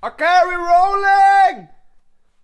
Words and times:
Okay, 0.00 0.24
we're 0.46 0.58
rolling! 0.58 1.68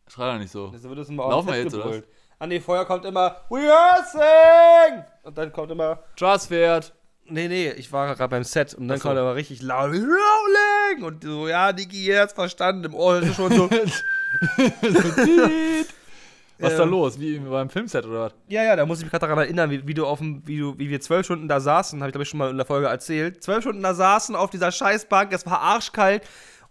Schrei 0.08 0.32
doch 0.32 0.38
nicht 0.40 0.50
so. 0.50 0.68
Das 0.68 0.82
wird 0.82 0.98
das 0.98 1.08
immer 1.08 1.28
Laufen 1.28 1.48
wir 1.48 1.56
jetzt, 1.56 1.72
oder 1.74 1.84
festgebrüllt. 1.84 2.08
An 2.40 2.50
die 2.50 2.58
Feuer 2.60 2.84
kommt 2.84 3.04
immer 3.04 3.36
Rehearsing! 3.50 5.04
Und 5.22 5.38
dann 5.38 5.52
kommt 5.52 5.70
immer 5.70 6.00
Trust 6.16 6.48
fährt. 6.48 6.92
Nee, 7.26 7.46
nee, 7.48 7.70
ich 7.70 7.90
war 7.92 8.12
gerade 8.14 8.28
beim 8.28 8.42
Set 8.44 8.74
und 8.74 8.88
dann 8.88 8.98
Ach 8.98 9.02
so. 9.02 9.08
kommt 9.08 9.18
aber 9.20 9.34
richtig 9.36 9.62
laut 9.62 9.92
Rolling! 9.92 11.04
Und 11.04 11.22
so, 11.22 11.46
ja, 11.48 11.72
Niki, 11.72 12.04
jetzt 12.04 12.34
verstanden. 12.34 12.84
Im 12.84 12.94
Ohr 12.94 13.18
ist 13.20 13.28
es 13.30 13.36
schon 13.36 13.52
so. 13.52 13.70
Was 16.58 16.72
ist 16.72 16.78
da 16.78 16.82
Ähm. 16.84 16.90
los? 16.90 17.18
Wie 17.20 17.38
beim 17.38 17.68
Filmset 17.70 18.04
oder 18.06 18.20
was? 18.20 18.32
ja, 18.48 18.62
ja, 18.64 18.74
da 18.76 18.84
muss 18.86 18.98
ich 18.98 19.04
mich 19.04 19.10
gerade 19.12 19.26
daran 19.26 19.38
erinnern, 19.44 19.70
wie, 19.70 19.86
wie 19.86 19.94
du 19.94 20.06
auf 20.06 20.18
dem, 20.18 20.42
wie 20.46 20.58
du, 20.58 20.76
wie 20.78 20.88
wir 20.88 21.00
zwölf 21.00 21.24
Stunden 21.26 21.48
da 21.48 21.60
saßen, 21.60 22.00
habe 22.00 22.10
ich 22.10 22.12
glaube 22.12 22.22
ich 22.24 22.28
schon 22.28 22.38
mal 22.38 22.50
in 22.50 22.56
der 22.56 22.66
Folge 22.66 22.86
erzählt. 22.88 23.42
Zwölf 23.42 23.62
Stunden 23.62 23.82
da 23.82 23.94
saßen 23.94 24.36
auf 24.36 24.50
dieser 24.50 24.70
Scheißbank, 24.70 25.32
es 25.32 25.46
war 25.46 25.60
arschkalt 25.60 26.22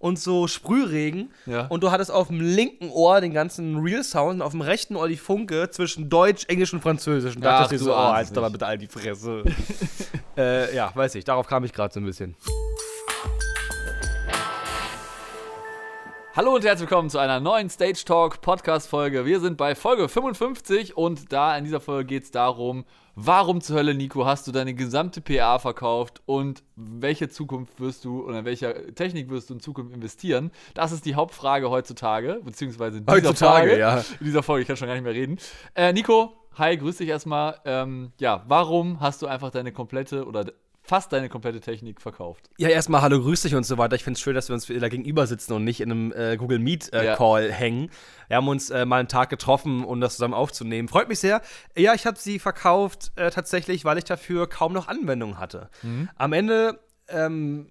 und 0.03 0.19
so 0.19 0.49
Sprühregen. 0.49 1.31
Ja. 1.45 1.67
Und 1.67 1.81
du 1.81 1.89
hattest 1.89 2.11
auf 2.11 2.27
dem 2.27 2.41
linken 2.41 2.89
Ohr 2.89 3.21
den 3.21 3.31
ganzen 3.31 3.77
Real-Sound 3.77 4.35
und 4.35 4.41
auf 4.41 4.51
dem 4.51 4.59
rechten 4.59 4.97
Ohr 4.97 5.07
die 5.07 5.15
Funke 5.15 5.69
zwischen 5.69 6.09
Deutsch, 6.09 6.43
Englisch 6.49 6.73
und 6.73 6.81
Französisch. 6.81 7.37
Und 7.37 7.45
Ach, 7.45 7.61
dachte 7.61 7.75
ich 7.75 7.81
so, 7.81 7.93
oh, 7.93 7.97
halt 7.97 8.29
nicht. 8.29 8.51
bitte 8.51 8.65
all 8.65 8.77
die 8.77 8.87
Fresse. 8.87 9.45
äh, 10.37 10.75
ja, 10.75 10.91
weiß 10.93 11.15
ich, 11.15 11.23
darauf 11.23 11.47
kam 11.47 11.63
ich 11.63 11.71
gerade 11.71 11.93
so 11.93 12.01
ein 12.01 12.05
bisschen. 12.05 12.35
Hallo 16.35 16.53
und 16.53 16.65
herzlich 16.65 16.89
willkommen 16.89 17.09
zu 17.09 17.19
einer 17.19 17.39
neuen 17.39 17.69
Stage 17.69 18.03
Talk 18.03 18.41
Podcast 18.41 18.89
Folge. 18.89 19.25
Wir 19.25 19.39
sind 19.39 19.55
bei 19.55 19.73
Folge 19.73 20.09
55 20.09 20.97
und 20.97 21.31
da 21.31 21.57
in 21.57 21.63
dieser 21.63 21.79
Folge 21.79 22.05
geht 22.07 22.23
es 22.23 22.31
darum, 22.31 22.83
warum 23.15 23.61
zur 23.61 23.77
Hölle, 23.77 23.93
Nico, 23.93 24.25
hast 24.25 24.47
du 24.47 24.51
deine 24.51 24.73
gesamte 24.73 25.21
PA 25.21 25.59
verkauft 25.59 26.21
und 26.25 26.63
welche 26.75 27.29
Zukunft 27.29 27.79
wirst 27.79 28.05
du 28.05 28.23
oder 28.25 28.39
in 28.39 28.45
welcher 28.45 28.93
Technik 28.95 29.29
wirst 29.29 29.49
du 29.49 29.55
in 29.55 29.59
Zukunft 29.59 29.93
investieren? 29.93 30.51
Das 30.73 30.91
ist 30.91 31.05
die 31.05 31.15
Hauptfrage 31.15 31.69
heutzutage, 31.69 32.41
beziehungsweise 32.43 32.97
in 32.97 33.05
dieser 33.05 33.17
Heutzutage, 33.17 33.67
Folge. 33.69 33.79
ja. 33.79 33.97
In 34.19 34.25
dieser 34.25 34.43
Folge, 34.43 34.61
ich 34.61 34.67
kann 34.67 34.77
schon 34.77 34.87
gar 34.87 34.95
nicht 34.95 35.03
mehr 35.03 35.13
reden. 35.13 35.37
Äh, 35.75 35.93
Nico, 35.93 36.33
hi, 36.57 36.77
grüß 36.77 36.97
dich 36.97 37.09
erstmal. 37.09 37.59
Ähm, 37.65 38.11
ja, 38.19 38.43
warum 38.47 38.99
hast 38.99 39.21
du 39.21 39.27
einfach 39.27 39.51
deine 39.51 39.71
komplette 39.71 40.25
oder 40.25 40.45
fast 40.83 41.13
deine 41.13 41.29
komplette 41.29 41.61
Technik 41.61 42.01
verkauft? 42.01 42.49
Ja, 42.57 42.69
erstmal 42.69 43.01
hallo, 43.01 43.19
grüß 43.21 43.41
dich 43.41 43.55
und 43.55 43.65
so 43.65 43.77
weiter. 43.77 43.95
Ich 43.95 44.03
finde 44.03 44.17
es 44.17 44.21
schön, 44.21 44.35
dass 44.35 44.49
wir 44.49 44.53
uns 44.53 44.67
da 44.67 44.89
gegenüber 44.89 45.25
sitzen 45.25 45.53
und 45.53 45.63
nicht 45.63 45.79
in 45.81 45.91
einem 45.91 46.11
äh, 46.11 46.37
Google 46.37 46.59
Meet 46.59 46.93
äh, 46.93 47.05
Ja. 47.05 47.15
Call 47.15 47.51
hängen. 47.51 47.89
Wir 48.27 48.37
haben 48.37 48.47
uns 48.47 48.69
äh, 48.69 48.85
mal 48.85 48.99
einen 48.99 49.07
Tag 49.07 49.29
getroffen, 49.29 49.83
um 49.85 50.01
das 50.01 50.13
zusammen 50.13 50.33
aufzunehmen. 50.33 50.87
Freut 50.89 51.07
mich 51.07 51.19
sehr. 51.19 51.41
Ja, 51.75 51.93
ich 51.93 52.05
habe 52.05 52.19
sie 52.19 52.37
verkauft 52.37 53.11
äh, 53.15 53.31
tatsächlich, 53.31 53.85
weil 53.85 53.97
ich 53.97 54.03
dafür 54.03 54.47
kaum 54.47 54.73
noch 54.73 54.87
Anwendung 54.87 55.39
hatte. 55.39 55.69
Am 56.17 56.33
Ende 56.33 56.79
ähm, 57.07 57.67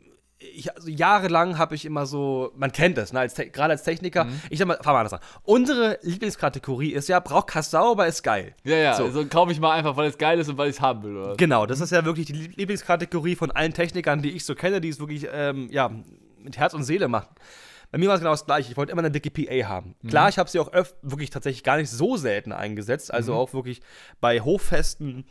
ich, 0.55 0.75
also 0.75 0.89
jahrelang 0.89 1.59
habe 1.59 1.75
ich 1.75 1.85
immer 1.85 2.07
so, 2.07 2.53
man 2.57 2.73
kennt 2.73 2.99
das, 2.99 3.13
ne, 3.13 3.21
als 3.21 3.35
gerade 3.35 3.73
als 3.73 3.83
Techniker. 3.83 4.27
Ich 4.51 4.59
sag 4.59 4.67
mal, 4.69 4.79
fahr 4.83 4.93
mal 4.95 5.01
anders 5.01 5.15
an. 5.15 5.21
Unsere 5.45 5.99
Lieblingskategorie 6.03 6.93
ist 6.93 7.09
ja, 7.09 7.21
braucht 7.21 7.49
Kassau, 7.49 7.93
aber 7.93 8.07
ist 8.07 8.23
geil. 8.23 8.55
Ja, 8.65 8.77
ja, 8.77 8.95
So. 8.95 9.05
also 9.05 9.25
kaufe 9.27 9.53
ich 9.53 9.61
mal 9.61 9.73
einfach, 9.73 9.97
weil 9.97 10.09
es 10.09 10.19
geil 10.19 10.39
ist 10.39 10.49
und 10.49 10.59
weil 10.59 10.71
ich 10.71 10.77
es 10.77 10.81
haben 10.83 11.03
will, 11.03 11.17
oder? 11.17 11.37
Genau, 11.37 11.67
das 11.67 11.81
ist 11.81 11.91
ja 11.93 12.05
wirklich 12.05 12.27
die 12.27 12.33
Lieb- 12.35 12.57
Lieblingskategorie 12.57 13.37
von 13.37 13.51
allen 13.51 13.73
Technikern, 13.73 14.23
die 14.23 14.31
ich 14.31 14.45
so 14.45 14.55
kenne, 14.55 14.81
die 14.81 14.89
es 14.89 14.99
wirklich 15.01 15.27
ähm, 15.33 15.69
ja, 15.71 15.91
mit 16.39 16.57
Herz 16.59 16.75
und 16.75 16.83
Seele 16.85 17.09
machen. 17.09 17.29
Bei 17.91 17.99
mir 17.99 18.09
war 18.09 18.15
es 18.15 18.21
genau 18.23 18.31
das 18.33 18.47
gleiche. 18.47 18.71
Ich 18.71 18.77
wollte 18.79 18.91
immer 18.93 19.03
eine 19.03 19.11
dicke 19.11 19.31
PA 19.31 19.69
haben. 19.69 19.95
Klar, 20.09 20.31
ich 20.31 20.39
habe 20.39 20.49
sie 20.49 20.59
auch 20.59 20.73
öf 20.73 20.95
wirklich 21.03 21.29
tatsächlich 21.29 21.63
gar 21.63 21.77
nicht 21.77 21.91
so 21.91 22.17
selten 22.17 22.51
eingesetzt. 22.53 23.13
Also 23.13 23.35
auch 23.35 23.53
wirklich 23.53 23.83
bei 24.19 24.41
Hochfesten 24.41 25.27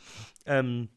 ähm, 0.46 0.90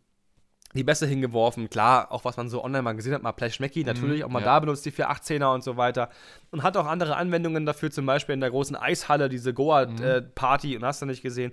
die 0.75 0.85
Bässe 0.85 1.07
hingeworfen. 1.07 1.71
Klar, 1.71 2.11
auch 2.11 2.25
was 2.25 2.37
man 2.37 2.49
so 2.49 2.63
online 2.63 2.83
mal 2.83 2.93
gesehen 2.95 3.15
hat, 3.15 3.23
mal 3.23 3.33
Plashmecki, 3.33 3.85
natürlich 3.85 4.25
auch 4.25 4.29
mal 4.29 4.41
ja. 4.41 4.47
da 4.47 4.61
benutzt, 4.61 4.85
die 4.85 4.93
418er 4.93 5.55
und 5.55 5.63
so 5.63 5.77
weiter. 5.77 6.11
Und 6.51 6.63
hat 6.63 6.77
auch 6.77 6.87
andere 6.87 7.17
Anwendungen 7.17 7.65
dafür, 7.65 7.91
zum 7.91 8.07
Beispiel 8.07 8.35
in 8.35 8.41
der 8.41 8.51
großen 8.51 8.77
Eishalle, 8.77 9.29
diese 9.29 9.55
Goa-Party 9.55 10.77
und 10.77 10.85
hast 10.85 11.03
du 11.03 11.07
nicht 11.07 11.23
gesehen. 11.23 11.53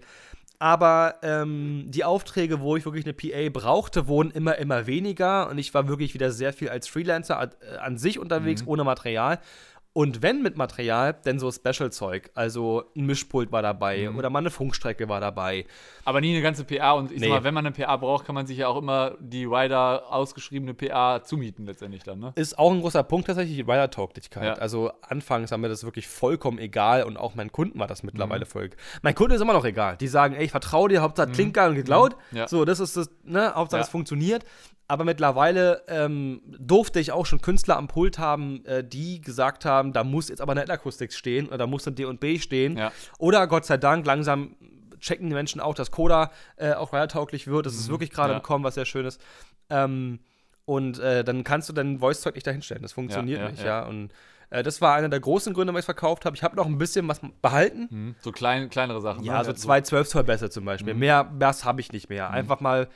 Aber 0.62 1.16
ähm, 1.24 1.86
die 1.88 2.04
Aufträge, 2.04 2.60
wo 2.60 2.78
ich 2.78 2.86
wirklich 2.86 3.06
eine 3.06 3.14
PA 3.14 3.50
brauchte, 3.52 4.08
wurden 4.08 4.30
immer, 4.30 4.60
immer 4.60 4.86
weniger. 4.86 5.50
Und 5.50 5.58
ich 5.58 5.74
war 5.74 5.88
wirklich 5.88 6.14
wieder 6.14 6.32
sehr 6.32 6.54
viel 6.54 6.70
als 6.70 6.88
Freelancer 6.88 7.40
an, 7.40 7.50
äh, 7.62 7.78
an 7.78 7.98
sich 7.98 8.20
unterwegs, 8.20 8.62
ohne 8.68 8.84
Material. 8.84 9.40
Und 9.94 10.22
wenn 10.22 10.42
mit 10.42 10.56
Material, 10.56 11.18
dann 11.26 11.38
so 11.38 11.52
Special-Zeug. 11.52 12.32
Also 12.34 12.86
ein 12.96 13.06
Mischpult 13.06 13.52
war 13.52 13.62
dabei 13.62 14.10
oder 14.10 14.30
mal 14.30 14.40
eine 14.40 14.50
Funkstrecke 14.50 15.10
war 15.10 15.20
dabei. 15.20 15.66
Aber 16.06 16.22
nie 16.22 16.32
eine 16.32 16.42
ganze 16.42 16.64
PA 16.64 16.92
und 16.94 17.12
ich 17.12 17.20
Nee. 17.20 17.28
sag 17.28 17.34
mal, 17.36 17.44
wenn 17.44 17.54
man 17.54 17.66
eine 17.66 17.76
PA 17.76 17.98
braucht, 17.98 18.26
kann 18.26 18.34
man 18.34 18.48
sich 18.48 18.58
ja 18.60 18.70
auch 18.70 18.78
immer 18.78 19.16
die 19.20 19.44
Rider 19.44 20.10
ausgeschriebene 20.10 20.74
PA 20.74 21.22
zumieten 21.26 21.66
letztendlich 21.66 22.04
dann, 22.04 22.20
ne? 22.20 22.32
Ist 22.36 22.58
auch 22.58 22.72
ein 22.72 22.80
großer 22.80 23.04
Punkt 23.04 23.28
tatsächlich, 23.28 23.56
die 23.58 23.62
Rider-Tauglichkeit. 23.70 24.44
Ja. 24.46 24.54
Also 24.54 24.92
anfangs 25.02 25.52
war 25.52 25.58
mir 25.58 25.68
das 25.68 25.84
wirklich 25.84 26.08
vollkommen 26.08 26.58
egal 26.58 27.04
und 27.04 27.18
auch 27.18 27.36
meinen 27.36 27.52
Kunden 27.52 27.78
war 27.78 27.88
das 27.88 28.02
Mhm. 28.02 28.08
mittlerweile 28.14 28.46
voll. 28.46 28.70
Mein 29.02 29.14
Kunde 29.16 29.36
ist 29.36 29.42
immer 29.42 29.54
noch 29.54 29.66
egal. 29.66 29.98
Die 29.98 30.08
sagen, 30.08 30.36
ey, 30.36 30.46
ich 30.46 30.52
vertraue 30.52 30.88
dir, 30.88 31.02
Hauptsache 31.02 31.32
klingt 31.32 31.54
geil 31.54 31.70
und 31.72 31.76
geklaut. 31.76 32.16
Mhm. 32.32 32.38
Ja. 32.38 32.48
So, 32.48 32.64
das 32.64 32.80
ist 32.80 32.96
das, 32.96 33.10
ne, 33.24 33.54
Hauptsache 33.56 33.80
Ja. 33.82 33.84
es 33.86 33.90
funktioniert. 33.90 34.46
Aber 34.88 35.06
mittlerweile 35.06 35.84
ähm, 35.88 36.42
durfte 36.60 37.00
ich 37.00 37.14
auch 37.14 37.26
schon 37.26 37.40
Künstler 37.40 37.78
am 37.78 37.88
Pult 37.88 38.20
haben, 38.20 38.66
äh, 38.66 38.84
die 38.84 39.22
gesagt 39.22 39.64
haben, 39.64 39.81
da 39.84 40.04
muss 40.04 40.30
jetzt 40.30 40.42
aber 40.42 40.52
eine 40.54 40.64
L-Akustik 40.64 41.12
stehen 41.14 41.48
oder 41.48 41.58
da 41.58 41.68
muss 41.68 41.88
ein 41.88 41.96
D 41.96 42.06
und 42.06 42.20
B 42.20 42.40
stehen. 42.40 42.78
Ja. 42.78 42.92
Oder 43.18 43.48
Gott 43.48 43.66
sei 43.66 43.78
Dank, 43.78 44.06
langsam 44.06 44.56
checken 45.00 45.28
die 45.30 45.34
Menschen 45.34 45.60
auch, 45.62 45.74
dass 45.74 45.90
Coda 45.92 46.32
äh, 46.58 46.74
auch 46.74 46.94
rider-tauglich 46.94 47.48
wird. 47.48 47.66
Das 47.66 47.74
ist 47.74 47.90
wirklich 47.90 48.12
gerade 48.12 48.30
Mhm. 48.30 48.34
Ja. 48.34 48.38
im 48.38 48.44
Kommen, 48.44 48.64
was 48.64 48.76
sehr 48.76 48.86
schön 48.86 49.06
ist. 49.06 49.20
Ähm, 49.70 50.20
und 50.66 51.00
äh, 51.00 51.24
dann 51.24 51.44
kannst 51.44 51.68
du 51.70 51.74
dein 51.74 52.00
Voice-Zeug 52.00 52.36
nicht 52.36 52.46
dahinstellen. 52.46 52.84
Das 52.84 52.94
funktioniert 52.94 53.40
Ja, 53.42 53.50
nicht, 53.50 53.64
ja. 53.64 53.84
Und 53.86 54.12
äh, 54.52 54.62
das 54.64 54.80
war 54.80 54.96
einer 54.96 55.10
der 55.10 55.20
großen 55.20 55.54
Gründe, 55.54 55.70
warum 55.70 55.78
ich 55.78 55.82
es 55.84 55.86
verkauft 55.86 56.26
habe. 56.26 56.36
Ich 56.36 56.44
habe 56.44 56.56
noch 56.56 56.68
ein 56.68 56.78
bisschen 56.78 57.08
was 57.08 57.20
behalten. 57.42 57.88
Mhm. 57.90 58.16
So 58.22 58.32
klein, 58.32 58.70
kleinere 58.70 59.02
Sachen. 59.02 59.24
Ja, 59.24 59.40
ne? 59.40 59.46
so 59.46 59.54
zwei 59.54 59.82
12 59.82 60.08
Zoll 60.08 60.24
Bässe 60.24 60.50
zum 60.52 60.66
Beispiel. 60.66 60.94
Mehr 60.94 61.24
Bass 61.24 61.66
habe 61.66 61.82
ich 61.82 61.92
nicht 61.92 62.10
mehr. 62.10 62.30
Einfach 62.30 62.60
mal, 62.60 62.88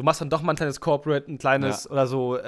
du 0.00 0.04
machst 0.04 0.20
dann 0.20 0.30
doch 0.30 0.40
mal 0.42 0.52
ein 0.54 0.56
kleines 0.56 0.80
Corporate, 0.80 1.30
ein 1.30 1.36
kleines 1.38 1.84
Ja. 1.84 1.90
oder 1.90 2.06
so. 2.06 2.36
Äh, 2.36 2.40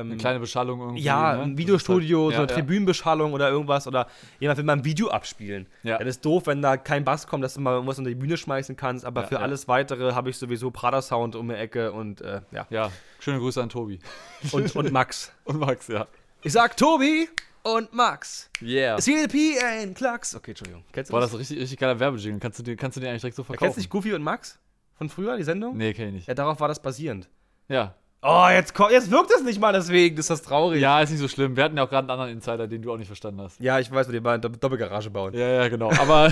ähm, 0.00 0.06
Eine 0.12 0.16
kleine 0.16 0.38
Beschallung 0.40 0.80
irgendwie. 0.80 1.02
ja, 1.02 1.34
ne? 1.36 1.42
ein 1.42 1.50
Das 1.50 1.58
Videostudio, 1.58 2.28
ist 2.28 2.34
so 2.34 2.38
halt- 2.40 2.50
eine 2.50 2.58
ja, 2.58 2.64
Tribünenbeschallung 2.64 3.32
oder 3.32 3.50
irgendwas. 3.50 3.86
Oder 3.86 4.06
jemand 4.38 4.58
will 4.58 4.64
mal 4.64 4.74
ein 4.74 4.84
Video 4.84 5.08
abspielen. 5.08 5.66
Ja. 5.82 5.98
Das 5.98 6.06
ist 6.08 6.24
doof, 6.24 6.46
wenn 6.46 6.62
da 6.62 6.76
kein 6.76 7.04
Bass 7.04 7.26
kommt, 7.26 7.42
dass 7.44 7.54
du 7.54 7.60
mal 7.60 7.72
irgendwas 7.74 7.98
unter 7.98 8.10
die 8.10 8.14
Bühne 8.16 8.36
schmeißen 8.36 8.76
kannst. 8.76 9.04
Aber 9.04 9.22
Ja, 9.22 9.26
für 9.26 9.34
ja. 9.34 9.40
alles 9.40 9.66
Weitere 9.68 10.12
habe 10.14 10.30
ich 10.30 10.38
sowieso 10.38 10.70
Prada-Sound 10.70 11.34
um 11.36 11.48
die 11.48 11.54
Ecke 11.54 11.92
und 11.92 12.20
äh, 12.20 12.40
ja. 12.52 12.60
Ja. 12.60 12.66
ja, 12.70 12.90
schöne 13.18 13.38
Grüße 13.40 13.60
an 13.62 13.68
Tobi. 13.68 13.98
Und, 14.52 14.74
und 14.76 14.92
Max. 14.92 15.32
Und 15.44 15.58
Max, 15.58 15.88
ja. 15.88 16.06
Ich 16.42 16.52
sag 16.52 16.76
Tobi 16.76 17.28
und 17.62 17.92
Max. 17.92 18.48
Yeah. 18.62 18.96
CLP 18.96 19.58
ein 19.62 19.92
Klacks. 19.94 20.34
Okay, 20.34 20.52
Entschuldigung. 20.52 20.82
Kennst 20.92 21.10
du 21.10 21.12
Boah, 21.12 21.20
das? 21.20 21.30
das 21.32 21.34
ist 21.34 21.40
richtig, 21.50 21.60
richtig 21.62 21.78
geiler 21.78 22.00
Werbejingle. 22.00 22.40
Kannst 22.40 22.58
du, 22.58 22.62
dir, 22.62 22.76
kannst 22.76 22.96
du 22.96 23.00
den 23.02 23.10
eigentlich 23.10 23.20
direkt 23.20 23.36
so 23.36 23.42
Kennst 23.42 23.58
verkaufen? 23.58 23.74
du 23.74 23.80
nicht 23.80 23.90
Goofy 23.90 24.14
und 24.14 24.22
Max? 24.22 24.58
Von 25.00 25.08
früher, 25.08 25.38
die 25.38 25.44
Sendung? 25.44 25.78
Nee, 25.78 25.94
kenn 25.94 26.08
ich 26.08 26.14
nicht. 26.14 26.28
Ja, 26.28 26.34
darauf 26.34 26.60
war 26.60 26.68
das 26.68 26.82
basierend. 26.82 27.30
Ja. 27.68 27.94
Oh, 28.20 28.48
jetzt, 28.52 28.74
kommt, 28.74 28.90
jetzt 28.90 29.10
wirkt 29.10 29.30
es 29.30 29.42
nicht 29.42 29.58
mal 29.58 29.72
deswegen. 29.72 30.14
Das 30.14 30.24
ist 30.26 30.28
das 30.30 30.42
traurig. 30.42 30.78
Ja, 30.82 31.00
ist 31.00 31.08
nicht 31.08 31.20
so 31.20 31.26
schlimm. 31.26 31.56
Wir 31.56 31.64
hatten 31.64 31.74
ja 31.78 31.84
auch 31.84 31.88
gerade 31.88 32.02
einen 32.02 32.10
anderen 32.10 32.30
Insider, 32.32 32.68
den 32.68 32.82
du 32.82 32.92
auch 32.92 32.98
nicht 32.98 33.06
verstanden 33.06 33.40
hast. 33.40 33.58
Ja, 33.62 33.78
ich 33.78 33.90
weiß, 33.90 34.08
die 34.08 34.20
beiden 34.20 34.42
Dopp- 34.42 34.58
Doppelgarage 34.60 35.08
bauen. 35.08 35.32
Ja, 35.32 35.48
ja, 35.48 35.68
genau. 35.68 35.90
Aber 35.92 36.30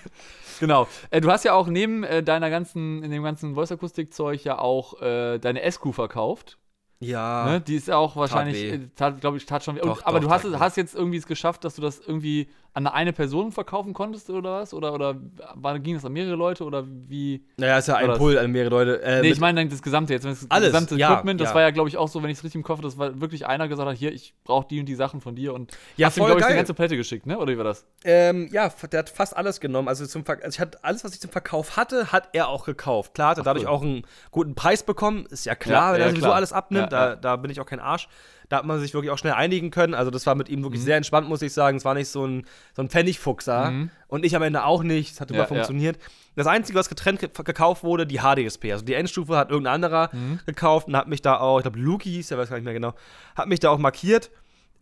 genau. 0.58 0.88
Äh, 1.10 1.20
du 1.20 1.30
hast 1.30 1.44
ja 1.44 1.52
auch 1.52 1.68
neben 1.68 2.02
äh, 2.02 2.24
deiner 2.24 2.50
ganzen, 2.50 3.00
in 3.04 3.12
dem 3.12 3.22
ganzen 3.22 3.54
Voice-Akustik-Zeug 3.54 4.42
ja 4.42 4.58
auch 4.58 5.00
äh, 5.02 5.38
deine 5.38 5.70
SQ 5.70 5.92
verkauft. 5.92 6.58
Ja. 6.98 7.46
Ne? 7.46 7.60
Die 7.60 7.76
ist 7.76 7.86
ja 7.86 7.96
auch 7.96 8.16
wahrscheinlich, 8.16 8.60
äh, 8.64 8.80
glaube 9.20 9.36
ich, 9.36 9.46
tat 9.46 9.62
schon 9.62 9.76
weh. 9.76 9.82
Und, 9.82 9.88
Doch, 9.88 10.04
aber 10.04 10.18
doch, 10.18 10.26
du 10.26 10.34
hast, 10.34 10.58
hast 10.58 10.76
jetzt 10.76 10.96
irgendwie 10.96 11.18
es 11.18 11.28
geschafft, 11.28 11.64
dass 11.64 11.76
du 11.76 11.80
das 11.82 12.00
irgendwie 12.00 12.48
an 12.72 12.86
eine 12.86 13.12
Person 13.12 13.50
verkaufen 13.52 13.92
konntest 13.92 14.30
oder 14.30 14.60
was? 14.60 14.72
Oder, 14.72 14.94
oder 14.94 15.16
war, 15.54 15.78
ging 15.78 15.94
das 15.94 16.04
an 16.04 16.12
mehrere 16.12 16.36
Leute 16.36 16.64
oder 16.64 16.84
wie? 16.86 17.44
Naja, 17.56 17.78
ist 17.78 17.88
ja 17.88 17.96
ein 17.96 18.16
Pull 18.16 18.38
an 18.38 18.50
mehrere 18.50 18.70
Leute. 18.70 19.02
Äh, 19.02 19.20
Nee, 19.22 19.30
ich 19.30 19.40
meine 19.40 19.66
das 19.66 19.82
gesamte 19.82 20.12
jetzt, 20.12 20.24
das 20.24 20.46
Alles, 20.48 20.68
gesamte 20.68 20.96
ja, 20.96 21.12
Equipment, 21.12 21.40
das 21.40 21.50
ja. 21.50 21.54
war 21.54 21.62
ja, 21.62 21.70
glaube 21.70 21.88
ich, 21.88 21.96
auch 21.96 22.08
so, 22.08 22.22
wenn 22.22 22.30
ich 22.30 22.38
es 22.38 22.44
richtig 22.44 22.60
im 22.60 22.62
Kopf 22.62 22.78
habe, 22.78 22.86
das 22.86 22.96
war 22.96 23.20
wirklich 23.20 23.46
einer 23.46 23.68
gesagt 23.68 23.88
hat, 23.88 23.96
hier, 23.96 24.12
ich 24.12 24.34
brauche 24.44 24.66
die 24.68 24.80
und 24.80 24.86
die 24.86 24.94
Sachen 24.94 25.20
von 25.20 25.34
dir 25.34 25.52
und 25.52 25.76
Ja, 25.96 26.06
hast 26.06 26.16
ihm, 26.16 26.24
glaube 26.24 26.40
ich, 26.40 26.46
eine 26.46 26.56
ganze 26.56 26.74
Palette 26.74 26.96
geschickt, 26.96 27.26
ne? 27.26 27.38
Oder 27.38 27.52
wie 27.52 27.58
war 27.58 27.64
das? 27.64 27.86
Ähm, 28.04 28.48
ja, 28.52 28.68
der 28.90 28.98
hat 29.00 29.10
fast 29.10 29.36
alles 29.36 29.60
genommen. 29.60 29.88
Also, 29.88 30.06
zum 30.06 30.24
Ver 30.24 30.38
also 30.42 30.48
ich 30.48 30.60
hatte 30.60 30.82
alles, 30.82 31.04
was 31.04 31.12
ich 31.14 31.20
zum 31.20 31.30
Verkauf 31.30 31.76
hatte, 31.76 32.12
hat 32.12 32.30
er 32.32 32.48
auch 32.48 32.64
gekauft. 32.64 33.14
Klar, 33.14 33.30
hat 33.30 33.38
er 33.38 33.44
dadurch 33.44 33.64
cool. 33.64 33.70
auch 33.70 33.82
einen 33.82 34.02
guten 34.30 34.54
Preis 34.54 34.82
bekommen. 34.82 35.26
Ist 35.26 35.44
ja 35.44 35.54
klar, 35.54 35.92
Ja, 35.92 35.94
wenn 35.94 36.02
er 36.02 36.10
sowieso 36.10 36.32
alles 36.32 36.52
abnimmt. 36.52 36.92
Da, 36.92 37.16
da 37.16 37.36
bin 37.36 37.50
ich 37.50 37.60
auch 37.60 37.66
kein 37.66 37.80
Arsch. 37.80 38.08
Da 38.50 38.58
hat 38.58 38.66
man 38.66 38.78
sich 38.80 38.92
wirklich 38.92 39.10
auch 39.10 39.16
schnell 39.16 39.32
einigen 39.32 39.70
können. 39.70 39.94
Also, 39.94 40.10
das 40.10 40.26
war 40.26 40.34
mit 40.34 40.48
ihm 40.50 40.58
Mhm. 40.58 40.64
wirklich 40.64 40.82
sehr 40.82 40.96
entspannt, 40.98 41.26
muss 41.28 41.40
ich 41.40 41.52
sagen. 41.54 41.78
Es 41.78 41.84
war 41.86 41.94
nicht 41.94 42.08
so 42.08 42.26
ein, 42.26 42.44
so 42.76 42.82
ein 42.82 42.90
Pfennigfuchser. 42.90 43.72
Und 44.08 44.24
ich 44.26 44.36
am 44.36 44.42
Ende 44.42 44.64
auch 44.64 44.82
nicht. 44.82 45.12
Es 45.14 45.20
hat 45.20 45.30
Ja, 45.30 45.34
immer 45.36 45.44
ja. 45.44 45.48
funktioniert. 45.48 45.98
Das 46.36 46.46
Einzige, 46.46 46.78
was 46.78 46.88
getrennt 46.88 47.20
ge 47.20 47.28
gekauft 47.44 47.82
wurde, 47.84 48.06
die 48.06 48.18
HDSP. 48.18 48.72
Also, 48.72 48.84
die 48.84 48.94
Endstufe 48.94 49.36
hat 49.36 49.50
irgendein 49.50 49.74
anderer 49.74 50.10
Mhm. 50.12 50.40
gekauft 50.46 50.88
und 50.88 50.96
hat 50.96 51.08
mich 51.08 51.22
da 51.22 51.38
auch, 51.40 51.58
ich 51.58 51.62
glaube, 51.62 51.78
Luki 51.78 52.10
hieß 52.10 52.28
der, 52.28 52.38
weiß 52.38 52.50
gar 52.50 52.56
nicht 52.56 52.64
mehr 52.64 52.74
genau, 52.74 52.92
hat 53.36 53.48
mich 53.48 53.60
da 53.60 53.70
auch 53.70 53.78
markiert 53.78 54.30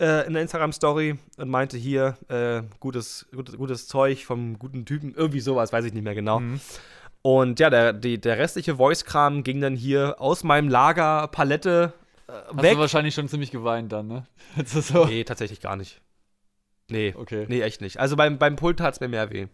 äh, 0.01 0.27
in 0.27 0.33
der 0.33 0.43
Instagram-Story 0.43 1.19
und 1.39 1.49
meinte 1.51 1.77
hier, 1.77 2.17
äh, 2.29 2.63
gutes, 2.81 3.27
gutes, 3.35 3.57
gutes 3.57 3.87
Zeug 3.89 4.25
vom 4.25 4.59
guten 4.59 4.85
Typen, 4.85 5.13
irgendwie 5.15 5.41
sowas, 5.41 5.73
weiß 5.73 5.85
ich 5.85 5.93
nicht 5.93 6.05
mehr 6.05 6.15
genau. 6.15 6.39
Mhm. 6.41 6.61
Und 7.23 7.59
ja, 7.61 7.69
der, 7.69 7.93
die, 7.93 8.21
der 8.21 8.39
restliche 8.39 8.77
Voice-Kram 8.77 9.43
ging 9.43 9.61
dann 9.61 9.75
hier 9.75 10.17
aus 10.21 10.45
meinem 10.45 10.69
Lager 10.69 11.27
Palette 11.29 11.93
Hast 12.29 12.63
weg. 12.63 12.75
du 12.75 12.79
wahrscheinlich 12.81 13.15
schon 13.15 13.29
ziemlich 13.29 13.51
geweint 13.51 13.91
dann, 13.93 14.07
ne? 14.07 14.27
So. 14.67 15.07
Nee, 15.07 15.25
tatsächlich 15.25 15.61
gar 15.61 15.77
nicht. 15.77 16.01
Nee, 16.91 17.15
Okay. 17.17 17.47
nee, 17.49 17.61
echt 17.61 17.81
nicht. 17.81 17.99
Also 18.01 18.17
beim, 18.17 18.39
beim 18.39 18.57
Pult 18.57 18.79
tat 18.79 18.95
es 18.95 19.01
mir 19.01 19.09
mehr 19.09 19.31
weh. 19.31 19.47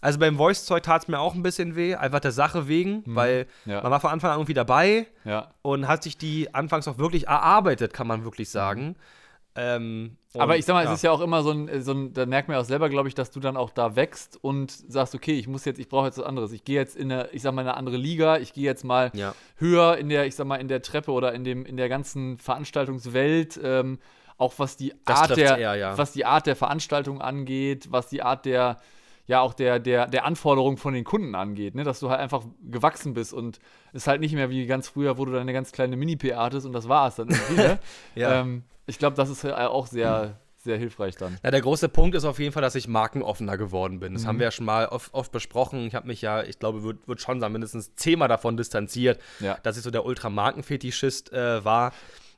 Also 0.00 0.18
beim 0.18 0.36
Voice-Zeug 0.36 0.82
tat 0.82 1.02
es 1.02 1.08
mir 1.08 1.18
auch 1.18 1.34
ein 1.34 1.42
bisschen 1.42 1.74
weh, 1.76 1.94
einfach 1.96 2.20
der 2.20 2.32
Sache 2.32 2.68
wegen, 2.68 3.02
weil 3.06 3.46
Mhm. 3.64 3.72
Ja. 3.72 3.82
man 3.82 3.90
war 3.90 4.00
von 4.00 4.10
Anfang 4.10 4.30
an 4.30 4.36
irgendwie 4.38 4.54
dabei 4.54 5.06
Ja. 5.24 5.52
und 5.62 5.88
hat 5.88 6.02
sich 6.02 6.16
die 6.16 6.54
anfangs 6.54 6.86
auch 6.88 6.98
wirklich 6.98 7.26
erarbeitet, 7.26 7.92
kann 7.92 8.06
man 8.06 8.24
wirklich 8.24 8.48
sagen. 8.50 8.96
Ähm, 9.60 10.16
Aber 10.34 10.56
ich 10.56 10.64
sag 10.64 10.74
mal, 10.74 10.84
ja. 10.84 10.90
es 10.90 10.98
ist 10.98 11.02
ja 11.02 11.10
auch 11.10 11.20
immer 11.20 11.42
so 11.42 11.50
ein, 11.50 11.82
so 11.82 11.92
ein 11.92 12.12
da 12.12 12.26
merkt 12.26 12.48
man 12.48 12.56
ja 12.56 12.60
auch 12.60 12.66
selber, 12.66 12.88
glaube 12.88 13.08
ich, 13.08 13.14
dass 13.14 13.30
du 13.30 13.40
dann 13.40 13.56
auch 13.56 13.70
da 13.70 13.96
wächst 13.96 14.38
und 14.42 14.70
sagst, 14.70 15.14
okay, 15.14 15.32
ich 15.38 15.48
muss 15.48 15.64
jetzt, 15.64 15.78
ich 15.78 15.88
brauche 15.88 16.06
jetzt 16.06 16.18
was 16.18 16.24
anderes. 16.24 16.52
Ich 16.52 16.64
gehe 16.64 16.76
jetzt 16.76 16.96
in 16.96 17.10
eine, 17.10 17.28
ich 17.32 17.42
sag 17.42 17.52
mal, 17.54 17.62
eine 17.62 17.76
andere 17.76 17.96
Liga, 17.96 18.38
ich 18.38 18.52
gehe 18.52 18.64
jetzt 18.64 18.84
mal 18.84 19.10
Ja. 19.14 19.34
höher 19.56 19.96
in 19.98 20.08
der, 20.08 20.26
ich 20.26 20.34
sag 20.36 20.46
mal, 20.46 20.56
in 20.56 20.68
der 20.68 20.82
Treppe 20.82 21.10
oder 21.12 21.32
in 21.32 21.44
dem, 21.44 21.64
in 21.66 21.76
der 21.76 21.88
ganzen 21.88 22.38
Veranstaltungswelt, 22.38 23.58
ähm, 23.62 23.98
auch 24.36 24.54
was 24.58 24.76
die 24.76 24.94
Das 25.04 25.20
Art 25.20 25.36
der, 25.36 25.58
eher, 25.58 25.74
ja. 25.74 25.98
was 25.98 26.12
die 26.12 26.24
Art 26.24 26.46
der 26.46 26.56
Veranstaltung 26.56 27.20
angeht, 27.20 27.88
was 27.90 28.08
die 28.08 28.22
Art 28.22 28.44
der, 28.44 28.78
ja 29.26 29.40
auch 29.40 29.52
der, 29.52 29.78
der, 29.78 30.06
der 30.06 30.24
Anforderungen 30.24 30.76
von 30.76 30.94
den 30.94 31.04
Kunden 31.04 31.34
angeht, 31.34 31.74
ne? 31.74 31.84
dass 31.84 32.00
du 32.00 32.08
halt 32.10 32.20
einfach 32.20 32.44
gewachsen 32.62 33.14
bist 33.14 33.34
und 33.34 33.58
es 33.92 34.06
halt 34.06 34.20
nicht 34.20 34.34
mehr 34.34 34.48
wie 34.50 34.66
ganz 34.66 34.88
früher, 34.88 35.18
wo 35.18 35.24
du 35.24 35.32
deine 35.32 35.52
ganz 35.52 35.72
kleine 35.72 35.96
Mini-PA 35.96 36.36
hattest 36.44 36.66
und 36.66 36.72
das 36.72 36.88
war's 36.88 37.16
dann 37.16 37.28
irgendwie, 37.28 37.54
ne? 37.56 37.78
Ja. 38.14 38.40
ähm, 38.40 38.62
ich 38.88 38.98
glaube, 38.98 39.14
das 39.16 39.28
ist 39.30 39.44
äh, 39.44 39.52
auch 39.52 39.86
sehr, 39.86 40.38
sehr 40.56 40.76
hilfreich 40.76 41.14
dann. 41.16 41.38
Na, 41.42 41.50
der 41.52 41.60
große 41.60 41.88
Punkt 41.88 42.16
ist 42.16 42.24
auf 42.24 42.38
jeden 42.40 42.52
Fall, 42.52 42.62
dass 42.62 42.74
ich 42.74 42.88
markenoffener 42.88 43.56
geworden 43.56 44.00
bin. 44.00 44.14
Das 44.14 44.24
Mhm. 44.24 44.26
haben 44.28 44.38
wir 44.40 44.44
ja 44.44 44.50
schon 44.50 44.66
mal 44.66 44.86
oft, 44.86 45.14
oft 45.14 45.30
besprochen. 45.30 45.86
Ich 45.86 45.94
habe 45.94 46.06
mich 46.08 46.20
ja, 46.20 46.42
ich 46.42 46.58
glaube, 46.58 46.82
wird, 46.82 47.06
wird 47.06 47.20
schon 47.20 47.38
sagen, 47.40 47.52
mindestens 47.52 47.94
zehnmal 47.94 48.26
davon 48.28 48.56
distanziert, 48.56 49.20
Ja. 49.40 49.56
dass 49.62 49.76
ich 49.76 49.82
so 49.84 49.90
der 49.90 50.04
Ultramarkenfetischist 50.04 51.32
äh, 51.32 51.64
war. 51.64 51.92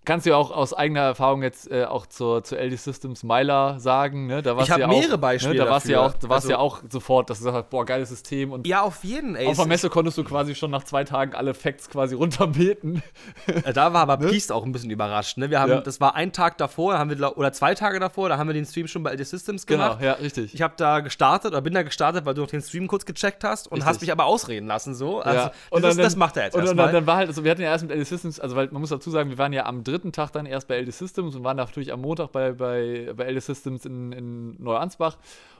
Kannst 0.06 0.24
du 0.24 0.30
ja 0.30 0.36
auch 0.36 0.50
aus 0.50 0.72
eigener 0.72 1.00
Erfahrung 1.00 1.42
jetzt 1.42 1.70
äh, 1.70 1.84
auch 1.84 2.06
zur, 2.06 2.42
zur 2.42 2.58
LD 2.58 2.78
Systems 2.80 3.22
Myla 3.22 3.78
sagen, 3.78 4.26
ne? 4.26 4.40
Da 4.40 4.56
Ich 4.58 4.64
du 4.66 4.72
hab 4.72 4.78
ja 4.78 4.86
mehrere 4.86 5.16
auch, 5.16 5.18
Beispiele 5.18 5.54
Ne? 5.54 5.60
Da 5.64 5.70
warst 5.70 5.86
du 5.86 5.92
ja 5.92 6.00
auch, 6.00 6.14
da 6.14 6.28
warst 6.30 6.44
Also- 6.46 6.50
ja 6.52 6.58
auch 6.58 6.80
sofort, 6.88 7.28
dass 7.28 7.38
du 7.38 7.44
gesagt 7.44 7.64
hast, 7.64 7.70
boah, 7.70 7.84
geiles 7.84 8.08
System 8.08 8.50
und 8.52 8.66
Ja, 8.66 8.80
auf 8.80 9.04
jeden, 9.04 9.36
ey. 9.36 9.46
auf 9.46 9.56
der 9.56 9.66
Messe 9.66 9.90
konntest 9.90 10.16
du 10.16 10.24
quasi 10.24 10.54
schon 10.54 10.70
nach 10.70 10.84
zwei 10.84 11.04
Tagen 11.04 11.34
alle 11.34 11.52
Facts 11.52 11.90
quasi 11.90 12.14
runterbeten. 12.14 13.02
Äh, 13.46 13.74
Da 13.74 13.92
war 13.92 14.00
aber 14.00 14.16
Beast 14.30 14.52
auch 14.52 14.64
ein 14.64 14.72
bisschen 14.72 14.90
überrascht. 14.90 15.36
Ne? 15.36 15.50
Wir 15.50 15.60
haben, 15.60 15.70
Ja. 15.70 15.80
Das 15.82 16.00
war 16.00 16.14
ein 16.14 16.32
Tag 16.32 16.56
davor, 16.56 16.94
da 16.94 16.98
haben 16.98 17.10
wir, 17.16 17.36
oder 17.36 17.52
zwei 17.52 17.74
Tage 17.74 18.00
davor, 18.00 18.30
da 18.30 18.38
haben 18.38 18.46
wir 18.48 18.54
den 18.54 18.64
Stream 18.64 18.88
schon 18.88 19.02
bei 19.02 19.12
LD 19.12 19.26
Systems 19.26 19.66
Genau, 19.66 19.84
gemacht. 19.84 20.02
ja, 20.02 20.12
richtig. 20.14 20.54
Ich 20.54 20.62
habe 20.62 20.74
da 20.78 21.00
gestartet 21.00 21.52
oder 21.52 21.60
bin 21.60 21.74
da 21.74 21.82
gestartet, 21.82 22.24
weil 22.24 22.32
du 22.32 22.40
noch 22.40 22.48
den 22.50 22.62
Stream 22.62 22.88
kurz 22.88 23.04
gecheckt 23.04 23.44
hast 23.44 23.66
und 23.66 23.74
Richtig. 23.74 23.86
hast 23.88 24.00
mich 24.00 24.12
aber 24.12 24.24
ausreden 24.24 24.66
lassen. 24.66 24.94
So. 24.94 25.20
Also, 25.20 25.38
ja. 25.38 25.52
das, 25.78 25.90
ist, 25.90 25.98
das 26.00 26.16
macht 26.16 26.38
er 26.38 26.44
jetzt 26.44 26.54
Und 26.54 26.60
dann, 26.60 26.68
erstmal. 26.68 26.92
dann 26.92 27.06
war 27.06 27.16
halt, 27.16 27.28
also 27.28 27.44
wir 27.44 27.50
hatten 27.50 27.60
ja 27.60 27.68
erst 27.68 27.84
mit 27.86 27.94
LD 27.94 28.06
Systems, 28.06 28.40
also 28.40 28.56
weil 28.56 28.68
man 28.70 28.80
muss 28.80 28.88
dazu 28.88 29.10
sagen, 29.10 29.28
wir 29.28 29.36
waren 29.36 29.52
ja 29.52 29.66
am 29.66 29.84
dritten 29.90 30.12
Tag 30.12 30.32
dann 30.32 30.46
erst 30.46 30.68
bei 30.68 30.80
LD 30.80 30.92
Systems 30.92 31.34
und 31.34 31.44
waren 31.44 31.56
natürlich 31.56 31.92
am 31.92 32.00
Montag 32.00 32.32
bei, 32.32 32.52
bei, 32.52 33.12
bei 33.16 33.30
LD 33.30 33.42
Systems 33.42 33.84
in, 33.84 34.12
in 34.12 34.62
Neuansbach. 34.62 35.16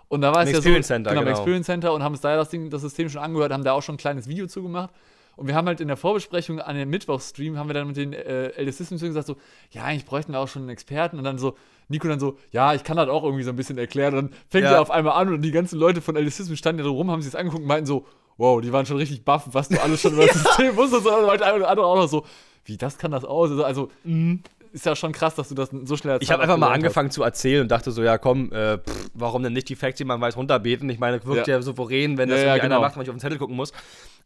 Und 0.08 0.22
da 0.22 0.34
war 0.34 0.42
es 0.42 0.48
ja 0.48 0.54
so, 0.54 0.58
Experience 0.58 0.88
Center, 0.88 1.10
genau, 1.10 1.22
im 1.22 1.26
genau. 1.26 1.38
Experience 1.38 1.66
Center 1.66 1.92
und 1.92 2.02
haben 2.02 2.12
uns 2.12 2.20
da 2.20 2.36
das, 2.36 2.48
Ding, 2.48 2.68
das 2.68 2.82
System 2.82 3.08
schon 3.08 3.22
angehört, 3.22 3.52
haben 3.52 3.62
da 3.62 3.72
auch 3.72 3.82
schon 3.82 3.94
ein 3.94 3.98
kleines 3.98 4.26
Video 4.26 4.46
zugemacht. 4.46 4.90
Und 5.36 5.46
wir 5.46 5.54
haben 5.54 5.66
halt 5.68 5.80
in 5.80 5.88
der 5.88 5.96
Vorbesprechung 5.96 6.60
an 6.60 6.76
dem 6.76 6.90
Mittwochstream, 6.90 7.56
haben 7.56 7.68
wir 7.68 7.74
dann 7.74 7.86
mit 7.86 7.96
den 7.96 8.12
äh, 8.12 8.48
LD 8.60 8.74
Systems 8.74 9.00
gesagt 9.00 9.26
so, 9.26 9.36
ja, 9.70 9.84
eigentlich 9.84 10.04
bräuchten 10.04 10.32
wir 10.32 10.40
auch 10.40 10.48
schon 10.48 10.62
einen 10.62 10.70
Experten. 10.70 11.16
Und 11.16 11.24
dann 11.24 11.38
so, 11.38 11.56
Nico 11.88 12.08
dann 12.08 12.20
so, 12.20 12.36
ja, 12.50 12.74
ich 12.74 12.84
kann 12.84 12.96
das 12.96 13.08
auch 13.08 13.24
irgendwie 13.24 13.44
so 13.44 13.50
ein 13.50 13.56
bisschen 13.56 13.78
erklären. 13.78 14.14
Und 14.14 14.32
dann 14.32 14.38
fängt 14.48 14.64
Ja. 14.64 14.72
er 14.72 14.80
auf 14.80 14.90
einmal 14.90 15.14
an 15.14 15.32
und 15.32 15.42
die 15.42 15.50
ganzen 15.50 15.78
Leute 15.78 16.00
von 16.00 16.16
LD 16.16 16.32
Systems 16.32 16.58
standen 16.58 16.80
ja 16.80 16.84
da 16.84 16.90
rum, 16.90 17.10
haben 17.10 17.22
sich 17.22 17.32
das 17.32 17.38
angeguckt 17.38 17.62
und 17.62 17.68
meinten 17.68 17.86
so, 17.86 18.04
wow, 18.36 18.60
die 18.60 18.72
waren 18.72 18.84
schon 18.84 18.96
richtig 18.96 19.24
baff, 19.24 19.48
was 19.52 19.68
du 19.68 19.80
alles 19.80 20.00
schon 20.00 20.12
über 20.14 20.26
das 20.26 20.34
System 20.42 20.76
wusstest. 20.76 21.06
Und 21.06 21.12
dann 21.12 21.26
meinte 21.26 21.44
oder 21.54 21.68
andere 21.68 21.86
auch 21.86 21.96
noch 21.96 22.08
so, 22.08 22.24
wie, 22.64 22.76
das 22.76 22.98
kann 22.98 23.10
das 23.10 23.24
aus? 23.24 23.50
Also, 23.50 23.64
also 23.64 23.88
ist 24.72 24.86
ja 24.86 24.94
schon 24.94 25.12
krass, 25.12 25.34
dass 25.34 25.48
du 25.48 25.54
das 25.54 25.70
so 25.84 25.96
schnell 25.96 26.18
Ich 26.20 26.30
habe 26.30 26.42
einfach 26.42 26.56
mal 26.56 26.72
angefangen 26.72 27.10
zu 27.10 27.22
erzählen 27.22 27.62
und 27.62 27.70
dachte 27.70 27.90
so, 27.90 28.02
ja 28.02 28.18
komm, 28.18 28.52
äh, 28.52 28.78
pff, 28.78 29.10
warum 29.14 29.42
denn 29.42 29.52
nicht 29.52 29.68
die 29.68 29.76
Facts, 29.76 29.98
die 29.98 30.04
man 30.04 30.20
weiß, 30.20 30.36
runterbeten? 30.36 30.88
Ich 30.90 30.98
meine, 30.98 31.24
wirkt 31.24 31.48
ja, 31.48 31.56
Ja. 31.56 31.62
souverän, 31.62 32.18
wenn 32.18 32.28
das 32.28 32.38
ja, 32.38 32.44
irgendwie 32.44 32.60
einer 32.60 32.74
genau. 32.76 32.80
macht, 32.80 32.96
wenn 32.96 33.02
ich 33.02 33.08
auf 33.08 33.16
den 33.16 33.20
Zettel 33.20 33.38
gucken 33.38 33.56
muss. 33.56 33.72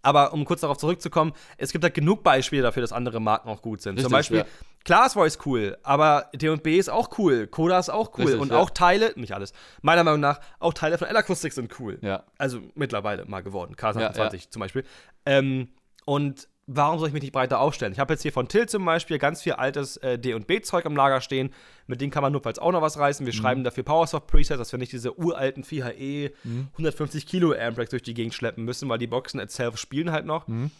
Aber 0.03 0.35
um 0.35 0.45
kurz 0.45 0.61
darauf 0.61 0.77
zurückzukommen, 0.77 1.33
es 1.57 1.73
gibt 1.73 1.83
halt 1.83 1.95
genug 1.95 2.23
Beispiele 2.23 2.63
dafür, 2.63 2.83
dass 2.83 2.93
andere 2.93 3.21
Marken 3.21 3.49
auch 3.49 3.63
gut 3.63 3.81
sind. 3.81 3.99
Zum 3.99 4.13
Richtig, 4.13 4.13
Beispiel, 4.13 4.39
ja. 4.39 4.45
klar 4.85 5.07
ist 5.07 5.15
Voice 5.15 5.39
cool, 5.47 5.79
aber 5.83 6.29
D&B 6.35 6.77
ist 6.77 6.91
auch 6.91 7.19
cool, 7.19 7.47
Koda 7.47 7.79
ist 7.79 7.89
auch 7.89 8.13
cool 8.19 8.25
Richtig, 8.25 8.41
und 8.43 8.53
ja. 8.53 8.59
auch 8.59 8.69
Teile, 8.69 9.13
nicht 9.17 9.35
alles, 9.35 9.55
meiner 9.81 10.05
Meinung 10.05 10.21
nach, 10.21 10.41
auch 10.59 10.75
Teile 10.75 10.99
von 10.99 11.09
L-Acoustic 11.09 11.55
sind 11.55 11.81
cool. 11.81 11.99
Ja. 12.03 12.25
Also 12.37 12.61
mittlerweile 12.75 13.25
mal 13.25 13.43
geworden, 13.43 13.77
K28 13.77 14.01
Ja, 14.19 14.29
ja. 14.31 14.39
zum 14.51 14.61
Beispiel. 14.61 14.85
Ähm, 15.25 15.69
und 16.05 16.49
warum 16.67 16.99
soll 16.99 17.09
ich 17.09 17.15
mich 17.15 17.23
nicht 17.23 17.33
breiter 17.33 17.61
aufstellen? 17.61 17.93
Ich 17.93 17.99
habe 17.99 18.13
jetzt 18.15 18.23
hier 18.23 18.33
von 18.33 18.49
Till 18.49 18.67
zum 18.69 18.85
Beispiel 18.85 19.19
ganz 19.19 19.43
viel 19.43 19.53
altes 19.53 19.97
äh, 19.99 20.19
D&B-Zeug 20.19 20.85
im 20.85 20.97
Lager 20.97 21.21
stehen. 21.21 21.51
Mit 21.87 22.01
denen 22.01 22.11
kann 22.11 22.23
man 22.23 22.33
notfalls 22.33 22.59
auch 22.59 22.73
noch 22.73 22.83
was 22.83 22.99
reißen. 22.99 23.27
Wir 23.27 23.33
Mhm. 23.35 23.37
schreiben 23.39 23.65
dafür 23.65 23.85
Powersoft-Presets, 23.85 24.59
dass 24.59 24.73
wir 24.73 24.79
nicht 24.79 24.93
diese 24.93 25.19
uralten 25.19 25.63
4HE 25.65 26.33
Mhm. 26.45 26.69
150 26.77 27.27
Kilo 27.27 27.53
Amprex 27.53 27.91
durch 27.91 28.03
die 28.03 28.15
Gegend 28.15 28.35
schleppen 28.35 28.65
müssen, 28.65 28.89
weil 28.89 28.99
die 28.99 29.07
Boxen 29.07 29.41
itself 29.41 29.77
spielen 29.79 30.11
halt 30.13 30.27
noch. 30.27 30.49
Mhm. 30.49 30.71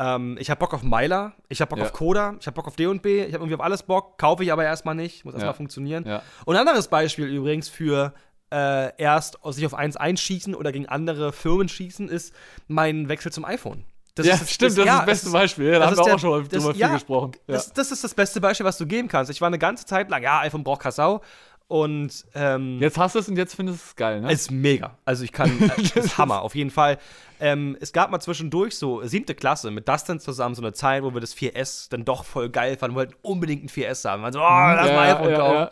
Ähm, 0.00 0.36
ich 0.38 0.48
habe 0.50 0.60
Bock 0.60 0.74
auf 0.74 0.82
Myla, 0.84 1.32
ich 1.48 1.60
habe 1.60 1.70
Bock 1.70 1.80
Ja. 1.80 1.84
auf 1.86 1.92
Coda, 1.92 2.36
ich 2.38 2.46
habe 2.46 2.54
Bock 2.54 2.68
auf 2.68 2.76
D&B, 2.76 3.18
ich 3.24 3.34
habe 3.34 3.42
irgendwie 3.42 3.54
auf 3.56 3.60
alles 3.60 3.82
Bock, 3.82 4.16
kaufe 4.18 4.44
ich 4.44 4.52
aber 4.52 4.62
erstmal 4.64 4.94
nicht, 4.94 5.24
muss 5.24 5.34
erstmal 5.34 5.50
Ja. 5.50 5.56
funktionieren. 5.56 6.04
Ja. 6.06 6.22
Und 6.44 6.54
ein 6.54 6.60
anderes 6.60 6.86
Beispiel 6.88 7.26
übrigens 7.26 7.68
für 7.68 8.14
äh, 8.50 8.96
erst 8.96 9.36
sich 9.50 9.66
auf 9.66 9.74
eins 9.74 9.98
einschießen 9.98 10.54
oder 10.54 10.72
gegen 10.72 10.86
andere 10.86 11.32
Firmen 11.32 11.68
schießen, 11.68 12.08
ist 12.08 12.34
mein 12.66 13.08
Wechsel 13.10 13.30
zum 13.30 13.44
iPhone. 13.44 13.84
Das 14.18 14.26
ja, 14.26 14.34
ist 14.34 14.50
stimmt, 14.52 14.76
das 14.78 14.84
ja, 14.84 14.92
ist 14.92 14.98
das 14.98 15.06
beste 15.06 15.30
Beispiel. 15.30 15.66
Ja, 15.66 15.78
da 15.78 15.90
das 15.90 15.90
haben 15.90 15.96
wir 15.98 16.04
der- 16.04 16.14
auch 16.14 16.18
schon 16.18 16.30
mal 16.30 16.42
das- 16.42 16.50
drüber 16.50 16.72
viel 16.72 16.80
ja, 16.80 16.88
gesprochen. 16.92 17.32
Ja. 17.46 17.54
Das, 17.54 17.72
das 17.72 17.92
ist 17.92 18.04
das 18.04 18.14
beste 18.14 18.40
Beispiel, 18.40 18.66
was 18.66 18.76
du 18.78 18.86
geben 18.86 19.08
kannst. 19.08 19.30
Ich 19.30 19.40
war 19.40 19.46
eine 19.48 19.58
ganze 19.58 19.86
Zeit 19.86 20.10
lang, 20.10 20.22
ja, 20.22 20.40
iPhone 20.40 20.64
braucht 20.64 20.82
Kassau. 20.82 21.22
Und 21.68 22.24
ähm, 22.34 22.78
Jetzt 22.80 22.96
hast 22.96 23.14
du 23.14 23.18
es 23.18 23.28
und 23.28 23.36
jetzt 23.36 23.54
findest 23.54 23.78
du 23.78 23.84
es 23.90 23.96
geil, 23.96 24.22
ne? 24.22 24.32
ist 24.32 24.50
mega. 24.50 24.96
Also 25.04 25.22
ich 25.22 25.32
kann, 25.32 25.50
das 25.94 26.06
ist 26.06 26.16
Hammer, 26.16 26.40
auf 26.40 26.54
jeden 26.54 26.70
Fall. 26.70 26.96
Ähm, 27.40 27.76
es 27.80 27.92
gab 27.92 28.10
mal 28.10 28.20
zwischendurch 28.20 28.74
so 28.78 29.02
siebte 29.06 29.34
Klasse 29.34 29.70
mit 29.70 29.86
Dustin 29.86 30.18
zusammen 30.18 30.54
so 30.54 30.62
eine 30.62 30.72
Zeit, 30.72 31.02
wo 31.02 31.12
wir 31.12 31.20
das 31.20 31.36
4S 31.36 31.90
dann 31.90 32.06
doch 32.06 32.24
voll 32.24 32.48
geil 32.48 32.78
fanden, 32.78 32.96
wollten 32.96 33.14
unbedingt 33.20 33.64
ein 33.64 33.68
4S 33.68 34.08
haben. 34.08 34.20
Wir 34.22 34.24
waren 34.24 34.32
so, 34.32 34.40
oh, 34.40 34.42
lass 34.42 34.92
mal 34.92 35.14
iPhone 35.14 35.34
kaufen. 35.34 35.68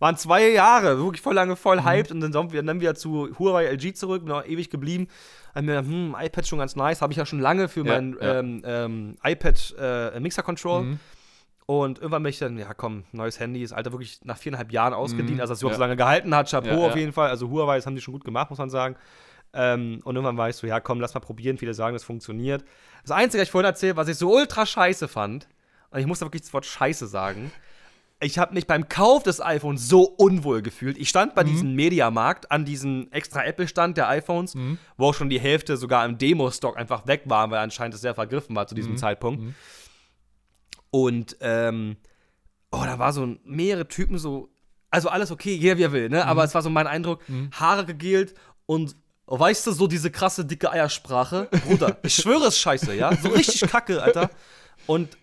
Waren 0.00 0.16
zwei 0.16 0.48
Jahre, 0.48 0.98
wirklich 0.98 1.20
voll 1.20 1.34
lange, 1.34 1.56
voll 1.56 1.84
hyped 1.84 2.10
und 2.10 2.20
dann 2.20 2.32
sind 2.32 2.52
wir 2.52 2.62
dann 2.62 2.80
wieder 2.80 2.94
zu 2.94 3.38
Huawei 3.38 3.66
LG 3.66 3.94
zurück, 3.94 4.24
noch 4.24 4.44
ewig 4.44 4.70
geblieben. 4.70 5.08
Haben 5.54 5.66
mir 5.66 5.78
hm, 5.78 6.16
iPad 6.18 6.46
schon 6.46 6.58
ganz 6.58 6.74
nice, 6.74 7.02
habe 7.02 7.12
ich 7.12 7.18
ja 7.18 7.26
schon 7.26 7.40
lange 7.40 7.68
für 7.68 7.84
Ja, 7.84 7.92
mein 7.92 8.16
ja. 8.20 8.38
Ähm, 8.38 8.62
ähm, 8.64 9.16
iPad 9.22 9.74
äh, 9.78 10.20
Mixer 10.20 10.42
Control. 10.42 10.82
Mhm. 10.82 11.00
Und 11.66 11.98
irgendwann 11.98 12.24
bin 12.24 12.30
ich 12.30 12.38
dann, 12.38 12.58
ja 12.58 12.74
komm, 12.74 13.04
neues 13.12 13.38
Handy, 13.38 13.62
ist 13.62 13.72
Alter 13.72 13.92
wirklich 13.92 14.20
nach 14.24 14.38
viereinhalb 14.38 14.72
Jahren 14.72 14.92
ausgedient, 14.92 15.36
Mhm, 15.36 15.40
also 15.40 15.52
dass 15.52 15.58
es 15.58 15.62
überhaupt 15.62 15.74
ja. 15.74 15.76
so 15.76 15.82
lange 15.82 15.96
gehalten 15.96 16.34
hat, 16.34 16.50
Chapeau 16.50 16.86
auf 16.86 16.96
jeden 16.96 17.12
Fall. 17.12 17.28
Also 17.28 17.48
Huawei, 17.48 17.76
das 17.76 17.86
haben 17.86 17.94
die 17.94 18.00
schon 18.00 18.12
gut 18.12 18.24
gemacht, 18.24 18.50
muss 18.50 18.58
man 18.58 18.70
sagen. 18.70 18.96
Ähm, 19.52 20.00
und 20.04 20.16
irgendwann 20.16 20.36
war 20.36 20.48
ich 20.48 20.56
so, 20.56 20.66
ja 20.66 20.80
komm, 20.80 21.00
lass 21.00 21.14
mal 21.14 21.20
probieren, 21.20 21.58
viele 21.58 21.74
sagen, 21.74 21.94
das 21.94 22.04
funktioniert. 22.04 22.64
Das 23.02 23.10
Einzige, 23.10 23.40
was 23.40 23.48
ich 23.48 23.52
vorhin 23.52 23.66
erzählt, 23.66 23.96
was 23.96 24.08
ich 24.08 24.16
so 24.16 24.34
ultra 24.34 24.64
scheiße 24.64 25.08
fand, 25.08 25.48
und 25.90 25.98
ich 26.00 26.06
musste 26.06 26.24
wirklich 26.24 26.42
das 26.42 26.52
Wort 26.52 26.66
scheiße 26.66 27.06
sagen, 27.06 27.52
ich 28.22 28.38
habe 28.38 28.54
mich 28.54 28.66
beim 28.66 28.88
Kauf 28.88 29.22
des 29.22 29.40
iPhones 29.40 29.88
so 29.88 30.02
unwohl 30.02 30.60
gefühlt. 30.60 30.98
Ich 30.98 31.08
stand 31.08 31.34
bei 31.34 31.42
diesem 31.42 31.74
Mediamarkt 31.74 32.50
an 32.52 32.66
diesem 32.66 33.08
extra 33.10 33.44
Apple-Stand 33.44 33.96
der 33.96 34.08
iPhones, 34.08 34.54
wo 34.98 35.06
auch 35.06 35.14
schon 35.14 35.30
die 35.30 35.40
Hälfte 35.40 35.76
sogar 35.78 36.04
im 36.04 36.18
Demo-Stock 36.18 36.76
einfach 36.76 37.06
weg 37.06 37.22
war, 37.24 37.50
weil 37.50 37.60
anscheinend 37.60 37.94
es 37.94 38.02
sehr 38.02 38.14
vergriffen 38.14 38.54
war 38.54 38.66
zu 38.66 38.74
diesem 38.74 38.98
Zeitpunkt. 38.98 39.54
Und 40.90 41.36
ähm, 41.40 41.96
oh, 42.70 42.82
da 42.84 42.98
war 42.98 43.12
so 43.12 43.36
mehrere 43.44 43.88
Typen 43.88 44.18
so, 44.18 44.50
also 44.90 45.08
alles 45.08 45.30
okay, 45.30 45.54
jeder 45.54 45.78
wie 45.78 45.84
er 45.84 45.92
will, 45.92 46.08
ne? 46.08 46.26
Aber 46.26 46.44
es 46.44 46.54
war 46.54 46.62
so 46.62 46.68
mein 46.70 46.86
Eindruck, 46.86 47.22
Haare 47.52 47.86
gegelt 47.86 48.34
und 48.66 48.96
oh, 49.26 49.38
weißt 49.38 49.66
du, 49.66 49.72
so 49.72 49.86
diese 49.86 50.10
krasse 50.10 50.44
dicke 50.44 50.70
Eiersprache. 50.70 51.48
Bruder, 51.66 51.96
ich 52.02 52.16
schwöre 52.16 52.48
es 52.48 52.58
scheiße, 52.58 52.94
ja? 52.94 53.16
So 53.16 53.28
richtig 53.30 53.62
kacke, 53.70 54.02
Alter. 54.02 54.30
Und 54.86 55.16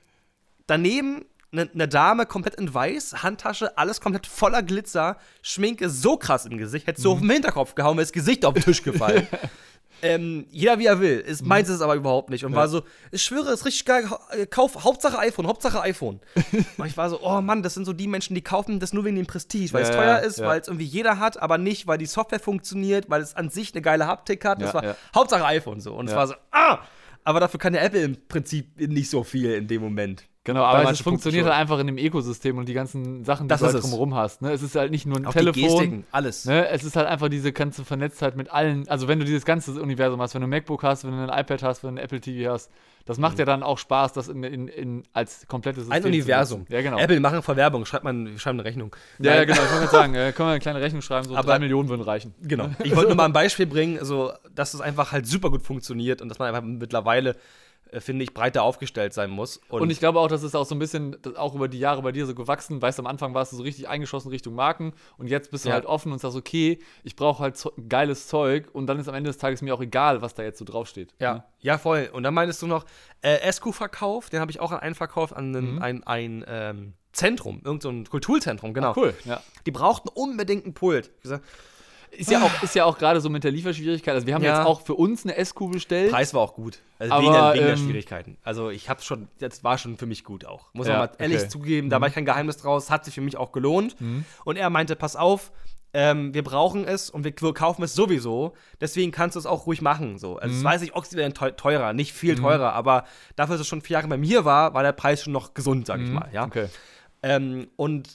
daneben 0.65 1.25
eine 1.51 1.69
ne 1.73 1.87
Dame 1.87 2.25
komplett 2.25 2.55
in 2.55 2.73
weiß, 2.73 3.23
Handtasche, 3.23 3.77
alles 3.77 4.01
komplett 4.01 4.27
voller 4.27 4.63
Glitzer, 4.63 5.17
Schminke 5.41 5.89
so 5.89 6.17
krass 6.17 6.45
im 6.45 6.57
Gesicht, 6.57 6.87
hätte 6.87 7.01
so 7.01 7.13
auf 7.13 7.19
den 7.19 7.29
Hinterkopf 7.29 7.75
gehauen, 7.75 7.97
wäre 7.97 8.05
das 8.05 8.11
Gesicht 8.11 8.43
auf 8.45 8.53
den 8.53 8.63
Tisch 8.63 8.83
gefallen. 8.83 9.27
ähm, 10.01 10.45
jeder 10.51 10.77
wie 10.77 10.85
er 10.85 10.99
will. 10.99 11.23
Es 11.25 11.41
meint 11.41 11.67
es 11.69 11.81
aber 11.81 11.95
überhaupt 11.95 12.29
nicht. 12.29 12.45
Und 12.45 12.53
war 12.53 12.67
so, 12.67 12.83
ich 13.11 13.23
schwöre, 13.23 13.47
es 13.47 13.61
ist 13.61 13.65
richtig 13.65 13.85
geil, 13.85 14.07
äh, 14.31 14.45
kauf, 14.45 14.83
Hauptsache 14.83 15.17
iPhone, 15.19 15.47
Hauptsache 15.47 15.81
iPhone. 15.81 16.19
und 16.77 16.85
ich 16.85 16.97
war 16.97 17.09
so, 17.09 17.19
oh 17.23 17.41
Mann, 17.41 17.63
das 17.63 17.73
sind 17.73 17.85
so 17.85 17.93
die 17.93 18.07
Menschen, 18.07 18.35
die 18.35 18.41
kaufen 18.43 18.79
das 18.79 18.93
nur 18.93 19.05
wegen 19.05 19.15
dem 19.15 19.25
Prestige, 19.25 19.73
weil 19.73 19.83
Ja, 19.83 19.89
es 19.89 19.95
ja, 19.95 20.01
teuer 20.01 20.19
ist, 20.19 20.39
ja. 20.39 20.47
weil 20.47 20.59
es 20.61 20.67
irgendwie 20.67 20.85
jeder 20.85 21.17
hat, 21.17 21.41
aber 21.41 21.57
nicht, 21.57 21.87
weil 21.87 21.97
die 21.97 22.05
Software 22.05 22.39
funktioniert, 22.39 23.09
weil 23.09 23.21
es 23.21 23.35
an 23.35 23.49
sich 23.49 23.73
eine 23.73 23.81
geile 23.81 24.05
Haptik 24.05 24.45
hat. 24.45 24.61
das 24.61 24.69
Ja, 24.69 24.73
war 24.75 24.83
ja. 24.83 24.95
Hauptsache 25.15 25.45
iPhone 25.45 25.79
so. 25.81 25.95
Und 25.95 26.05
es 26.07 26.11
Ja. 26.11 26.17
war 26.17 26.27
so, 26.27 26.35
ah! 26.51 26.79
Aber 27.23 27.39
dafür 27.41 27.59
kann 27.59 27.73
der 27.73 27.83
Apple 27.83 28.01
im 28.03 28.17
Prinzip 28.27 28.79
nicht 28.79 29.09
so 29.09 29.23
viel 29.23 29.53
in 29.55 29.67
dem 29.67 29.81
Moment. 29.81 30.23
Genau, 30.47 30.63
aber 30.63 30.89
es 30.89 31.01
funktioniert 31.01 31.45
halt 31.45 31.53
einfach 31.55 31.77
in 31.79 31.85
dem 31.87 31.97
Ökosystem 31.97 32.57
und 32.57 32.67
die 32.67 32.73
ganzen 32.73 33.23
Sachen, 33.23 33.43
die 33.47 33.49
Das 33.49 33.59
du 33.59 33.67
halt 33.67 33.83
drumherum 33.83 34.15
hast. 34.15 34.41
Ne? 34.41 34.51
Es 34.51 34.63
ist 34.63 34.75
halt 34.75 34.89
nicht 34.91 35.05
nur 35.05 35.17
ein 35.17 35.25
Auch 35.27 35.33
die 35.33 35.39
Telefon. 35.39 35.61
Gestiken, 35.63 36.03
alles. 36.11 36.45
Ne? 36.45 36.67
Es 36.69 36.83
ist 36.83 36.95
halt 36.95 37.07
einfach 37.07 37.29
diese 37.29 37.51
ganze 37.51 37.85
Vernetztheit 37.85 38.35
mit 38.35 38.49
allen. 38.49 38.87
Also, 38.87 39.07
wenn 39.07 39.19
du 39.19 39.25
dieses 39.25 39.45
ganze 39.45 39.79
Universum 39.81 40.19
hast, 40.21 40.33
wenn 40.33 40.41
du 40.41 40.47
ein 40.47 40.51
MacBook 40.51 40.81
hast, 40.83 41.03
wenn 41.03 41.11
du 41.11 41.17
ein 41.31 41.39
iPad 41.39 41.61
hast, 41.63 41.83
wenn 41.83 41.95
du 41.95 42.01
ein 42.01 42.03
Apple 42.03 42.19
TV 42.21 42.51
hast, 42.51 42.71
das 43.05 43.17
macht 43.19 43.39
ja 43.39 43.45
dann 43.45 43.63
auch 43.63 43.77
Spaß, 43.77 44.11
das 44.13 44.27
in, 44.27 44.43
in, 44.43 44.67
in, 44.67 45.03
als 45.13 45.47
komplettes 45.47 45.83
System 45.85 45.99
Mhm. 46.01 46.05
Ein 46.07 46.11
Universum. 46.13 46.65
Ja, 46.69 46.81
genau. 46.81 46.97
Apple 46.97 47.19
machen 47.21 47.41
voll 47.41 47.55
Werbung, 47.55 47.85
schreibt 47.85 48.03
man, 48.03 48.25
wir 48.31 48.37
schreiben 48.39 48.59
eine 48.59 48.67
Rechnung. 48.67 48.93
ja, 49.19 49.35
ja, 49.35 49.45
genau. 49.45 49.61
Ich 49.63 49.71
wollte 49.71 49.87
sagen, 49.87 50.13
äh, 50.15 50.31
können 50.33 50.49
wir 50.49 50.51
eine 50.53 50.59
kleine 50.59 50.81
Rechnung 50.81 51.01
schreiben, 51.01 51.27
so 51.27 51.35
Aber- 51.35 51.47
drei 51.47 51.59
Millionen 51.59 51.87
würden 51.89 52.01
reichen. 52.01 52.33
Genau. 52.41 52.69
Ich 52.83 52.95
wollte 52.95 53.07
nur 53.09 53.15
mal 53.15 53.25
ein 53.25 53.33
Beispiel 53.33 53.65
bringen, 53.65 53.97
also, 53.99 54.31
dass 54.53 54.73
es 54.73 54.81
einfach 54.81 55.11
halt 55.11 55.25
super 55.27 55.49
gut 55.51 55.61
funktioniert 55.61 56.21
und 56.21 56.29
dass 56.29 56.39
man 56.39 56.49
einfach 56.49 56.61
mittlerweile, 56.63 57.35
finde 57.99 58.23
ich, 58.23 58.33
breiter 58.33 58.63
aufgestellt 58.63 59.13
sein 59.13 59.29
muss. 59.29 59.57
Und, 59.69 59.89
ich 59.89 59.99
glaube 59.99 60.19
auch, 60.19 60.27
das 60.27 60.43
ist 60.43 60.55
auch 60.55 60.65
so 60.65 60.75
ein 60.75 60.79
bisschen, 60.79 61.17
auch 61.35 61.55
über 61.55 61.67
die 61.67 61.79
Jahre 61.79 62.01
bei 62.01 62.11
dir 62.11 62.25
so 62.25 62.35
gewachsen. 62.35 62.81
Weißt 62.81 62.97
du, 62.99 63.03
am 63.03 63.07
Anfang 63.07 63.33
warst 63.33 63.51
du 63.53 63.57
so 63.57 63.63
richtig 63.63 63.87
eingeschossen 63.87 64.29
Richtung 64.29 64.55
Marken 64.55 64.93
und 65.17 65.27
jetzt 65.27 65.51
bist 65.51 65.65
du 65.65 65.69
Ja. 65.69 65.75
halt 65.75 65.85
offen 65.85 66.11
und 66.11 66.19
sagst, 66.19 66.35
okay, 66.37 66.79
ich 67.03 67.15
brauche 67.15 67.43
halt 67.43 67.63
geiles 67.89 68.27
Zeug 68.27 68.69
und 68.73 68.87
dann 68.87 68.99
ist 68.99 69.07
am 69.07 69.15
Ende 69.15 69.29
des 69.29 69.37
Tages 69.37 69.61
mir 69.61 69.73
auch 69.73 69.81
egal, 69.81 70.21
was 70.21 70.33
da 70.33 70.43
jetzt 70.43 70.59
so 70.59 70.65
draufsteht. 70.65 71.13
Ja, 71.19 71.45
ja, 71.59 71.77
voll. 71.77 72.09
Und 72.13 72.23
dann 72.23 72.33
meintest 72.33 72.61
du 72.61 72.67
noch, 72.67 72.85
äh, 73.21 73.51
SQ-Verkauf, 73.51 74.29
den 74.29 74.39
habe 74.39 74.51
ich 74.51 74.59
auch 74.59 74.71
an 74.71 74.79
einen 74.79 74.95
verkauft, 74.95 75.33
an 75.35 75.55
einen, 75.55 75.81
ein, 75.81 76.03
ein 76.05 76.45
ähm, 76.47 76.93
Zentrum, 77.13 77.61
irgend 77.63 77.81
so 77.81 77.89
ein 77.89 78.05
Kulturzentrum, 78.07 78.73
genau. 78.73 78.93
Cool, 78.95 79.13
ja. 79.25 79.41
Die 79.65 79.71
brauchten 79.71 80.07
unbedingt 80.09 80.65
einen 80.65 80.73
Pult. 80.75 81.11
Ich 81.17 81.23
gesagt, 81.23 81.43
Ist 82.11 82.31
ja 82.31 82.41
auch, 82.41 82.63
ist 82.63 82.73
ja 82.75 82.85
auch 82.85 82.97
gerade 82.97 83.21
so 83.21 83.29
mit 83.29 83.43
der 83.43 83.51
Lieferschwierigkeit. 83.51 84.13
Also 84.15 84.25
wir 84.27 84.33
haben 84.33 84.43
Ja. 84.43 84.57
jetzt 84.57 84.65
auch 84.67 84.81
für 84.81 84.95
uns 84.95 85.23
eine 85.25 85.35
SQ 85.43 85.71
bestellt. 85.71 86.11
Preis 86.11 86.33
war 86.33 86.41
auch 86.41 86.53
gut. 86.55 86.79
Also 86.99 87.13
Aber, 87.13 87.23
wegen, 87.23 87.33
der, 87.33 87.53
wegen 87.53 87.65
der 87.65 87.73
ähm, 87.73 87.79
Schwierigkeiten. 87.79 88.37
Also 88.43 88.69
ich 88.69 88.89
habe 88.89 89.01
schon, 89.01 89.27
das 89.39 89.63
war 89.63 89.77
schon 89.77 89.97
für 89.97 90.05
mich 90.07 90.23
gut 90.23 90.45
auch. 90.45 90.73
Muss 90.73 90.87
Ja, 90.87 90.93
man 90.97 91.01
mal 91.09 91.15
ehrlich 91.19 91.37
okay. 91.37 91.45
Mhm. 91.45 91.49
zugeben, 91.51 91.89
da 91.89 92.01
war 92.01 92.07
ich 92.07 92.13
kein 92.15 92.25
Geheimnis 92.25 92.57
draus, 92.57 92.89
hat 92.89 93.05
sich 93.05 93.13
für 93.13 93.21
mich 93.21 93.37
auch 93.37 93.51
gelohnt. 93.51 93.95
Und 94.45 94.55
er 94.57 94.69
meinte, 94.69 94.95
pass 94.95 95.15
auf, 95.15 95.51
ähm, 95.93 96.33
wir 96.33 96.43
brauchen 96.43 96.85
es 96.85 97.09
und 97.09 97.23
wir, 97.23 97.33
wir 97.39 97.53
kaufen 97.53 97.81
es 97.83 97.93
sowieso. 97.95 98.53
Deswegen 98.81 99.11
kannst 99.11 99.35
du 99.35 99.39
es 99.39 99.45
auch 99.45 99.65
ruhig 99.67 99.81
machen. 99.81 100.17
So. 100.17 100.33
Mhm. 100.33 100.39
Also 100.39 100.57
es 100.57 100.63
weiß 100.63 100.81
ich, 100.81 100.95
Oxygen 100.95 101.33
teu 101.33 101.51
teurer, 101.51 101.93
nicht 101.93 102.13
viel 102.13 102.35
teurer, 102.35 102.73
aber 102.73 103.05
dafür, 103.35 103.53
dass 103.55 103.61
es 103.61 103.67
schon 103.67 103.81
vier 103.81 103.95
Jahre 103.95 104.07
bei 104.07 104.17
mir 104.17 104.43
war, 104.43 104.73
war 104.73 104.83
der 104.83 104.91
Preis 104.91 105.23
schon 105.23 105.33
noch 105.33 105.53
gesund, 105.53 105.87
sag 105.87 106.01
ich 106.01 106.09
mal. 106.09 106.29
Ja? 106.33 106.45
Mhm. 106.45 106.51
Okay. 106.51 106.67
Ähm, 107.23 107.67
und 107.77 108.07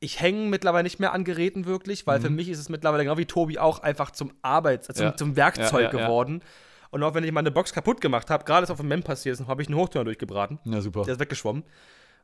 ich 0.00 0.20
hänge 0.20 0.48
mittlerweile 0.48 0.82
nicht 0.84 1.00
mehr 1.00 1.12
an 1.12 1.24
Geräten 1.24 1.64
wirklich, 1.66 2.06
weil 2.06 2.20
für 2.20 2.30
mich 2.30 2.48
ist 2.48 2.58
es 2.58 2.68
mittlerweile, 2.68 3.04
genau 3.04 3.16
wie 3.16 3.24
Tobi 3.24 3.58
auch, 3.58 3.78
einfach 3.80 4.10
zum 4.10 4.32
Arbeits-, 4.42 4.88
also 4.88 5.02
Mhm. 5.04 5.10
Ja. 5.10 5.16
zum, 5.16 5.36
Werkzeug 5.36 5.72
Ja, 5.72 5.80
ja, 5.80 5.90
geworden. 5.90 6.42
Und 6.90 7.02
auch 7.02 7.14
wenn 7.14 7.24
ich 7.24 7.32
meine 7.32 7.50
Box 7.50 7.72
kaputt 7.72 8.00
gemacht 8.00 8.30
habe, 8.30 8.44
gerade 8.44 8.64
ist 8.64 8.70
auf 8.70 8.78
dem 8.78 8.88
Mem 8.88 9.02
passiert 9.02 9.38
ist, 9.40 9.46
habe 9.46 9.62
ich 9.62 9.68
einen 9.68 9.76
Hochtöner 9.76 10.04
durchgebraten. 10.04 10.58
Ja, 10.64 10.80
super. 10.80 11.02
Der 11.02 11.14
ist 11.14 11.20
weggeschwommen. 11.20 11.64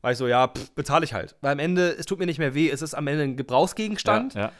War 0.02 0.12
ich 0.12 0.18
so, 0.18 0.26
ja, 0.26 0.50
bezahle 0.74 1.04
ich 1.04 1.14
halt. 1.14 1.36
Weil 1.40 1.52
am 1.52 1.58
Ende, 1.58 1.90
es 1.98 2.06
tut 2.06 2.18
mir 2.18 2.26
nicht 2.26 2.38
mehr 2.38 2.54
weh, 2.54 2.68
es 2.70 2.82
ist 2.82 2.94
am 2.94 3.06
Ende 3.06 3.24
ein 3.24 3.36
Gebrauchsgegenstand. 3.36 4.34
Ja. 4.34 4.52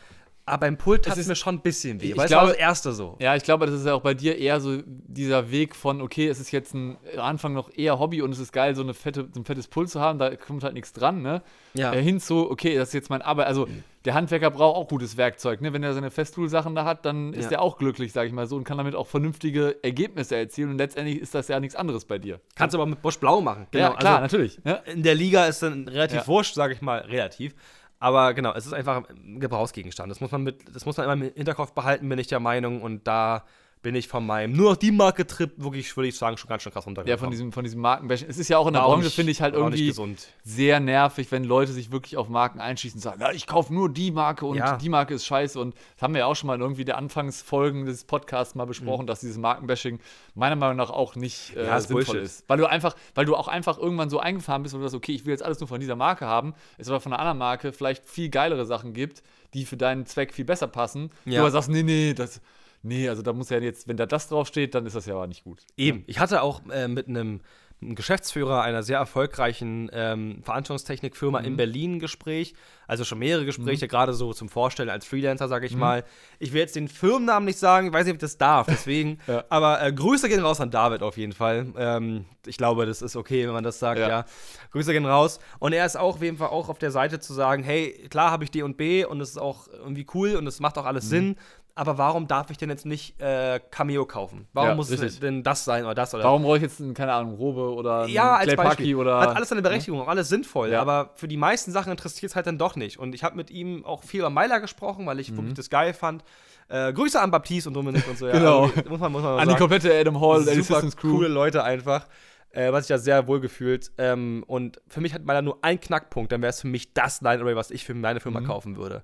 Aber 0.44 0.58
beim 0.58 0.76
Pult 0.76 1.04
tat 1.04 1.16
ist- 1.16 1.28
mir 1.28 1.36
schon 1.36 1.54
ein 1.56 1.60
bisschen 1.60 2.00
weh. 2.00 2.10
Ich 2.10 2.16
weil 2.16 2.26
es 2.26 2.32
war 2.32 2.40
glaube- 2.40 2.52
das 2.54 2.58
erste 2.60 2.92
so. 2.92 3.16
Ja, 3.20 3.36
ich 3.36 3.44
glaube, 3.44 3.66
das 3.66 3.76
ist 3.76 3.86
ja 3.86 3.94
auch 3.94 4.00
bei 4.02 4.14
dir 4.14 4.36
eher 4.38 4.60
so 4.60 4.82
dieser 4.86 5.50
Weg 5.52 5.76
von, 5.76 6.00
okay, 6.02 6.26
es 6.26 6.40
ist 6.40 6.50
jetzt 6.50 6.74
ein 6.74 6.96
Anfang 7.16 7.52
noch 7.52 7.70
eher 7.72 7.98
Hobby 8.00 8.22
und 8.22 8.32
es 8.32 8.40
ist 8.40 8.52
geil, 8.52 8.74
so, 8.74 8.82
eine 8.82 8.92
fette, 8.92 9.28
so 9.32 9.40
ein 9.40 9.44
fettes 9.44 9.68
Puls 9.68 9.92
zu 9.92 10.00
haben, 10.00 10.18
da 10.18 10.34
kommt 10.34 10.64
halt 10.64 10.74
nichts 10.74 10.92
dran, 10.92 11.22
ne? 11.22 11.42
Ja. 11.74 11.92
Äh, 11.92 12.02
hin 12.02 12.18
zu, 12.18 12.50
okay, 12.50 12.74
das 12.76 12.88
ist 12.88 12.94
jetzt 12.94 13.08
mein 13.10 13.22
Arbeit. 13.22 13.46
Also, 13.46 13.68
der 14.04 14.14
Handwerker 14.14 14.50
braucht 14.50 14.76
auch 14.76 14.88
gutes 14.88 15.16
Werkzeug, 15.16 15.60
ne? 15.60 15.72
Wenn 15.72 15.84
er 15.84 15.94
seine 15.94 16.10
Festool-Sachen 16.10 16.74
da 16.74 16.84
hat, 16.84 17.04
dann 17.06 17.32
ist 17.34 17.44
Ja. 17.52 17.58
er 17.58 17.62
auch 17.62 17.78
glücklich, 17.78 18.12
sag 18.12 18.26
ich 18.26 18.32
mal 18.32 18.48
so, 18.48 18.56
und 18.56 18.64
kann 18.64 18.78
damit 18.78 18.96
auch 18.96 19.06
vernünftige 19.06 19.76
Ergebnisse 19.84 20.34
erzielen. 20.34 20.70
Und 20.70 20.78
letztendlich 20.78 21.20
ist 21.20 21.36
das 21.36 21.46
ja 21.46 21.60
nichts 21.60 21.76
anderes 21.76 22.04
bei 22.04 22.18
dir. 22.18 22.40
Kannst 22.56 22.74
du 22.74 22.78
aber 22.80 22.86
mit 22.90 23.00
Bosch 23.00 23.18
Blau 23.20 23.40
machen. 23.40 23.68
ja, 23.72 23.90
klar, 23.90 24.14
also, 24.18 24.20
natürlich. 24.22 24.58
Ja. 24.64 24.74
in 24.92 25.04
der 25.04 25.14
Liga 25.14 25.46
ist 25.46 25.62
dann 25.62 25.86
relativ 25.86 26.22
Ja. 26.22 26.26
wurscht, 26.26 26.54
sage 26.54 26.74
ich 26.74 26.82
mal, 26.82 26.98
relativ. 27.02 27.54
Aber 28.02 28.34
genau, 28.34 28.52
es 28.52 28.66
ist 28.66 28.72
einfach 28.72 29.08
ein 29.08 29.38
Gebrauchsgegenstand. 29.38 30.10
Das 30.10 30.20
muss 30.20 30.32
man 30.32 30.42
mit, 30.42 30.74
das 30.74 30.86
muss 30.86 30.96
man 30.96 31.04
immer 31.04 31.24
im 31.24 31.32
Hinterkopf 31.36 31.70
behalten, 31.70 32.08
bin 32.08 32.18
ich 32.18 32.26
der 32.26 32.40
Meinung. 32.40 32.82
Und 32.82 33.06
da 33.06 33.44
bin 33.82 33.94
ich 33.96 34.06
von 34.06 34.24
meinem 34.24 34.52
nur 34.52 34.70
noch 34.70 34.76
die 34.76 34.92
Marke 34.92 35.26
Trip 35.26 35.50
wirklich, 35.56 35.96
würde 35.96 36.06
ich 36.08 36.16
sagen, 36.16 36.36
schon 36.36 36.48
ganz 36.48 36.62
schön 36.62 36.72
krass 36.72 36.86
runtergekommen. 36.86 37.10
Ja, 37.10 37.18
von 37.18 37.30
diesem, 37.32 37.52
von 37.52 37.64
diesem 37.64 37.80
Markenbashing. 37.80 38.28
Es 38.28 38.38
ist 38.38 38.48
ja 38.48 38.58
auch 38.58 38.68
in 38.68 38.74
der 38.74 38.80
Branche, 38.82 39.10
finde 39.10 39.32
ich 39.32 39.42
halt 39.42 39.54
irgendwie 39.54 39.86
gesund. 39.88 40.28
sehr 40.44 40.78
nervig, 40.78 41.32
wenn 41.32 41.42
Leute 41.42 41.72
sich 41.72 41.90
wirklich 41.90 42.16
auf 42.16 42.28
Marken 42.28 42.60
einschießen 42.60 42.98
und 42.98 43.02
sagen, 43.02 43.20
ja, 43.20 43.32
ich 43.32 43.46
kaufe 43.48 43.74
nur 43.74 43.92
die 43.92 44.12
Marke 44.12 44.46
und 44.46 44.56
Ja. 44.56 44.76
die 44.76 44.88
Marke 44.88 45.14
ist 45.14 45.26
scheiße. 45.26 45.58
Und 45.58 45.74
das 45.96 46.02
haben 46.02 46.14
wir 46.14 46.20
ja 46.20 46.26
auch 46.26 46.36
schon 46.36 46.46
mal 46.46 46.54
in 46.54 46.60
irgendwie 46.60 46.84
der 46.84 46.96
Anfangsfolgen 46.96 47.84
des 47.86 48.04
Podcasts 48.04 48.54
mal 48.54 48.66
besprochen, 48.66 49.06
dass 49.06 49.20
dieses 49.20 49.36
Markenbashing 49.38 49.98
meiner 50.34 50.56
Meinung 50.56 50.76
nach 50.76 50.90
auch 50.90 51.16
nicht 51.16 51.56
äh, 51.56 51.60
Mhm. 51.62 51.66
Ja, 51.66 51.76
ist 51.76 51.88
sinnvoll 51.88 52.04
Bullshit. 52.04 52.22
ist. 52.24 52.44
Weil 52.48 52.58
du 52.58 52.66
einfach, 52.66 52.94
weil 53.14 53.24
du 53.24 53.34
auch 53.36 53.48
einfach 53.48 53.78
irgendwann 53.78 54.10
so 54.10 54.20
eingefahren 54.20 54.62
bist 54.62 54.74
und 54.74 54.80
du 54.80 54.86
sagst, 54.86 54.94
okay, 54.94 55.12
ich 55.12 55.24
will 55.26 55.32
jetzt 55.32 55.42
alles 55.42 55.58
nur 55.60 55.68
von 55.68 55.80
dieser 55.80 55.96
Marke 55.96 56.26
haben, 56.26 56.54
es 56.78 56.88
aber 56.88 57.00
von 57.00 57.12
einer 57.12 57.20
anderen 57.20 57.38
Marke 57.38 57.72
vielleicht 57.72 58.04
viel 58.04 58.28
geilere 58.28 58.64
Sachen 58.64 58.92
gibt, 58.92 59.22
die 59.54 59.64
für 59.64 59.76
deinen 59.76 60.06
Zweck 60.06 60.32
viel 60.32 60.44
besser 60.44 60.66
passen. 60.68 61.10
Ja. 61.24 61.32
Du 61.32 61.40
aber 61.40 61.50
sagst, 61.50 61.68
nee, 61.68 61.82
nee, 61.82 62.14
das. 62.14 62.40
Nee, 62.82 63.08
also 63.08 63.22
da 63.22 63.32
muss 63.32 63.48
ja 63.50 63.58
jetzt, 63.58 63.86
wenn 63.88 63.96
da 63.96 64.06
das 64.06 64.28
draufsteht, 64.28 64.74
dann 64.74 64.86
ist 64.86 64.96
das 64.96 65.06
ja 65.06 65.14
aber 65.14 65.26
nicht 65.28 65.44
gut. 65.44 65.62
Eben. 65.76 66.02
Ich 66.06 66.18
hatte 66.18 66.42
auch 66.42 66.60
äh, 66.70 66.88
mit 66.88 67.08
einem 67.08 67.40
Geschäftsführer 67.80 68.62
einer 68.62 68.84
sehr 68.84 68.98
erfolgreichen 68.98 69.90
ähm, 69.92 70.40
Veranstaltungstechnikfirma 70.44 71.40
Mhm. 71.40 71.44
in 71.46 71.56
Berlin 71.56 71.92
ein 71.94 71.98
Gespräch. 71.98 72.54
Also 72.86 73.04
schon 73.04 73.18
mehrere 73.18 73.44
Gespräche, 73.44 73.88
gerade 73.88 74.12
so 74.12 74.32
zum 74.32 74.48
Vorstellen 74.48 74.88
als 74.90 75.04
Freelancer, 75.06 75.48
sage 75.48 75.66
Mhm. 75.66 75.70
ich 75.72 75.76
mal. 75.76 76.04
Ich 76.38 76.52
will 76.52 76.60
jetzt 76.60 76.76
den 76.76 76.86
Firmennamen 76.88 77.44
nicht 77.46 77.58
sagen, 77.58 77.88
ich 77.88 77.92
weiß 77.92 78.04
nicht, 78.04 78.12
ob 78.12 78.16
ich 78.16 78.20
das 78.20 78.38
darf, 78.38 78.66
deswegen. 78.70 79.18
Ja. 79.26 79.44
Aber 79.48 79.82
äh, 79.82 79.92
Grüße 79.92 80.28
gehen 80.28 80.40
raus 80.40 80.60
an 80.60 80.70
David 80.70 81.02
auf 81.02 81.16
jeden 81.16 81.32
Fall. 81.32 81.72
Ähm, 81.76 82.26
ich 82.46 82.56
glaube, 82.56 82.86
das 82.86 83.02
ist 83.02 83.16
okay, 83.16 83.46
wenn 83.46 83.52
man 83.54 83.64
das 83.64 83.78
sagt, 83.80 83.98
Ja. 83.98 84.08
ja. 84.08 84.24
Grüße 84.72 84.92
gehen 84.92 85.06
raus. 85.06 85.40
Und 85.58 85.72
er 85.72 85.84
ist 85.86 85.96
auch 85.96 86.14
auf 86.16 86.22
jeden 86.22 86.36
Fall 86.36 86.48
auch 86.50 86.68
auf 86.68 86.78
der 86.78 86.90
Seite 86.92 87.18
zu 87.18 87.32
sagen, 87.32 87.64
hey, 87.64 88.06
klar 88.10 88.30
habe 88.30 88.44
ich 88.44 88.50
D 88.52 88.62
und 88.62 88.76
B 88.76 89.04
und 89.04 89.20
es 89.20 89.30
ist 89.30 89.38
auch 89.38 89.66
irgendwie 89.68 90.06
cool 90.14 90.36
und 90.36 90.46
es 90.46 90.60
macht 90.60 90.78
auch 90.78 90.82
Mhm. 90.82 90.88
alles 90.88 91.08
Sinn. 91.08 91.36
Aber 91.74 91.96
warum 91.96 92.26
darf 92.26 92.50
ich 92.50 92.58
denn 92.58 92.68
jetzt 92.68 92.84
nicht 92.84 93.18
äh, 93.20 93.58
Cameo 93.70 94.04
kaufen? 94.04 94.46
Warum 94.52 94.68
Ja, 94.70 94.74
muss 94.74 94.90
richtig. 94.90 95.08
es 95.08 95.20
denn 95.20 95.42
das 95.42 95.64
sein 95.64 95.84
oder 95.84 95.94
das 95.94 96.14
oder 96.14 96.24
Warum 96.24 96.42
brauche 96.42 96.56
ich 96.56 96.62
jetzt, 96.62 96.80
einen, 96.80 96.92
keine 96.92 97.14
Ahnung, 97.14 97.34
Robe 97.36 97.74
oder 97.74 98.06
ja, 98.06 98.36
als 98.36 98.54
Beispiel. 98.54 98.94
Oder. 98.94 99.18
Hat 99.20 99.36
alles 99.36 99.48
seine 99.48 99.62
Berechtigung, 99.62 100.00
auch 100.02 100.08
alles 100.08 100.28
sinnvoll. 100.28 100.70
Ja. 100.70 100.82
Aber 100.82 101.12
für 101.14 101.28
die 101.28 101.38
meisten 101.38 101.72
Sachen 101.72 101.90
interessiert 101.90 102.30
es 102.30 102.36
halt 102.36 102.46
dann 102.46 102.58
doch 102.58 102.76
nicht. 102.76 102.98
Und 102.98 103.14
ich 103.14 103.24
habe 103.24 103.36
mit 103.36 103.50
ihm 103.50 103.86
auch 103.86 104.02
viel 104.02 104.20
über 104.20 104.28
Meiler 104.30 104.60
gesprochen, 104.60 105.06
weil 105.06 105.18
ich 105.18 105.34
wirklich 105.34 105.54
das 105.54 105.70
geil 105.70 105.94
fand. 105.94 106.24
Äh, 106.68 106.92
Grüße 106.92 107.18
an 107.20 107.30
Baptiste 107.30 107.70
und 107.70 107.74
Dominik 107.74 108.06
und 108.06 108.18
so. 108.18 108.26
Ja, 108.28 108.34
Mhm. 108.34 108.38
Genau. 108.38 108.62
Also, 108.64 108.88
muss 108.90 109.00
man, 109.00 109.12
muss 109.12 109.22
man 109.22 109.38
An 109.40 109.48
die 109.48 109.54
komplette 109.56 109.94
Adam 109.98 110.20
Hall, 110.20 110.42
Super 110.42 110.82
Crew. 110.90 111.10
coole 111.16 111.28
Leute 111.28 111.64
einfach. 111.64 112.06
Äh, 112.50 112.70
was 112.70 112.84
ich 112.84 112.88
da 112.88 112.98
sehr 112.98 113.26
wohl 113.28 113.40
gefühlt. 113.40 113.90
Ähm, 113.96 114.44
und 114.46 114.78
für 114.88 115.00
mich 115.00 115.14
hat 115.14 115.24
Meiler 115.24 115.40
nur 115.40 115.64
einen 115.64 115.80
Knackpunkt, 115.80 116.32
dann 116.32 116.42
wäre 116.42 116.50
es 116.50 116.60
für 116.60 116.66
mich 116.66 116.92
das 116.92 117.22
Line 117.22 117.40
Array, 117.42 117.56
was 117.56 117.70
ich 117.70 117.82
für 117.86 117.94
meine 117.94 118.20
Firma 118.20 118.40
Mhm. 118.40 118.46
kaufen 118.46 118.76
würde. 118.76 119.02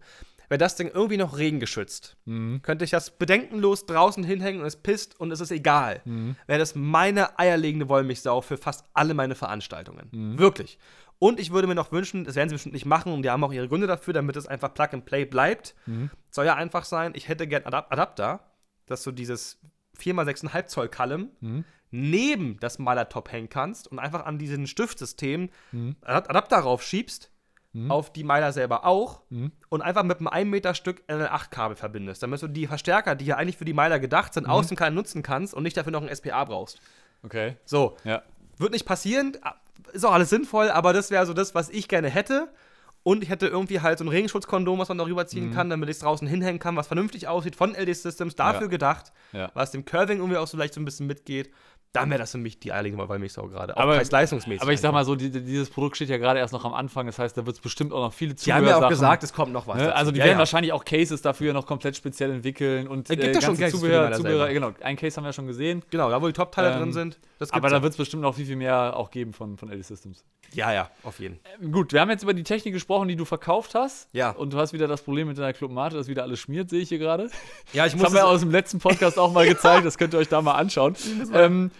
Wäre 0.49 0.59
das 0.59 0.77
Ding 0.77 0.91
irgendwie 0.93 1.19
noch 1.19 1.37
regengeschützt, 1.37 2.17
könnte 2.63 2.85
ich 2.85 2.91
das 2.91 3.11
bedenkenlos 3.19 3.85
draußen 3.85 4.25
hinhängen 4.25 4.63
und 4.63 4.67
es 4.67 4.77
pisst 4.77 5.21
und 5.21 5.31
es 5.31 5.41
ist 5.41 5.51
egal. 5.51 6.01
Mhm. 6.07 6.37
Wäre 6.47 6.59
das 6.59 6.75
meine 6.75 7.39
eierlegende 7.39 7.89
Wollmilchsau 7.91 8.41
für 8.41 8.57
fast 8.57 8.87
alle 8.95 9.13
meine 9.13 9.35
Veranstaltungen. 9.35 10.09
Mhm. 10.11 10.39
Wirklich. 10.39 10.79
Und 11.19 11.39
ich 11.41 11.51
würde 11.53 11.67
mir 11.69 11.75
noch 11.75 11.93
wünschen, 11.93 12.25
das 12.25 12.37
werden 12.37 12.49
sie 12.49 12.55
bestimmt 12.55 12.73
nicht 12.75 12.87
machen 12.87 13.13
und 13.13 13.23
die 13.23 13.31
haben 13.31 13.43
auch 13.45 13.53
ihre 13.53 13.69
Gründe 13.69 13.87
dafür, 13.87 14.15
damit 14.15 14.37
es 14.37 14.47
einfach 14.47 14.73
Plug 14.73 14.89
and 14.93 15.05
Play 15.05 15.25
bleibt. 15.27 15.75
Mhm. 15.87 16.11
Soll 16.31 16.47
ja 16.47 16.55
einfach 16.55 16.85
sein, 16.85 17.13
ich 17.15 17.29
hätte 17.29 17.47
gern 17.47 17.65
Adap 17.65 17.93
Adapter, 17.93 18.41
dass 18.87 19.03
du 19.03 19.11
dieses 19.13 19.59
4x6,5 19.99 20.67
Zoll 20.67 20.91
Mhm. 21.41 21.65
neben 21.91 22.59
das 22.61 22.79
Malertop 22.79 23.33
hängen 23.33 23.49
kannst 23.49 23.89
und 23.89 23.99
einfach 23.99 24.25
an 24.25 24.39
diesen 24.39 24.67
Stiftsystem 24.67 25.51
Mhm. 25.73 25.97
Adap 26.03 26.31
Adapter 26.31 26.59
raufschiebst, 26.59 27.31
auf 27.89 28.13
die 28.13 28.25
Meiler 28.25 28.53
selber 28.53 28.85
auch 28.85 29.23
Mhm. 29.31 29.53
und 29.69 29.83
einfach 29.83 30.03
mit 30.03 30.19
einem 30.19 30.29
1 30.29 30.51
Meter 30.51 30.75
Stück 30.75 31.03
NL8-Kabel 31.09 31.77
verbindest, 31.77 32.23
damit 32.23 32.43
du 32.43 32.49
die 32.49 32.67
Verstärker, 32.67 33.15
die 33.15 33.27
ja 33.27 33.37
eigentlich 33.37 33.57
für 33.57 33.65
die 33.65 33.73
Meiler 33.75 33.99
gedacht 34.01 34.31
Mhm. 34.33 34.35
sind, 34.35 34.47
außen 34.47 34.77
kann 34.77 34.95
nutzen 34.95 35.23
kannst 35.23 35.55
und 35.55 35.63
nicht 35.63 35.77
dafür 35.77 35.93
noch 35.93 36.03
ein 36.03 36.09
SPA 36.15 36.45
brauchst. 36.45 36.81
Okay. 37.23 37.57
So, 37.65 37.97
Ja. 38.05 38.23
wird 38.59 38.73
nicht 38.73 38.87
passieren, 38.87 39.37
ist 39.93 40.05
auch 40.05 40.13
alles 40.13 40.31
sinnvoll, 40.31 40.71
aber 40.71 40.93
das 40.93 41.11
wäre 41.11 41.25
so 41.27 41.33
das, 41.35 41.55
was 41.55 41.69
ich 41.71 41.89
gerne 41.89 42.09
hätte. 42.11 42.49
Und 43.05 43.23
ich 43.23 43.31
hätte 43.31 43.47
irgendwie 43.47 43.81
halt 43.81 43.97
so 43.99 44.05
ein 44.05 44.09
Regenschutzkondom, 44.09 44.79
was 44.81 44.89
man 44.89 44.99
darüber 44.99 45.27
ziehen 45.27 45.51
kann, 45.55 45.71
damit 45.71 45.89
ich 45.89 45.97
es 45.97 46.03
draußen 46.03 46.27
hinhängen 46.29 46.59
kann, 46.59 46.77
was 46.77 46.89
vernünftig 46.89 47.27
aussieht, 47.29 47.57
von 47.57 47.75
LD 47.75 47.95
Systems, 47.95 48.35
dafür 48.35 48.63
Mhm. 48.63 48.65
Ja. 48.67 48.71
gedacht, 48.71 49.13
Ja. 49.33 49.51
was 49.55 49.71
dem 49.71 49.85
Curving 49.85 50.19
irgendwie 50.19 50.37
auch 50.37 50.47
so 50.49 50.59
leicht 50.59 50.75
so 50.75 50.81
ein 50.81 50.85
bisschen 50.85 51.07
mitgeht. 51.07 51.51
Dann 51.95 52.11
wäre 52.11 52.19
das 52.19 52.33
für 52.33 52.39
mich 52.39 52.61
die 52.61 52.71
eierlegende 52.71 53.09
Wollmilchsau 53.09 53.49
gerade. 53.49 53.77
Auch 53.77 53.81
Aber- 53.81 53.97
preis-leistungsmäßig. 53.97 54.61
Aber 54.63 54.73
ich 54.73 54.81
sag 54.81 54.93
mal 54.93 55.05
so, 55.07 55.15
die, 55.17 55.31
dieses 55.31 55.71
Produkt 55.71 55.97
steht 55.97 56.11
ja 56.11 56.19
gerade 56.19 56.39
erst 56.39 56.53
noch 56.53 56.65
am 56.67 56.75
Anfang, 56.75 57.07
das 57.07 57.19
heißt, 57.19 57.37
da 57.37 57.47
wird 57.47 57.57
es 57.57 57.63
bestimmt 57.63 57.93
auch 57.93 58.03
noch 58.03 58.13
viele 58.13 58.35
Die 58.35 58.53
haben 58.53 58.67
ja 58.67 58.77
auch 58.77 58.89
gesagt, 58.89 59.23
es 59.23 59.33
kommt 59.33 59.53
noch 59.53 59.67
was. 59.67 59.79
Ne? 59.79 59.95
Also 59.95 60.11
die 60.13 60.19
Ja, 60.19 60.25
werden 60.27 60.35
ja. 60.35 60.39
wahrscheinlich 60.41 60.73
auch 60.73 60.85
Cases 60.85 61.21
dafür 61.23 61.55
noch 61.55 61.67
komplett 61.67 61.97
speziell 61.97 62.31
entwickeln 62.31 62.87
und 62.89 63.09
Es 63.09 63.17
gibt 63.17 63.25
ja 63.25 63.33
ganze 63.33 63.47
schon 63.47 63.57
Cases 63.57 63.81
Zubehör, 63.81 64.13
Zubehör, 64.13 64.49
genau, 64.53 64.73
ein 64.83 64.97
Case 64.97 65.17
haben 65.17 65.25
wir 65.25 65.29
ja 65.31 65.33
schon 65.33 65.47
gesehen. 65.47 65.83
Genau, 65.91 66.11
da 66.11 66.21
wo 66.21 66.27
die 66.27 66.33
Top-Teile 66.35 66.73
Ähm, 66.75 66.79
drin 66.81 66.93
sind. 66.93 67.19
Das 67.39 67.53
Aber 67.53 67.71
da 67.71 67.81
wird 67.83 67.93
es 67.93 67.97
bestimmt 67.97 68.23
noch 68.23 68.35
viel, 68.35 68.47
viel 68.47 68.57
mehr 68.57 68.95
auch 68.97 69.11
geben 69.11 69.33
von, 69.33 69.57
von 69.57 69.71
LD 69.71 69.85
Systems. 69.85 70.25
Ja, 70.55 70.73
ja, 70.73 70.91
auf 71.03 71.21
jeden. 71.21 71.39
Gut, 71.73 71.93
wir 71.93 72.01
haben 72.01 72.11
jetzt 72.11 72.23
über 72.23 72.35
die 72.35 72.43
Technik 72.43 72.75
gesprochen, 72.75 73.09
die 73.09 73.17
du 73.17 73.25
verkauft 73.25 73.75
hast. 73.75 74.09
Ja. 74.13 74.31
Und 74.31 74.53
du 74.53 74.59
hast 74.59 74.73
wieder 74.73 74.89
das 74.89 75.03
Problem 75.03 75.29
mit 75.29 75.39
deiner 75.39 75.53
Clubmate, 75.53 75.97
dass 75.97 76.09
wieder 76.09 76.23
alles 76.23 76.41
schmiert, 76.41 76.71
sehe 76.71 76.81
ich 76.81 76.89
hier 76.89 76.99
gerade. 76.99 77.31
Ja, 77.73 77.87
ich 77.87 77.93
Das 77.93 78.01
muss 78.01 78.07
haben 78.07 78.15
wir 78.15 78.27
aus 78.27 78.41
dem 78.41 78.51
letzten 78.51 78.79
Podcast 78.79 79.19
auch 79.19 79.33
mal 79.33 79.47
gezeigt, 79.49 79.85
das 79.85 79.99
könnt 79.99 80.15
ihr 80.15 80.19
euch 80.19 80.29
da 80.29 80.41
mal 80.41 80.55
anschauen. 80.55 80.97
Ähm, 81.33 81.71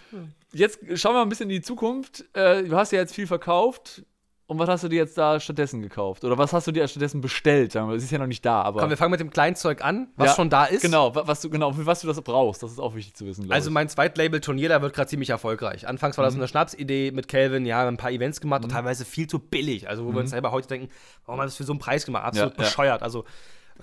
jetzt 0.53 0.79
schauen 0.95 1.13
wir 1.13 1.19
mal 1.19 1.21
ein 1.23 1.29
bisschen 1.29 1.49
in 1.49 1.55
die 1.55 1.61
Zukunft. 1.61 2.25
Äh, 2.33 2.63
du 2.63 2.75
hast 2.75 2.91
ja 2.91 2.99
jetzt 2.99 3.15
viel 3.15 3.27
verkauft. 3.27 4.03
Und 4.49 4.57
was 4.57 4.67
hast 4.67 4.83
du 4.83 4.87
dir 4.87 4.95
jetzt 4.95 5.15
da 5.15 5.39
stattdessen 5.39 5.79
gekauft? 5.83 6.23
Oder 6.23 6.35
was 6.39 6.53
hast 6.53 6.65
du 6.65 6.71
dir 6.71 6.87
stattdessen 6.87 7.21
bestellt? 7.21 7.75
Es 7.75 8.03
ist 8.03 8.09
ja 8.09 8.17
noch 8.17 8.25
nicht 8.25 8.43
da, 8.43 8.63
aber. 8.63 8.79
Komm, 8.79 8.89
wir 8.89 8.97
fangen 8.97 9.11
mit 9.11 9.19
dem 9.19 9.29
Kleinzeug 9.29 9.83
an, 9.83 10.07
was 10.15 10.29
Ja, 10.29 10.35
schon 10.35 10.49
da 10.49 10.65
ist. 10.65 10.81
Genau, 10.81 11.13
wa- 11.13 11.21
was 11.27 11.41
du, 11.41 11.51
genau, 11.51 11.71
für 11.71 11.85
was 11.85 12.01
du 12.01 12.07
das 12.07 12.19
brauchst. 12.21 12.63
Das 12.63 12.71
ist 12.71 12.79
auch 12.79 12.95
wichtig 12.95 13.13
zu 13.13 13.27
wissen, 13.27 13.51
Also 13.51 13.69
mein 13.69 13.89
Zweitlabel-Turnier, 13.89 14.67
da 14.69 14.81
wird 14.81 14.95
gerade 14.95 15.07
ziemlich 15.07 15.29
erfolgreich. 15.29 15.87
Anfangs 15.87 16.17
war 16.17 16.25
das 16.25 16.33
Mhm. 16.33 16.39
eine 16.41 16.47
Schnapsidee 16.47 17.11
mit 17.11 17.27
Calvin, 17.27 17.67
ja, 17.67 17.87
ein 17.87 17.97
paar 17.97 18.09
Events 18.11 18.41
gemacht 18.41 18.63
und 18.63 18.71
teilweise 18.71 19.05
viel 19.05 19.27
zu 19.27 19.37
billig. 19.37 19.87
Also 19.87 20.03
wo 20.03 20.13
wir 20.13 20.21
uns 20.21 20.31
selber 20.31 20.51
heute 20.51 20.67
denken, 20.67 20.89
warum 21.25 21.39
haben 21.39 21.43
wir 21.45 21.47
das 21.47 21.55
für 21.55 21.63
so 21.63 21.73
einen 21.73 21.79
Preis 21.79 22.07
gemacht? 22.07 22.23
Absolut 22.25 22.53
Mhm. 22.53 22.57
Ja, 22.57 22.63
ja. 22.63 22.69
bescheuert. 22.69 23.03
Also 23.03 23.25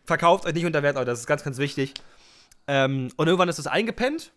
verkauft 0.04 0.46
euch 0.46 0.54
nicht 0.54 0.66
unter 0.66 0.82
Wert, 0.82 0.96
Leute, 0.96 1.06
das 1.12 1.20
ist 1.20 1.26
ganz, 1.28 1.44
ganz 1.44 1.58
wichtig. 1.58 1.94
Ähm, 2.66 3.12
und 3.16 3.28
irgendwann 3.28 3.48
ist 3.48 3.60
es 3.60 3.68
eingepennt, 3.68 4.32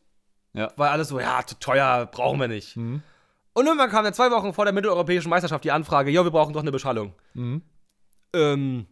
Ja. 0.54 0.72
weil 0.76 0.90
alles 0.90 1.08
so, 1.08 1.20
ja, 1.20 1.42
zu 1.44 1.56
teuer, 1.60 2.06
brauchen 2.06 2.40
wir 2.40 2.48
nicht. 2.48 2.78
Mhm. 2.78 3.02
Und 3.54 3.66
irgendwann 3.66 3.90
kam 3.90 4.04
dann 4.04 4.14
zwei 4.14 4.32
Wochen 4.32 4.54
vor 4.54 4.66
der 4.66 4.74
mitteleuropäischen 4.74 5.30
Meisterschaft 5.30 5.64
die 5.64 5.72
Anfrage, 5.72 6.12
ja, 6.12 6.24
wir 6.24 6.32
brauchen 6.32 6.54
doch 6.54 6.62
eine 6.62 6.72
Beschallung. 6.72 7.14
Mhm. 7.34 7.62
Ähm, 8.34 8.86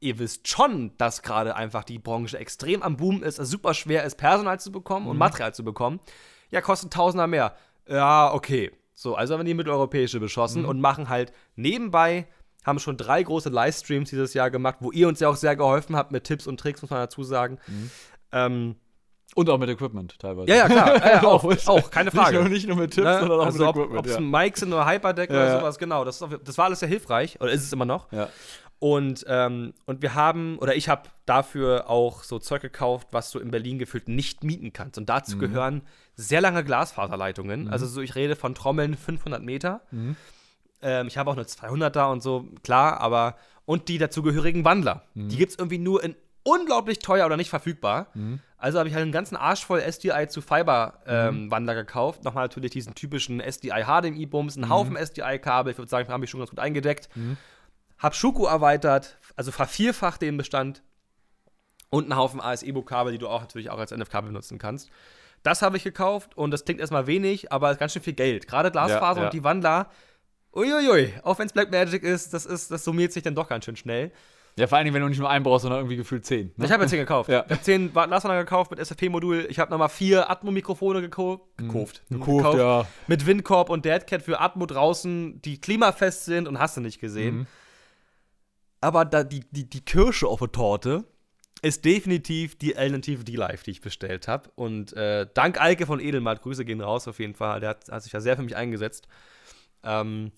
ihr 0.00 0.18
wisst 0.18 0.48
schon, 0.48 0.92
dass 0.98 1.22
gerade 1.22 1.56
einfach 1.56 1.82
die 1.84 1.98
Branche 1.98 2.38
extrem 2.38 2.82
am 2.82 2.96
Boom 2.96 3.22
ist, 3.22 3.38
es 3.38 3.48
super 3.50 3.72
schwer 3.74 4.04
ist, 4.04 4.16
Personal 4.16 4.60
zu 4.60 4.70
bekommen 4.70 5.06
Mhm. 5.06 5.12
und 5.12 5.18
Material 5.18 5.54
zu 5.54 5.64
bekommen. 5.64 6.00
Ja, 6.50 6.60
kostet 6.60 6.92
Tausender 6.92 7.26
mehr. 7.26 7.56
Ja, 7.88 8.32
okay. 8.32 8.70
So, 8.94 9.14
also 9.16 9.34
haben 9.34 9.40
wir 9.40 9.44
die 9.44 9.54
mitteleuropäische 9.54 10.20
beschossen 10.20 10.62
Mhm. 10.62 10.68
und 10.68 10.80
machen 10.80 11.08
halt 11.08 11.32
nebenbei, 11.56 12.28
haben 12.64 12.78
schon 12.78 12.96
drei 12.96 13.22
große 13.22 13.48
Livestreams 13.48 14.10
dieses 14.10 14.34
Jahr 14.34 14.50
gemacht, 14.50 14.76
wo 14.80 14.92
ihr 14.92 15.08
uns 15.08 15.20
ja 15.20 15.28
auch 15.28 15.36
sehr 15.36 15.56
geholfen 15.56 15.96
habt 15.96 16.12
mit 16.12 16.24
Tipps 16.24 16.46
und 16.46 16.60
Tricks, 16.60 16.80
muss 16.82 16.90
man 16.90 17.00
dazu 17.00 17.24
sagen. 17.24 17.58
Mhm. 17.66 17.90
Ähm, 18.32 18.76
Und 19.34 19.50
auch 19.50 19.58
mit 19.58 19.68
Equipment 19.68 20.16
teilweise. 20.18 20.48
ja, 20.48 20.56
ja, 20.56 20.66
klar. 20.68 20.96
Ja, 20.96 21.08
ja, 21.14 21.22
auch, 21.24 21.44
Auch. 21.66 21.90
keine 21.90 22.10
Frage. 22.12 22.36
Nicht 22.38 22.42
nur, 22.44 22.48
nicht 22.50 22.68
nur 22.68 22.76
mit 22.76 22.90
Tipps, 22.92 23.04
Ne? 23.06 23.18
sondern 23.20 23.40
auch 23.40 23.46
also 23.46 23.58
mit 23.58 23.68
ob 23.68 23.76
Equipment. 23.76 24.06
es 24.06 24.14
ja. 24.14 24.20
Mics 24.20 24.60
sind 24.60 24.72
oder 24.72 24.86
Hyperdeck 24.86 25.30
oder 25.30 25.58
sowas, 25.60 25.78
genau. 25.78 26.04
Das, 26.04 26.22
auf, 26.22 26.30
das 26.44 26.56
war 26.58 26.66
alles 26.66 26.80
sehr 26.80 26.88
hilfreich, 26.88 27.40
oder 27.40 27.50
ist 27.50 27.62
es 27.64 27.72
immer 27.72 27.84
noch. 27.86 28.10
ja. 28.12 28.28
Und, 28.80 29.24
ähm, 29.28 29.72
und 29.86 30.02
wir 30.02 30.14
haben, 30.14 30.58
oder 30.58 30.76
ich 30.76 30.90
habe 30.90 31.02
dafür 31.24 31.88
auch 31.88 32.22
so 32.22 32.38
Zeug 32.38 32.60
gekauft, 32.60 33.08
was 33.12 33.30
du 33.30 33.38
in 33.38 33.50
Berlin 33.50 33.78
gefühlt 33.78 34.08
nicht 34.08 34.44
mieten 34.44 34.74
kannst. 34.74 34.98
Und 34.98 35.04
Mhm. 35.04 35.06
dazu 35.06 35.38
gehören 35.38 35.82
sehr 36.16 36.42
lange 36.42 36.62
Glasfaserleitungen. 36.64 37.68
Also 37.68 37.86
so, 37.86 38.02
ich 38.02 38.14
rede 38.14 38.36
von 38.36 38.54
Trommeln 38.54 38.94
500 38.94 39.42
Meter. 39.42 39.80
Mhm. 39.90 40.16
Ähm, 40.82 41.06
ich 41.06 41.16
habe 41.16 41.30
auch 41.30 41.34
eine 41.36 41.44
200er 41.46 42.10
und 42.12 42.22
so, 42.22 42.46
klar, 42.62 43.00
aber 43.00 43.36
und 43.64 43.88
die 43.88 43.96
dazugehörigen 43.96 44.66
Wandler. 44.66 45.02
Mhm. 45.14 45.28
Die 45.30 45.36
gibt 45.38 45.52
es 45.52 45.58
irgendwie 45.58 45.78
nur 45.78 46.04
in 46.04 46.14
unglaublich 46.44 47.00
teuer 47.00 47.26
oder 47.26 47.36
nicht 47.36 47.50
verfügbar. 47.50 48.08
Mhm. 48.14 48.38
Also 48.56 48.78
habe 48.78 48.88
ich 48.88 48.94
halt 48.94 49.02
einen 49.02 49.12
ganzen 49.12 49.36
Arsch 49.36 49.64
voll 49.64 49.80
SDI 49.80 50.28
zu 50.28 50.40
Fiber 50.40 51.00
ähm, 51.06 51.50
Wandler 51.50 51.74
gekauft. 51.74 52.24
Nochmal 52.24 52.44
natürlich 52.44 52.70
diesen 52.70 52.94
typischen 52.94 53.40
SDI 53.40 53.84
HDMI-Bums, 53.84 54.56
einen 54.56 54.68
Haufen 54.70 54.96
SDI-Kabel. 54.96 55.72
Ich 55.72 55.78
würde 55.78 55.90
sagen, 55.90 56.08
haben 56.08 56.20
mich 56.20 56.30
schon 56.30 56.40
ganz 56.40 56.50
gut 56.50 56.60
eingedeckt. 56.60 57.08
Hab 57.98 58.14
Schuko 58.14 58.46
erweitert, 58.46 59.18
also 59.36 59.50
vervierfacht 59.52 60.22
den 60.22 60.36
Bestand. 60.36 60.82
Und 61.90 62.04
einen 62.04 62.16
Haufen 62.16 62.40
AS-Ebu-Kabel, 62.40 63.12
die 63.12 63.18
du 63.18 63.28
auch 63.28 63.40
natürlich 63.40 63.70
auch 63.70 63.78
als 63.78 63.92
NF-Kabel 63.92 64.28
benutzen 64.28 64.58
kannst. 64.58 64.90
Das 65.44 65.62
habe 65.62 65.76
ich 65.76 65.84
gekauft 65.84 66.36
und 66.36 66.50
das 66.50 66.64
klingt 66.64 66.80
erstmal 66.80 67.06
wenig, 67.06 67.52
aber 67.52 67.70
ist 67.70 67.78
ganz 67.78 67.92
schön 67.92 68.02
viel 68.02 68.14
Geld. 68.14 68.48
Gerade 68.48 68.70
Glasfaser 68.70 69.16
Ja, 69.16 69.22
ja. 69.22 69.24
und 69.26 69.34
die 69.34 69.44
Wandler. 69.44 69.90
Uiuiui, 70.54 71.12
auch 71.22 71.38
wenn 71.38 71.46
es 71.46 71.52
Blackmagic 71.52 72.02
ist, 72.02 72.32
das 72.32 72.46
ist, 72.46 72.70
das 72.70 72.82
summiert 72.84 73.12
sich 73.12 73.22
dann 73.22 73.34
doch 73.34 73.48
ganz 73.48 73.64
schön 73.64 73.76
schnell. 73.76 74.10
Ja, 74.56 74.68
vor 74.68 74.78
allen 74.78 74.84
Dingen, 74.84 74.94
wenn 74.94 75.02
du 75.02 75.08
nicht 75.08 75.18
nur 75.18 75.28
einen 75.28 75.42
brauchst, 75.42 75.62
sondern 75.62 75.80
irgendwie 75.80 75.96
gefühlt 75.96 76.24
zehn. 76.24 76.52
Ne? 76.56 76.66
Ich 76.66 76.70
habe 76.70 76.84
jetzt 76.84 76.90
10 76.90 77.00
gekauft. 77.00 77.28
Ja. 77.28 77.44
Ich 77.44 77.50
habe 77.50 77.62
10 77.62 77.92
Glasfaser 77.92 78.38
gekauft 78.38 78.70
mit 78.70 78.78
SFP-Modul. 78.78 79.46
Ich 79.50 79.58
habe 79.58 79.70
nochmal 79.70 79.88
vier 79.88 80.30
Atmo-Mikrofone 80.30 81.00
gekau 81.00 81.48
gekauft. 81.56 82.02
Mhm. 82.08 82.20
Gekauft, 82.20 82.58
ja. 82.58 82.86
Mit 83.08 83.26
Windcorp 83.26 83.68
und 83.68 83.84
Deadcat 83.84 84.22
für 84.22 84.40
Atmo 84.40 84.66
draußen, 84.66 85.42
die 85.42 85.60
klimafest 85.60 86.24
sind 86.26 86.46
und 86.46 86.60
hast 86.60 86.76
du 86.76 86.80
nicht 86.80 87.00
gesehen. 87.00 87.38
Mhm. 87.38 87.46
Aber 88.80 89.04
da, 89.04 89.24
die, 89.24 89.44
die, 89.50 89.68
die 89.68 89.80
Kirsche 89.80 90.28
auf 90.28 90.38
der 90.38 90.52
Torte 90.52 91.04
ist 91.62 91.84
definitiv 91.84 92.56
die 92.56 92.76
Alternative 92.76 93.24
D-Live, 93.24 93.64
die 93.64 93.72
ich 93.72 93.80
bestellt 93.80 94.28
habe. 94.28 94.50
Und 94.54 94.92
äh, 94.92 95.26
dank 95.34 95.60
Eike 95.60 95.86
von 95.86 95.98
Edelmalt, 95.98 96.42
Grüße 96.42 96.64
gehen 96.64 96.80
raus 96.80 97.08
auf 97.08 97.18
jeden 97.18 97.34
Fall. 97.34 97.58
Der 97.60 97.70
hat, 97.70 97.88
hat 97.90 98.02
sich 98.02 98.12
da 98.12 98.20
sehr 98.20 98.36
für 98.36 98.42
mich 98.42 98.54
eingesetzt. 98.54 99.08
Ähm, 99.82 100.30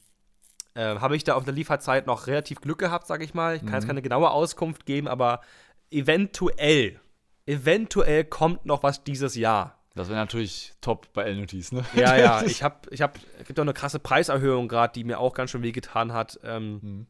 äh, 0.76 0.98
habe 1.00 1.16
ich 1.16 1.24
da 1.24 1.34
auf 1.34 1.44
der 1.44 1.54
Lieferzeit 1.54 2.06
noch 2.06 2.26
relativ 2.26 2.60
Glück 2.60 2.78
gehabt, 2.78 3.06
sage 3.06 3.24
ich 3.24 3.34
mal. 3.34 3.54
Ich 3.56 3.62
kann 3.62 3.70
Mhm. 3.70 3.74
jetzt 3.74 3.86
keine 3.86 4.02
genaue 4.02 4.30
Auskunft 4.30 4.86
geben, 4.86 5.08
aber 5.08 5.40
eventuell, 5.90 7.00
eventuell 7.46 8.24
kommt 8.24 8.66
noch 8.66 8.82
was 8.82 9.02
dieses 9.04 9.34
Jahr. 9.34 9.78
Das 9.94 10.08
wäre 10.08 10.18
natürlich 10.18 10.74
top 10.82 11.10
bei 11.14 11.22
L-Notiz, 11.24 11.72
ne? 11.72 11.84
Ja, 11.94 12.16
ja, 12.16 12.42
ich 12.46 12.62
habe, 12.62 12.76
ich 12.90 13.00
habe, 13.00 13.14
es 13.40 13.46
gibt 13.46 13.58
auch 13.58 13.62
eine 13.64 13.72
krasse 13.72 13.98
Preiserhöhung 13.98 14.68
gerade, 14.68 14.92
die 14.92 15.04
mir 15.04 15.18
auch 15.18 15.32
ganz 15.32 15.50
schön 15.50 15.62
wehgetan 15.62 16.12
hat. 16.12 16.38
Ähm, 16.44 16.80
Mhm. 16.82 17.06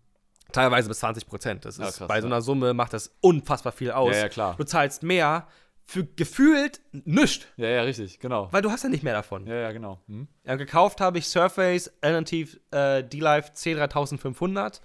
Teilweise 0.52 0.88
bis 0.88 1.00
20 1.00 1.26
Prozent. 1.26 1.64
Das 1.64 1.76
Ja, 1.76 1.88
ist 1.88 1.98
krass, 1.98 2.07
bei 2.07 2.20
so 2.20 2.29
einer 2.29 2.40
Summe 2.40 2.72
macht 2.72 2.92
das 2.92 3.12
unfassbar 3.20 3.72
viel 3.72 3.90
aus. 3.90 4.14
Ja, 4.14 4.20
ja, 4.22 4.29
klar. 4.29 4.55
Du 4.57 4.62
zahlst 4.62 5.02
mehr 5.02 5.48
für 5.88 6.05
gefühlt 6.05 6.81
nichts, 6.92 7.46
Ja, 7.57 7.68
ja, 7.68 7.83
richtig, 7.83 8.18
genau. 8.18 8.49
weil 8.53 8.61
du 8.62 8.70
hast 8.72 8.83
ja 8.83 8.88
nicht 8.88 9.05
mehr 9.05 9.14
davon. 9.14 9.46
Ja, 9.46 9.55
ja, 9.55 9.72
genau. 9.72 10.01
Hm? 10.09 10.27
Ja, 10.44 10.57
gekauft 10.57 11.01
habe 11.01 11.18
ich 11.18 11.29
Surface 11.29 11.92
Alternative 12.01 12.59
äh, 12.72 13.05
D-Live 13.05 13.53
C3500 13.53 14.81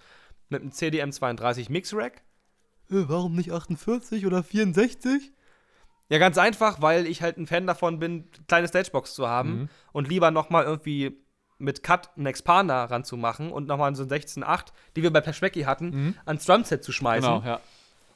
mit 0.50 0.62
einem 0.62 0.72
CDM32 0.72 1.72
Mix 1.72 1.94
Rack. 1.96 2.22
Äh, 2.90 3.06
warum 3.08 3.36
nicht 3.36 3.52
48 3.52 4.26
oder 4.26 4.44
64? 4.44 5.32
Ja, 6.10 6.18
ganz 6.20 6.38
einfach, 6.38 6.82
weil 6.82 7.08
ich 7.08 7.22
halt 7.22 7.38
ein 7.38 7.48
Fan 7.48 7.66
davon 7.66 8.00
bin, 8.00 8.26
kleine 8.48 8.68
Stagebox 8.68 9.14
zu 9.16 9.28
haben 9.28 9.50
Mhm. 9.62 9.70
und 9.94 10.08
lieber 10.10 10.30
nochmal 10.30 10.66
irgendwie 10.66 11.18
mit 11.58 11.84
Cut 11.84 12.10
einen 12.18 12.26
Expander 12.26 12.76
ranzumachen 12.86 13.52
und 13.52 13.68
nochmal 13.68 13.96
so 13.96 14.04
ein 14.04 14.10
16.8, 14.10 14.74
die 14.96 15.04
wir 15.04 15.12
bei 15.14 15.22
Peschwecki 15.22 15.62
hatten, 15.62 16.16
ans 16.26 16.46
Drumset 16.46 16.84
zu 16.84 16.92
schmeißen. 16.92 17.30
Genau, 17.30 17.46
ja. 17.46 17.62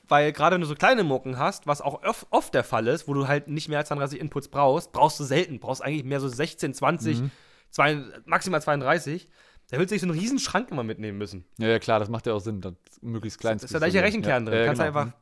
Weil 0.08 0.32
gerade 0.32 0.54
wenn 0.56 0.62
du 0.62 0.68
so 0.68 0.76
kleine 0.76 1.04
Mucken 1.04 1.40
hast, 1.40 1.66
was 1.68 1.82
auch 1.82 2.02
oft, 2.30 2.54
der 2.54 2.64
Fall 2.64 2.88
ist, 2.88 3.08
wo 3.08 3.14
du 3.14 3.28
halt 3.28 3.48
nicht 3.48 3.70
mehr 3.70 3.80
als 3.80 3.88
32 3.88 4.20
Inputs 4.20 4.48
brauchst, 4.50 4.92
brauchst 4.92 5.20
du 5.20 5.24
selten. 5.24 5.60
Brauchst 5.60 5.84
eigentlich 5.84 6.04
mehr 6.04 6.20
so 6.20 6.28
16, 6.28 6.74
20, 6.74 7.22
Mhm. 7.22 7.32
zwei, 7.72 8.04
maximal 8.26 8.62
32. 8.62 9.28
Da 9.72 9.80
willst 9.80 9.90
du 9.92 9.96
nicht 9.96 10.02
so 10.02 10.08
einen 10.08 10.20
riesen 10.20 10.38
Schrank 10.38 10.70
immer 10.70 10.84
mitnehmen 10.84 11.18
müssen. 11.18 11.44
Ja, 11.58 11.68
ja, 11.70 11.80
klar, 11.80 12.00
das 12.00 12.10
macht 12.10 12.28
ja 12.28 12.34
auch 12.34 12.40
Sinn, 12.40 12.62
das 12.62 12.74
möglichst 13.02 13.40
klein 13.40 13.58
Da 13.58 13.66
ist 13.66 13.74
der 13.74 13.80
gleiche 13.80 14.04
Rechenkern 14.04 14.46
drin. 14.46 14.60
Ja, 14.60 14.66
Kannst 14.66 14.82
genau. 14.82 15.00
einfach 15.00 15.14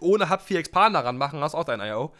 ohne 0.00 0.30
Hub 0.30 0.42
4 0.42 0.60
Expander 0.60 1.04
ranmachen, 1.04 1.40
hast 1.40 1.54
auch 1.54 1.64
dein 1.64 1.80
I.O. 1.80 2.12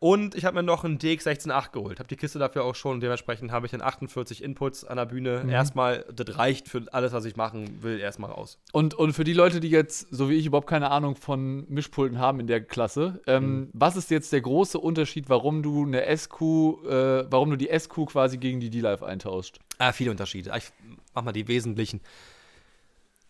Und 0.00 0.36
ich 0.36 0.44
habe 0.44 0.54
mir 0.54 0.62
noch 0.62 0.84
einen 0.84 0.98
DX168 0.98 1.72
geholt. 1.72 1.98
Habe 1.98 2.08
die 2.08 2.14
Kiste 2.14 2.38
dafür 2.38 2.62
auch 2.64 2.76
schon. 2.76 3.00
Dementsprechend 3.00 3.50
habe 3.50 3.66
ich 3.66 3.72
dann 3.72 3.82
48 3.82 4.44
Inputs 4.44 4.84
an 4.84 4.96
der 4.96 5.06
Bühne. 5.06 5.42
Mhm. 5.42 5.50
Erstmal, 5.50 6.04
das 6.14 6.38
reicht 6.38 6.68
für 6.68 6.84
alles, 6.92 7.12
was 7.12 7.24
ich 7.24 7.34
machen 7.34 7.82
will, 7.82 7.98
erstmal 7.98 8.30
raus. 8.30 8.60
Und, 8.72 8.94
und 8.94 9.12
für 9.12 9.24
die 9.24 9.32
Leute, 9.32 9.58
die 9.58 9.70
jetzt, 9.70 10.06
so 10.12 10.30
wie 10.30 10.34
ich, 10.34 10.46
überhaupt 10.46 10.68
keine 10.68 10.92
Ahnung 10.92 11.16
von 11.16 11.64
Mischpulten 11.68 12.20
haben 12.20 12.38
in 12.38 12.46
der 12.46 12.60
Klasse, 12.60 13.20
ähm, 13.26 13.44
Mhm. 13.62 13.70
was 13.72 13.96
ist 13.96 14.10
jetzt 14.12 14.32
der 14.32 14.40
große 14.40 14.78
Unterschied, 14.78 15.28
warum 15.28 15.64
du 15.64 15.84
eine 15.84 16.04
SQ, 16.16 16.40
äh, 16.42 17.30
warum 17.32 17.50
du 17.50 17.56
die 17.56 17.68
SQ 17.76 18.06
quasi 18.06 18.38
gegen 18.38 18.60
die 18.60 18.70
D-Live 18.70 19.02
eintauscht? 19.02 19.58
Ah, 19.78 19.90
viele 19.92 20.12
Unterschiede. 20.12 20.52
Ich 20.56 20.70
mach 21.12 21.24
mal 21.24 21.32
die 21.32 21.48
wesentlichen. 21.48 22.00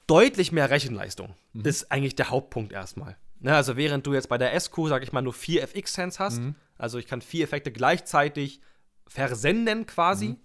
Deutlich 0.06 0.52
mehr 0.52 0.70
Rechenleistung 0.70 1.34
ist 1.54 1.90
eigentlich 1.92 2.14
der 2.14 2.30
Hauptpunkt 2.30 2.72
erstmal. 2.72 3.16
Ne, 3.40 3.54
also 3.54 3.76
während 3.76 4.06
du 4.06 4.14
jetzt 4.14 4.28
bei 4.28 4.38
der 4.38 4.58
SQ, 4.58 4.74
sag 4.88 5.02
ich 5.02 5.12
mal, 5.12 5.22
nur 5.22 5.32
vier 5.32 5.62
FX-Sense 5.62 6.18
hast, 6.18 6.40
also 6.76 6.98
ich 6.98 7.06
kann 7.06 7.20
vier 7.22 7.44
Effekte 7.44 7.70
gleichzeitig 7.70 8.60
versenden 9.06 9.86
quasi 9.86 10.36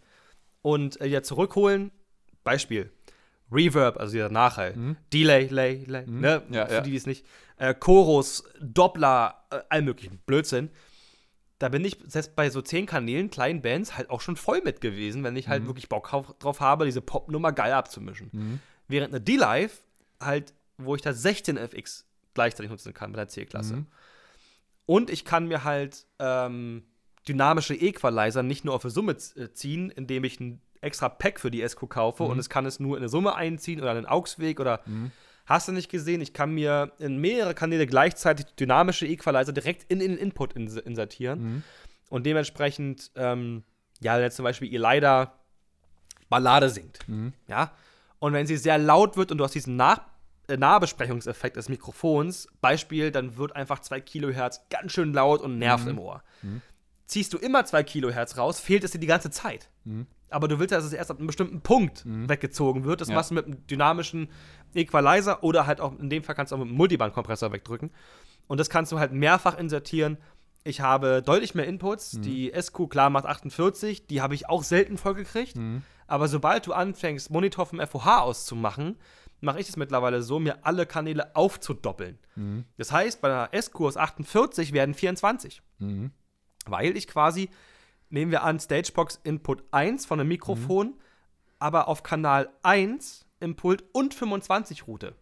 und 0.62 1.02
äh, 1.02 1.08
ja 1.08 1.22
zurückholen. 1.24 1.92
Beispiel. 2.44 2.92
Reverb, 3.52 3.98
also 4.00 4.14
dieser 4.14 4.30
Nachhall. 4.30 4.96
Delay, 5.12 5.48
Lay, 5.48 5.84
Lay, 5.86 6.06
ne? 6.08 6.44
Ja, 6.50 6.66
Für 6.68 6.74
ja. 6.76 6.82
die, 6.82 6.92
die 6.92 6.98
es 6.98 7.06
nicht. 7.06 7.26
Äh, 7.58 7.74
Chorus, 7.74 8.44
Doppler, 8.60 9.44
äh, 9.52 9.60
all 9.70 9.82
möglichen 9.84 10.18
Blödsinn. 10.26 10.70
Da 11.60 11.70
bin 11.70 11.86
ich 11.86 11.98
selbst 12.08 12.36
bei 12.36 12.50
so 12.50 12.62
zehn 12.62 12.86
Kanälen, 12.86 13.30
kleinen 13.30 13.62
Bands, 13.62 13.96
halt 13.96 14.10
auch 14.10 14.22
schon 14.22 14.36
voll 14.36 14.62
mit 14.66 14.82
gewesen, 14.82 15.24
wenn 15.24 15.36
ich 15.38 15.48
halt 15.48 15.66
wirklich 15.68 15.88
Bock 15.88 16.14
auf- 16.14 16.36
drauf 16.40 16.60
habe, 16.60 16.86
diese 16.86 17.02
Popnummer 17.02 17.52
geil 17.54 17.72
abzumischen. 17.72 18.60
Während 18.88 19.14
eine 19.14 19.22
D-Live 19.22 19.80
halt, 20.20 20.54
wo 20.78 20.96
ich 20.96 21.02
da 21.02 21.14
16 21.14 21.58
FX 21.58 22.06
gleichzeitig 22.34 22.70
nutzen 22.70 22.94
kann 22.94 23.12
mit 23.12 23.20
der 23.20 23.28
C-Klasse. 23.28 23.76
Und 24.86 25.10
ich 25.10 25.24
kann 25.26 25.48
mir 25.48 25.64
halt 25.64 26.06
ähm, 26.20 26.84
dynamische 27.28 27.74
Equalizer 27.76 28.44
nicht 28.44 28.66
nur 28.66 28.74
auf 28.76 28.84
eine 28.84 28.92
Summe 28.92 29.14
äh, 29.14 29.52
ziehen, 29.54 29.90
indem 29.90 30.24
ich 30.24 30.40
ein 30.40 30.62
extra 30.82 31.08
Pack 31.08 31.40
für 31.40 31.50
die 31.50 31.66
SQ 31.68 31.88
kaufe 31.88 32.24
und 32.24 32.40
es 32.40 32.50
kann 32.50 32.66
es 32.66 32.80
nur 32.80 32.98
in 32.98 33.04
eine 33.04 33.10
Summe 33.10 33.36
einziehen 33.36 33.80
oder 33.80 33.92
einen 33.92 34.06
AUX-Weg 34.06 34.60
oder 34.60 34.82
hast 35.46 35.68
du 35.70 35.72
nicht 35.72 35.90
gesehen, 35.90 36.20
ich 36.20 36.34
kann 36.34 36.52
mir 36.52 36.92
in 37.00 37.18
mehrere 37.18 37.54
Kanäle 37.54 37.88
gleichzeitig 37.88 38.48
dynamische 38.60 39.06
Equalizer 39.08 39.54
direkt 39.54 39.90
in, 39.90 40.02
in 40.02 40.12
den 40.12 40.18
Input 40.18 40.54
ins 40.54 40.76
insertieren. 40.76 41.40
Und 42.10 42.26
dementsprechend, 42.26 43.12
ähm, 43.16 43.64
ja, 44.02 44.16
wenn 44.16 44.24
jetzt 44.24 44.36
zum 44.36 44.44
Beispiel 44.44 44.72
ihr 44.72 44.80
leider 44.80 45.40
Ballade 46.30 46.70
singt, 46.70 47.00
ja, 47.48 47.72
und 48.20 48.34
wenn 48.34 48.46
sie 48.46 48.58
sehr 48.58 48.78
laut 48.78 49.16
wird 49.16 49.32
und 49.32 49.38
du 49.38 49.44
hast 49.46 49.56
diesen 49.56 49.78
Nach 49.78 50.02
Nahbesprechungseffekt 50.50 51.56
des 51.56 51.70
Mikrofons, 51.70 52.48
Beispiel, 52.62 53.12
dann 53.12 53.38
wird 53.38 53.56
einfach 53.56 53.80
2 53.80 54.02
Kilohertz 54.02 54.62
ganz 54.70 54.92
schön 54.92 55.14
laut 55.14 55.42
und 55.42 55.58
nervt 55.60 55.88
im 55.88 56.00
Ohr. 56.00 56.24
ziehst 57.06 57.34
du 57.34 57.38
immer 57.38 57.64
2 57.66 57.84
Kilohertz 57.84 58.38
raus, 58.38 58.60
fehlt 58.60 58.84
es 58.84 58.92
dir 58.92 59.00
die 59.00 59.08
ganze 59.08 59.30
Zeit. 59.30 59.70
Aber 60.30 60.48
du 60.48 60.58
willst 60.58 60.72
ja, 60.72 60.78
dass 60.78 60.86
es 60.86 60.94
erst 60.94 61.12
ab 61.12 61.18
einem 61.20 61.28
bestimmten 61.28 61.62
Punkt 61.62 62.04
weggezogen 62.06 62.86
wird. 62.86 63.02
Das 63.02 63.10
Ja. 63.10 63.16
machst 63.16 63.30
du 63.32 63.36
mit 63.36 63.46
einem 63.46 63.68
dynamischen 63.68 64.30
Equalizer 64.74 65.44
oder 65.44 65.68
halt 65.68 65.80
auch 65.80 65.98
in 66.00 66.10
dem 66.10 66.24
Fall 66.24 66.34
kannst 66.36 66.52
du 66.52 66.56
auch 66.56 66.60
mit 66.60 66.70
einem 66.70 66.78
Multibandkompressor 66.78 67.52
wegdrücken. 67.52 67.92
Und 68.48 68.60
das 68.60 68.70
kannst 68.70 68.92
du 68.92 69.00
halt 69.00 69.12
mehrfach 69.12 69.58
insertieren. 69.58 70.18
Ich 70.64 70.82
habe 70.82 71.22
deutlich 71.22 71.54
mehr 71.56 71.68
Inputs. 71.68 72.12
Die 72.22 72.52
SQ 72.60 72.88
klar 72.90 73.10
macht 73.10 73.26
48, 73.26 74.08
die 74.08 74.22
habe 74.22 74.34
ich 74.34 74.50
auch 74.50 74.64
selten 74.64 74.98
vollgekriegt. 74.98 75.56
Aber 76.08 76.28
sobald 76.28 76.66
du 76.68 76.74
anfängst, 76.74 77.30
Monitor 77.30 77.66
vom 77.66 77.80
FOH 77.80 78.22
auszumachen, 78.22 78.98
mache 79.44 79.60
ich 79.60 79.70
es 79.70 79.78
mittlerweile 79.78 80.22
so, 80.22 80.40
mir 80.40 80.66
alle 80.66 80.86
Kanäle 80.86 81.36
aufzudoppeln. 81.36 82.18
Das 82.78 82.92
heißt, 82.92 83.22
bei 83.22 83.28
einer 83.28 83.50
aus 83.80 83.98
48 83.98 84.74
werden 84.74 84.94
24. 84.94 85.62
Weil 86.66 86.98
ich 86.98 87.08
quasi, 87.08 87.50
nehmen 88.10 88.32
wir 88.32 88.44
an, 88.44 88.60
Stagebox 88.60 89.20
Input 89.24 89.64
1 89.72 90.06
von 90.06 90.20
einem 90.20 90.30
Mikrofon, 90.30 90.96
aber 91.60 91.88
auf 91.88 92.04
Kanal 92.04 92.50
1 92.64 93.26
im 93.40 93.56
Pult 93.56 93.84
und 93.92 94.14
25 94.14 94.88
route. 94.88 95.16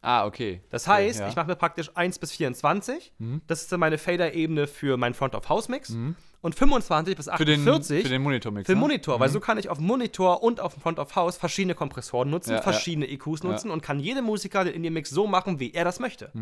Ah, 0.00 0.26
okay. 0.26 0.62
Das 0.70 0.88
heißt, 0.88 1.20
ja. 1.20 1.28
ich 1.28 1.36
mache 1.36 1.46
mir 1.46 1.56
praktisch 1.56 1.90
1 1.94 2.18
bis 2.18 2.32
24. 2.32 3.12
Das 3.46 3.62
ist 3.62 3.70
dann 3.70 3.78
meine 3.78 3.98
Fader-Ebene 3.98 4.66
für 4.66 4.96
meinen 4.96 5.14
Front-of-House-Mix. 5.14 5.96
Und 6.42 6.54
25 6.56 7.16
bis 7.16 7.30
für 7.34 7.44
den, 7.44 7.60
48 7.60 8.02
für 8.02 8.08
den 8.08 8.20
Monitormix. 8.22 8.66
für 8.66 8.72
den 8.72 8.78
ne? 8.78 8.80
Monitor, 8.80 9.20
weil 9.20 9.28
so 9.28 9.38
kann 9.40 9.58
ich 9.58 9.68
auf 9.68 9.78
dem 9.78 9.86
Monitor 9.86 10.42
und 10.42 10.60
auf 10.60 10.74
dem 10.74 10.82
Front 10.82 10.98
of 10.98 11.14
House 11.14 11.36
verschiedene 11.36 11.74
Kompressoren 11.76 12.28
nutzen, 12.30 12.50
Ja, 12.50 12.56
ja. 12.56 12.62
verschiedene 12.62 13.08
EQs 13.08 13.44
nutzen 13.44 13.70
und 13.70 13.80
kann 13.80 14.00
jede 14.00 14.22
Musiker 14.22 14.64
den 14.64 14.74
Indie-Mix 14.74 15.10
so 15.10 15.26
machen, 15.28 15.60
wie 15.60 15.72
er 15.72 15.84
das 15.84 16.00
möchte. 16.00 16.32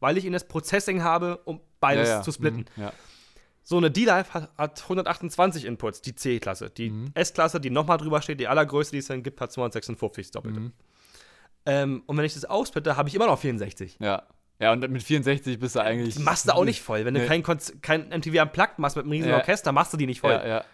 Weil 0.00 0.18
ich 0.18 0.24
ihn 0.24 0.32
das 0.32 0.46
Processing 0.48 1.02
habe, 1.04 1.38
um 1.44 1.60
beides 1.80 2.08
Mhm. 2.08 2.10
ja, 2.10 2.16
ja. 2.18 2.22
zu 2.22 2.32
splitten. 2.32 2.66
Mhm, 2.76 2.82
Ja. 2.82 2.92
So 3.62 3.76
eine 3.78 3.90
D-Live 3.90 4.30
hat, 4.30 4.50
hat 4.58 4.82
128 4.82 5.64
Inputs, 5.64 6.00
die 6.02 6.14
C-Klasse. 6.14 6.70
Die 6.70 6.90
Mhm. 6.90 7.10
S-Klasse, 7.14 7.60
die 7.60 7.70
nochmal 7.70 7.98
drüber 7.98 8.22
steht, 8.22 8.38
die 8.40 8.46
allergrößte, 8.48 8.92
die 8.92 8.98
es 8.98 9.06
dann 9.06 9.22
gibt, 9.22 9.40
hat 9.40 9.50
256 9.52 10.26
das 10.26 10.30
Doppelte. 10.32 10.60
Mhm. 10.60 10.72
Ähm, 11.66 12.02
und 12.06 12.16
wenn 12.16 12.24
ich 12.24 12.34
das 12.34 12.44
aussplitte, 12.44 12.96
habe 12.96 13.08
ich 13.08 13.14
immer 13.14 13.26
noch 13.26 13.38
64. 13.38 13.96
ja. 14.00 14.22
Ja, 14.58 14.72
und 14.72 14.88
mit 14.90 15.02
64 15.02 15.58
bist 15.58 15.76
du 15.76 15.80
eigentlich. 15.80 16.14
Die 16.16 16.22
machst 16.22 16.48
du 16.48 16.52
auch 16.54 16.64
nicht 16.64 16.80
voll. 16.80 17.04
Wenn 17.04 17.14
du 17.14 17.20
Nee. 17.20 17.26
kein, 17.26 17.42
Konz 17.42 17.74
kein 17.82 18.08
MTV 18.08 18.40
Unplugged 18.42 18.78
machst 18.78 18.96
mit 18.96 19.04
einem 19.04 19.12
riesen 19.12 19.28
Ja. 19.30 19.36
Orchester, 19.36 19.72
machst 19.72 19.92
du 19.92 19.96
die 19.98 20.06
nicht 20.06 20.20
voll. 20.20 20.30
Ja, 20.32 20.46
ja. 20.46 20.64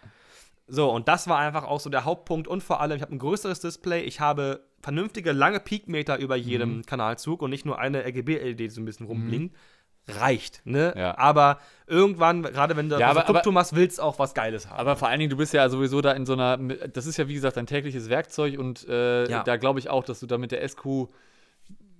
So, 0.68 0.90
und 0.90 1.08
das 1.08 1.26
war 1.28 1.38
einfach 1.38 1.64
auch 1.64 1.80
so 1.80 1.90
der 1.90 2.04
Hauptpunkt. 2.04 2.46
Und 2.46 2.62
vor 2.62 2.80
allem, 2.80 2.96
ich 2.96 3.02
habe 3.02 3.12
ein 3.14 3.18
größeres 3.18 3.58
Display. 3.60 4.02
Ich 4.02 4.20
habe 4.20 4.64
vernünftige, 4.80 5.32
lange 5.32 5.58
Peakmeter 5.60 6.16
über 6.18 6.36
jedem 6.36 6.78
Mhm. 6.78 6.86
Kanalzug 6.86 7.42
und 7.42 7.50
nicht 7.50 7.66
nur 7.66 7.78
eine 7.78 8.04
RGB-LED, 8.04 8.58
die 8.60 8.68
so 8.68 8.80
ein 8.80 8.84
bisschen 8.84 9.06
rumblinkt. 9.06 9.56
Reicht, 10.08 10.62
ne? 10.64 10.92
Ja. 10.96 11.16
Aber 11.16 11.58
irgendwann, 11.86 12.42
gerade 12.42 12.76
wenn 12.76 12.88
du 12.88 12.98
Ja, 12.98 13.10
aber- 13.10 13.22
Duktum 13.22 13.54
machst, 13.54 13.76
willst 13.76 13.98
du 13.98 14.02
auch 14.02 14.18
was 14.18 14.34
Geiles 14.34 14.68
haben. 14.68 14.78
Aber 14.80 14.96
vor 14.96 15.06
allen 15.08 15.20
Dingen, 15.20 15.30
du 15.30 15.36
bist 15.36 15.52
ja 15.54 15.68
sowieso 15.68 16.00
da 16.00 16.10
in 16.12 16.26
so 16.26 16.32
einer. 16.32 16.56
Das 16.56 17.06
ist 17.06 17.18
ja, 17.18 17.28
wie 17.28 17.34
gesagt, 17.34 17.56
dein 17.56 17.66
tägliches 17.66 18.08
Werkzeug 18.08 18.58
und 18.58 18.84
äh, 18.88 19.28
Ja. 19.30 19.44
da 19.44 19.56
glaube 19.56 19.78
ich 19.78 19.88
auch, 19.90 20.02
dass 20.02 20.18
du 20.18 20.26
da 20.26 20.38
mit 20.38 20.50
der 20.50 20.62
SQ, 20.68 21.08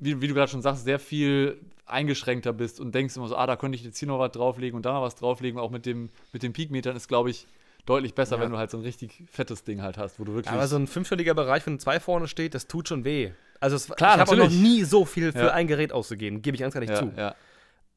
wie, 0.05 0.21
wie 0.21 0.29
du 0.29 0.35
gerade 0.35 0.51
schon 0.51 0.63
sagst, 0.63 0.85
sehr 0.85 0.99
viel 0.99 1.61
eingeschränkter 1.87 2.53
bist 2.53 2.81
und 2.81 2.95
denkst 2.95 3.17
immer 3.17 3.29
so, 3.29 3.37
ah, 3.37 3.47
da 3.47 3.57
könnte 3.57 3.77
ich 3.77 3.85
jetzt 3.85 3.99
hier 3.99 4.09
noch 4.09 4.19
was 4.19 4.33
drauflegen 4.33 4.77
und 4.77 4.85
da 4.87 4.93
noch 4.95 5.03
was 5.03 5.15
drauflegen. 5.15 5.61
Auch 5.61 5.71
mit 5.71 5.85
dem, 5.87 6.11
mit 6.33 6.43
den 6.43 6.53
Peakmetern 6.53 6.97
ist, 6.97 7.09
glaube 7.09 7.31
ich, 7.31 7.47
deutlich 7.87 8.15
besser, 8.15 8.37
Ja. 8.37 8.43
wenn 8.43 8.51
du 8.51 8.59
halt 8.59 8.71
so 8.71 8.79
ein 8.79 8.83
richtig 8.83 9.23
fettes 9.31 9.65
Ding 9.65 9.83
halt 9.83 9.99
hast, 9.99 10.19
wo 10.21 10.25
du 10.25 10.35
wirklich. 10.35 10.53
aber 10.53 10.67
so 10.69 10.77
ein 10.77 10.87
fünfstelliger 10.87 11.35
Bereich, 11.35 11.67
wenn 11.67 11.79
zwei 11.79 12.01
vorne 12.01 12.29
steht, 12.29 12.55
das 12.55 12.67
tut 12.67 12.89
schon 12.89 13.05
weh. 13.05 13.33
Also 13.61 13.77
es, 13.77 13.89
Klar, 13.89 14.15
ich 14.15 14.21
habe 14.21 14.31
auch 14.33 14.37
noch 14.37 14.51
nie 14.51 14.85
so 14.85 15.05
viel 15.05 15.33
für 15.33 15.39
Ja. 15.47 15.53
ein 15.53 15.67
Gerät 15.67 15.93
ausgegeben, 15.93 16.43
gebe 16.43 16.55
ich 16.57 16.61
ganz 16.63 16.75
ehrlich 16.75 16.91
ja, 16.91 16.97
zu. 16.97 17.13
ja. 17.17 17.35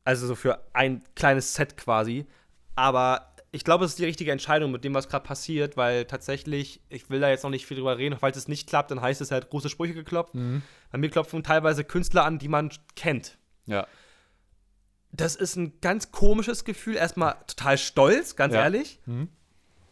Also 0.04 0.28
so 0.28 0.36
für 0.36 0.60
ein 0.74 1.02
kleines 1.16 1.54
Set 1.54 1.78
quasi. 1.78 2.26
Aber 2.76 3.32
ich 3.56 3.64
glaube, 3.64 3.86
es 3.86 3.92
ist 3.92 4.00
die 4.00 4.06
richtige 4.06 4.32
Entscheidung 4.32 4.72
mit 4.72 4.84
dem, 4.84 4.94
was 4.94 5.08
gerade 5.08 5.26
passiert, 5.26 5.78
weil 5.78 6.06
tatsächlich, 6.06 6.82
ich 6.90 7.10
will 7.10 7.20
da 7.22 7.30
jetzt 7.30 7.44
noch 7.44 7.50
nicht 7.50 7.66
viel 7.66 7.78
drüber 7.78 7.98
reden, 7.98 8.18
falls 8.20 8.36
es 8.38 8.48
nicht 8.48 8.68
klappt, 8.68 8.92
dann 8.92 9.02
heißt 9.02 9.22
es 9.22 9.32
halt 9.32 9.50
große 9.50 9.70
Sprüche 9.70 9.94
geklopft. 9.94 10.36
Mhm. 10.36 10.62
Bei 10.92 10.98
mir 10.98 11.10
klopfen 11.10 11.42
teilweise 11.44 11.84
Künstler 11.84 12.26
an, 12.26 12.38
die 12.38 12.48
man 12.50 12.70
kennt. 12.96 13.38
ja. 13.66 13.88
Das 15.18 15.38
ist 15.38 15.56
ein 15.56 15.80
ganz 15.80 16.12
komisches 16.12 16.66
Gefühl. 16.66 16.98
Erstmal 16.98 17.36
total 17.48 17.78
stolz, 17.78 18.36
ganz 18.36 18.54
Ja. 18.54 18.64
ehrlich. 18.64 19.00
Mhm. 19.06 19.30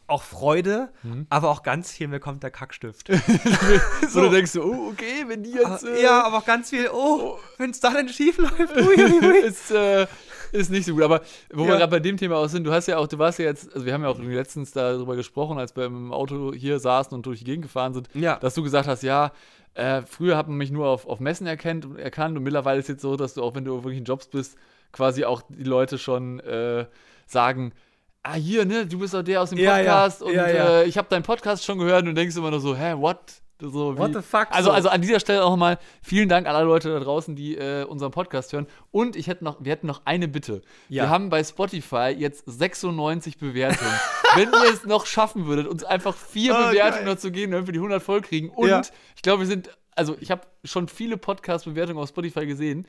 Auch 0.05 0.21
Freude, 0.21 0.91
aber 1.29 1.49
auch 1.49 1.63
ganz 1.63 1.93
viel, 1.93 2.09
mir 2.09 2.19
kommt 2.19 2.43
der 2.43 2.51
Kackstift. 2.51 3.07
Wo 4.13 4.19
du 4.19 4.29
denkst, 4.29 4.51
so, 4.51 4.63
oh, 4.63 4.89
okay, 4.91 5.23
wenn 5.27 5.43
die 5.43 5.51
jetzt. 5.51 5.85
äh, 5.85 6.03
ja, 6.03 6.23
aber 6.25 6.39
auch 6.39 6.45
ganz 6.45 6.71
viel, 6.71 6.89
oh, 6.91 7.39
wenn 7.57 7.69
es 7.69 7.79
da 7.79 7.91
dann 7.91 8.09
schief 8.09 8.37
läuft. 8.37 8.75
Uiuiui. 8.75 9.37
ist, 9.45 9.71
äh, 9.71 10.07
ist 10.53 10.69
nicht 10.71 10.85
so 10.85 10.93
gut. 10.93 11.03
Aber 11.03 11.21
wo 11.51 11.63
wir 11.65 11.71
Ja. 11.73 11.77
gerade 11.79 11.91
bei 11.91 11.99
dem 11.99 12.17
Thema 12.17 12.37
auch 12.37 12.47
sind, 12.47 12.63
du 12.65 12.71
hast 12.71 12.87
ja 12.87 12.97
auch, 12.97 13.07
du 13.07 13.17
warst 13.19 13.39
ja 13.39 13.45
jetzt, 13.45 13.73
also 13.73 13.85
wir 13.85 13.93
haben 13.93 14.03
ja 14.03 14.09
auch 14.09 14.19
letztens 14.19 14.71
darüber 14.71 15.15
gesprochen, 15.15 15.57
als 15.57 15.75
wir 15.75 15.85
im 15.85 16.11
Auto 16.13 16.53
hier 16.53 16.79
saßen 16.79 17.13
und 17.13 17.25
durch 17.25 17.39
die 17.39 17.45
Gegend 17.45 17.63
gefahren 17.63 17.93
sind, 17.93 18.09
Ja. 18.13 18.37
dass 18.37 18.53
du 18.53 18.63
gesagt 18.63 18.87
hast, 18.87 19.03
ja, 19.03 19.31
äh, 19.75 20.01
früher 20.03 20.37
hat 20.37 20.47
man 20.47 20.57
mich 20.57 20.71
nur 20.71 20.87
auf, 20.87 21.07
auf 21.07 21.19
Messen 21.19 21.47
erkannt, 21.47 21.87
erkannt 21.97 22.37
und 22.37 22.43
mittlerweile 22.43 22.79
ist 22.79 22.89
jetzt 22.89 23.01
so, 23.01 23.15
dass 23.15 23.33
du 23.33 23.41
auch, 23.43 23.55
wenn 23.55 23.65
du 23.65 23.75
auf 23.77 23.83
wirklichen 23.83 24.05
Jobs 24.05 24.27
bist, 24.27 24.55
quasi 24.91 25.25
auch 25.25 25.41
die 25.49 25.63
Leute 25.63 25.97
schon 25.97 26.39
äh, 26.41 26.85
sagen, 27.25 27.73
ah, 28.21 28.35
hier, 28.35 28.65
ne, 28.65 28.85
du 28.85 28.99
bist 28.99 29.13
doch 29.15 29.23
der 29.23 29.41
aus 29.41 29.49
dem 29.49 29.57
ja. 29.59 29.75
Podcast 29.77 30.21
und 30.21 30.33
Ja, 30.33 30.47
ja. 30.47 30.69
Äh, 30.81 30.85
ich 30.85 30.97
habe 30.97 31.07
deinen 31.09 31.23
Podcast 31.23 31.65
schon 31.65 31.79
gehört 31.79 32.01
und 32.03 32.09
du 32.09 32.13
denkst 32.13 32.35
immer 32.37 32.51
nur 32.51 32.59
so, 32.59 32.75
hä, 32.75 32.93
what? 32.97 33.41
So, 33.61 33.97
What 33.97 34.09
wie- 34.09 34.13
the 34.15 34.21
fuck? 34.21 34.47
Also, 34.49 34.69
So. 34.69 34.75
also 34.75 34.89
an 34.89 35.01
dieser 35.01 35.19
Stelle 35.21 35.43
auch 35.45 35.51
nochmal 35.51 35.77
vielen 36.01 36.27
Dank 36.27 36.47
an 36.47 36.55
alle 36.55 36.65
Leute 36.65 36.89
da 36.91 36.99
draußen, 36.99 37.35
die 37.35 37.55
äh, 37.55 37.85
unseren 37.85 38.11
Podcast 38.11 38.51
hören. 38.51 38.67
Und 38.91 39.15
ich 39.15 39.27
hätte 39.27 39.43
noch, 39.45 39.57
wir 39.63 39.71
hätten 39.71 39.87
noch 39.87 40.01
eine 40.05 40.27
Bitte. 40.27 40.61
Ja. 40.89 41.03
Wir 41.03 41.09
haben 41.09 41.29
bei 41.29 41.43
Spotify 41.43 42.13
jetzt 42.17 42.43
96 42.45 43.37
Bewertungen. 43.37 43.91
Wenn 44.35 44.49
ihr 44.49 44.73
es 44.73 44.85
noch 44.85 45.05
schaffen 45.05 45.45
würdet, 45.45 45.67
uns 45.67 45.83
einfach 45.83 46.15
vier 46.15 46.53
Oh, 46.53 46.57
Bewertungen 46.69 47.05
geil. 47.05 47.13
noch 47.13 47.19
zu 47.21 47.31
geben, 47.31 47.51
damit 47.53 47.67
wir 47.67 47.73
die 47.73 47.79
100 47.79 48.01
voll 48.03 48.21
kriegen. 48.21 48.49
Und 48.49 48.67
Ja. 48.69 48.81
ich 49.15 49.21
glaube, 49.21 49.41
wir 49.41 49.47
sind, 49.47 49.69
also 49.95 50.17
ich 50.19 50.29
habe 50.31 50.41
schon 50.65 50.87
viele 50.89 51.15
Podcast-Bewertungen 51.17 51.99
auf 52.01 52.09
Spotify 52.09 52.45
gesehen, 52.45 52.85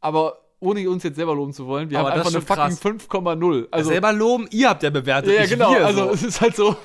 aber 0.00 0.38
ohne 0.58 0.90
uns 0.90 1.02
jetzt 1.04 1.16
selber 1.16 1.34
loben 1.34 1.54
zu 1.54 1.66
wollen, 1.66 1.88
wir 1.88 1.98
Aber 1.98 2.10
haben 2.10 2.18
einfach 2.18 2.34
eine 2.34 2.42
fucking 2.76 2.98
5,0. 2.98 3.68
Also, 3.70 3.88
selber 3.90 4.12
loben, 4.12 4.46
ihr 4.50 4.68
habt 4.68 4.82
ja 4.82 4.90
bewertet. 4.90 5.32
ja, 5.32 5.40
ja, 5.42 5.46
genau. 5.46 5.72
Also 5.72 6.04
so. 6.08 6.10
es 6.10 6.22
ist 6.22 6.40
halt 6.42 6.54
so 6.54 6.76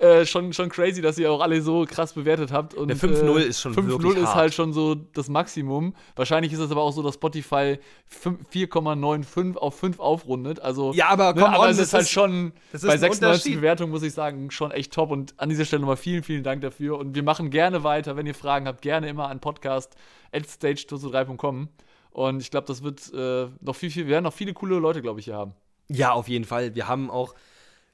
äh, 0.00 0.24
schon, 0.24 0.52
schon 0.52 0.68
crazy, 0.70 1.02
dass 1.02 1.18
ihr 1.18 1.30
auch 1.30 1.40
alle 1.40 1.60
so 1.60 1.84
krass 1.88 2.14
bewertet 2.14 2.50
habt. 2.52 2.74
Und, 2.74 2.88
Der 2.88 2.96
5-0 2.96 3.38
äh, 3.38 3.42
ist 3.44 3.60
schon 3.60 3.74
5-0 3.74 3.86
wirklich 3.88 4.16
ist 4.16 4.34
halt 4.34 4.54
schon 4.54 4.72
so 4.72 4.94
das 4.94 5.28
Maximum. 5.28 5.94
Wahrscheinlich 6.16 6.52
ist 6.52 6.58
es 6.58 6.70
aber 6.70 6.80
auch 6.80 6.92
so, 6.92 7.02
dass 7.02 7.14
Spotify 7.14 7.78
fünf- 8.06 8.48
4,95 8.50 9.56
auf 9.56 9.78
5 9.78 9.98
aufrundet. 10.00 10.58
Also, 10.60 10.92
Ja, 10.94 11.08
aber 11.08 11.34
ne, 11.34 11.46
aber 11.46 11.64
on, 11.64 11.70
es 11.70 11.76
das 11.76 11.88
ist 11.88 11.92
halt 11.94 12.08
schon 12.08 12.52
ist 12.72 12.86
bei 12.86 12.94
ein 12.94 12.98
96 12.98 13.22
Unterschied. 13.22 13.54
Bewertungen, 13.56 13.92
muss 13.92 14.02
ich 14.02 14.14
sagen, 14.14 14.50
schon 14.50 14.70
echt 14.70 14.92
top. 14.92 15.10
Und 15.10 15.34
an 15.38 15.48
dieser 15.50 15.64
Stelle 15.66 15.80
nochmal 15.80 15.96
vielen, 15.96 16.22
vielen 16.22 16.42
Dank 16.42 16.62
dafür. 16.62 16.98
Und 16.98 17.14
wir 17.14 17.22
machen 17.22 17.50
gerne 17.50 17.84
weiter. 17.84 18.16
Wenn 18.16 18.26
ihr 18.26 18.34
Fragen 18.34 18.66
habt, 18.66 18.80
gerne 18.82 19.08
immer 19.08 19.28
an 19.28 19.40
podcast 19.40 19.96
stage3.com. 20.34 21.68
Und 22.12 22.40
ich 22.42 22.50
glaube, 22.50 22.66
das 22.66 22.82
wird 22.82 23.12
äh, 23.14 23.48
noch 23.60 23.76
viel, 23.76 23.90
viel, 23.90 24.06
wir 24.06 24.12
werden 24.12 24.24
noch 24.24 24.32
viele 24.32 24.52
coole 24.52 24.78
Leute, 24.78 25.00
glaube 25.02 25.20
ich, 25.20 25.26
hier 25.26 25.36
haben. 25.36 25.52
Ja, 25.88 26.12
auf 26.12 26.28
jeden 26.28 26.44
Fall. 26.44 26.74
Wir 26.74 26.88
haben 26.88 27.10
auch, 27.10 27.34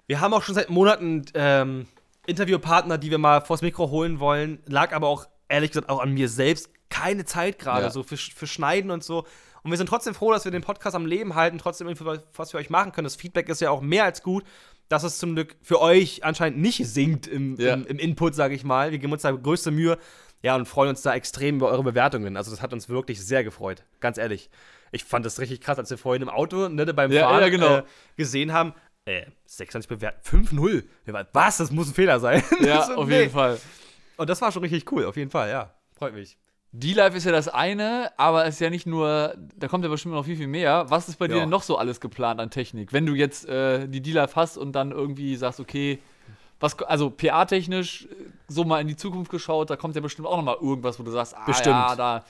wir 0.06 0.20
haben 0.20 0.32
auch 0.34 0.42
schon 0.42 0.54
seit 0.54 0.70
Monaten 0.70 1.24
ähm, 1.34 1.86
Interviewpartner, 2.26 2.98
die 2.98 3.10
wir 3.10 3.18
mal 3.18 3.40
vors 3.40 3.62
Mikro 3.62 3.90
holen 3.90 4.20
wollen. 4.20 4.58
Lag 4.66 4.92
aber 4.92 5.08
auch, 5.08 5.26
ehrlich 5.48 5.70
gesagt, 5.70 5.88
auch 5.88 6.00
an 6.00 6.12
mir 6.14 6.28
selbst. 6.28 6.70
Keine 6.90 7.24
Zeit 7.24 7.58
gerade, 7.58 7.84
Ja. 7.86 7.90
so 7.90 8.02
für, 8.02 8.16
für 8.16 8.46
Schneiden 8.46 8.90
und 8.90 9.02
so. 9.04 9.26
Und 9.62 9.70
wir 9.72 9.78
sind 9.78 9.88
trotzdem 9.88 10.14
froh, 10.14 10.32
dass 10.32 10.44
wir 10.44 10.52
den 10.52 10.62
Podcast 10.62 10.94
am 10.94 11.06
Leben 11.06 11.34
halten, 11.34 11.58
trotzdem 11.58 11.88
was 12.36 12.50
für 12.52 12.58
euch 12.58 12.70
machen 12.70 12.92
können. 12.92 13.04
Das 13.04 13.16
Feedback 13.16 13.48
ist 13.48 13.60
ja 13.60 13.70
auch 13.70 13.80
mehr 13.80 14.04
als 14.04 14.22
gut, 14.22 14.44
dass 14.88 15.02
es 15.02 15.18
zum 15.18 15.34
Glück 15.34 15.56
für 15.62 15.80
euch 15.80 16.22
anscheinend 16.24 16.60
nicht 16.60 16.86
sinkt 16.86 17.26
im, 17.26 17.56
Ja. 17.58 17.74
im, 17.74 17.86
im 17.86 17.98
Input, 17.98 18.36
sage 18.36 18.54
ich 18.54 18.62
mal. 18.62 18.92
Wir 18.92 18.98
geben 18.98 19.12
uns 19.12 19.22
da 19.22 19.32
größte 19.32 19.72
Mühe. 19.72 19.98
Ja, 20.42 20.54
und 20.54 20.66
freuen 20.66 20.90
uns 20.90 21.02
da 21.02 21.14
extrem 21.14 21.56
über 21.56 21.68
eure 21.70 21.82
Bewertungen. 21.82 22.36
Also, 22.36 22.52
das 22.52 22.62
hat 22.62 22.72
uns 22.72 22.88
wirklich 22.88 23.24
sehr 23.24 23.42
gefreut. 23.42 23.82
Ganz 23.98 24.18
ehrlich. 24.18 24.48
Ich 24.92 25.02
fand 25.02 25.26
das 25.26 25.40
richtig 25.40 25.60
krass, 25.60 25.78
als 25.78 25.90
wir 25.90 25.98
vorhin 25.98 26.22
im 26.22 26.28
Auto 26.28 26.68
ne, 26.68 26.86
beim 26.94 27.10
Ja, 27.10 27.22
Fahren 27.28 27.40
ja, 27.40 27.48
genau. 27.48 27.76
äh, 27.78 27.82
gesehen 28.16 28.52
haben. 28.52 28.72
Äh, 29.06 29.26
26 29.46 29.88
bewertet, 29.88 30.24
5-0. 30.26 30.82
Wir 31.04 31.14
waren, 31.14 31.26
Was? 31.32 31.58
Das 31.58 31.70
muss 31.70 31.88
ein 31.88 31.94
Fehler 31.94 32.18
sein. 32.20 32.42
Ja, 32.60 32.82
So, 32.82 32.96
auf 32.96 33.08
nee. 33.08 33.20
jeden 33.20 33.32
Fall. 33.32 33.58
Und 34.16 34.28
das 34.28 34.40
war 34.42 34.50
schon 34.52 34.62
richtig 34.62 34.90
cool, 34.92 35.04
auf 35.04 35.16
jeden 35.16 35.30
Fall, 35.30 35.48
ja. 35.48 35.72
Freut 35.96 36.12
mich. 36.14 36.36
D-Live 36.72 37.14
ist 37.14 37.24
ja 37.24 37.32
das 37.32 37.48
eine, 37.48 38.10
aber 38.18 38.44
es 38.46 38.54
ist 38.56 38.60
ja 38.60 38.68
nicht 38.68 38.86
nur, 38.86 39.34
da 39.56 39.68
kommt 39.68 39.84
ja 39.84 39.90
bestimmt 39.90 40.14
noch 40.14 40.24
viel, 40.24 40.36
viel 40.36 40.48
mehr. 40.48 40.86
Was 40.90 41.08
ist 41.08 41.18
bei 41.18 41.28
dir 41.28 41.34
Ja. 41.36 41.40
denn 41.40 41.48
noch 41.48 41.62
so 41.62 41.78
alles 41.78 42.00
geplant 42.00 42.40
an 42.40 42.50
Technik? 42.50 42.92
Wenn 42.92 43.06
du 43.06 43.14
jetzt 43.14 43.48
äh, 43.48 43.86
die 43.88 44.02
D-Live 44.02 44.34
hast 44.36 44.58
und 44.58 44.72
dann 44.72 44.90
irgendwie 44.90 45.36
sagst, 45.36 45.60
okay, 45.60 46.00
was, 46.58 46.76
also 46.82 47.08
PA-technisch, 47.10 48.06
äh, 48.06 48.08
so 48.48 48.64
mal 48.64 48.80
in 48.80 48.88
die 48.88 48.96
Zukunft 48.96 49.30
geschaut, 49.30 49.70
da 49.70 49.76
kommt 49.76 49.94
ja 49.94 50.00
bestimmt 50.02 50.26
auch 50.26 50.36
noch 50.36 50.42
mal 50.44 50.56
irgendwas, 50.60 50.98
wo 50.98 51.04
du 51.04 51.12
sagst, 51.12 51.34
ah 51.36 51.44
Bestimmt. 51.46 51.66
ja, 51.76 51.94
da 51.96 52.24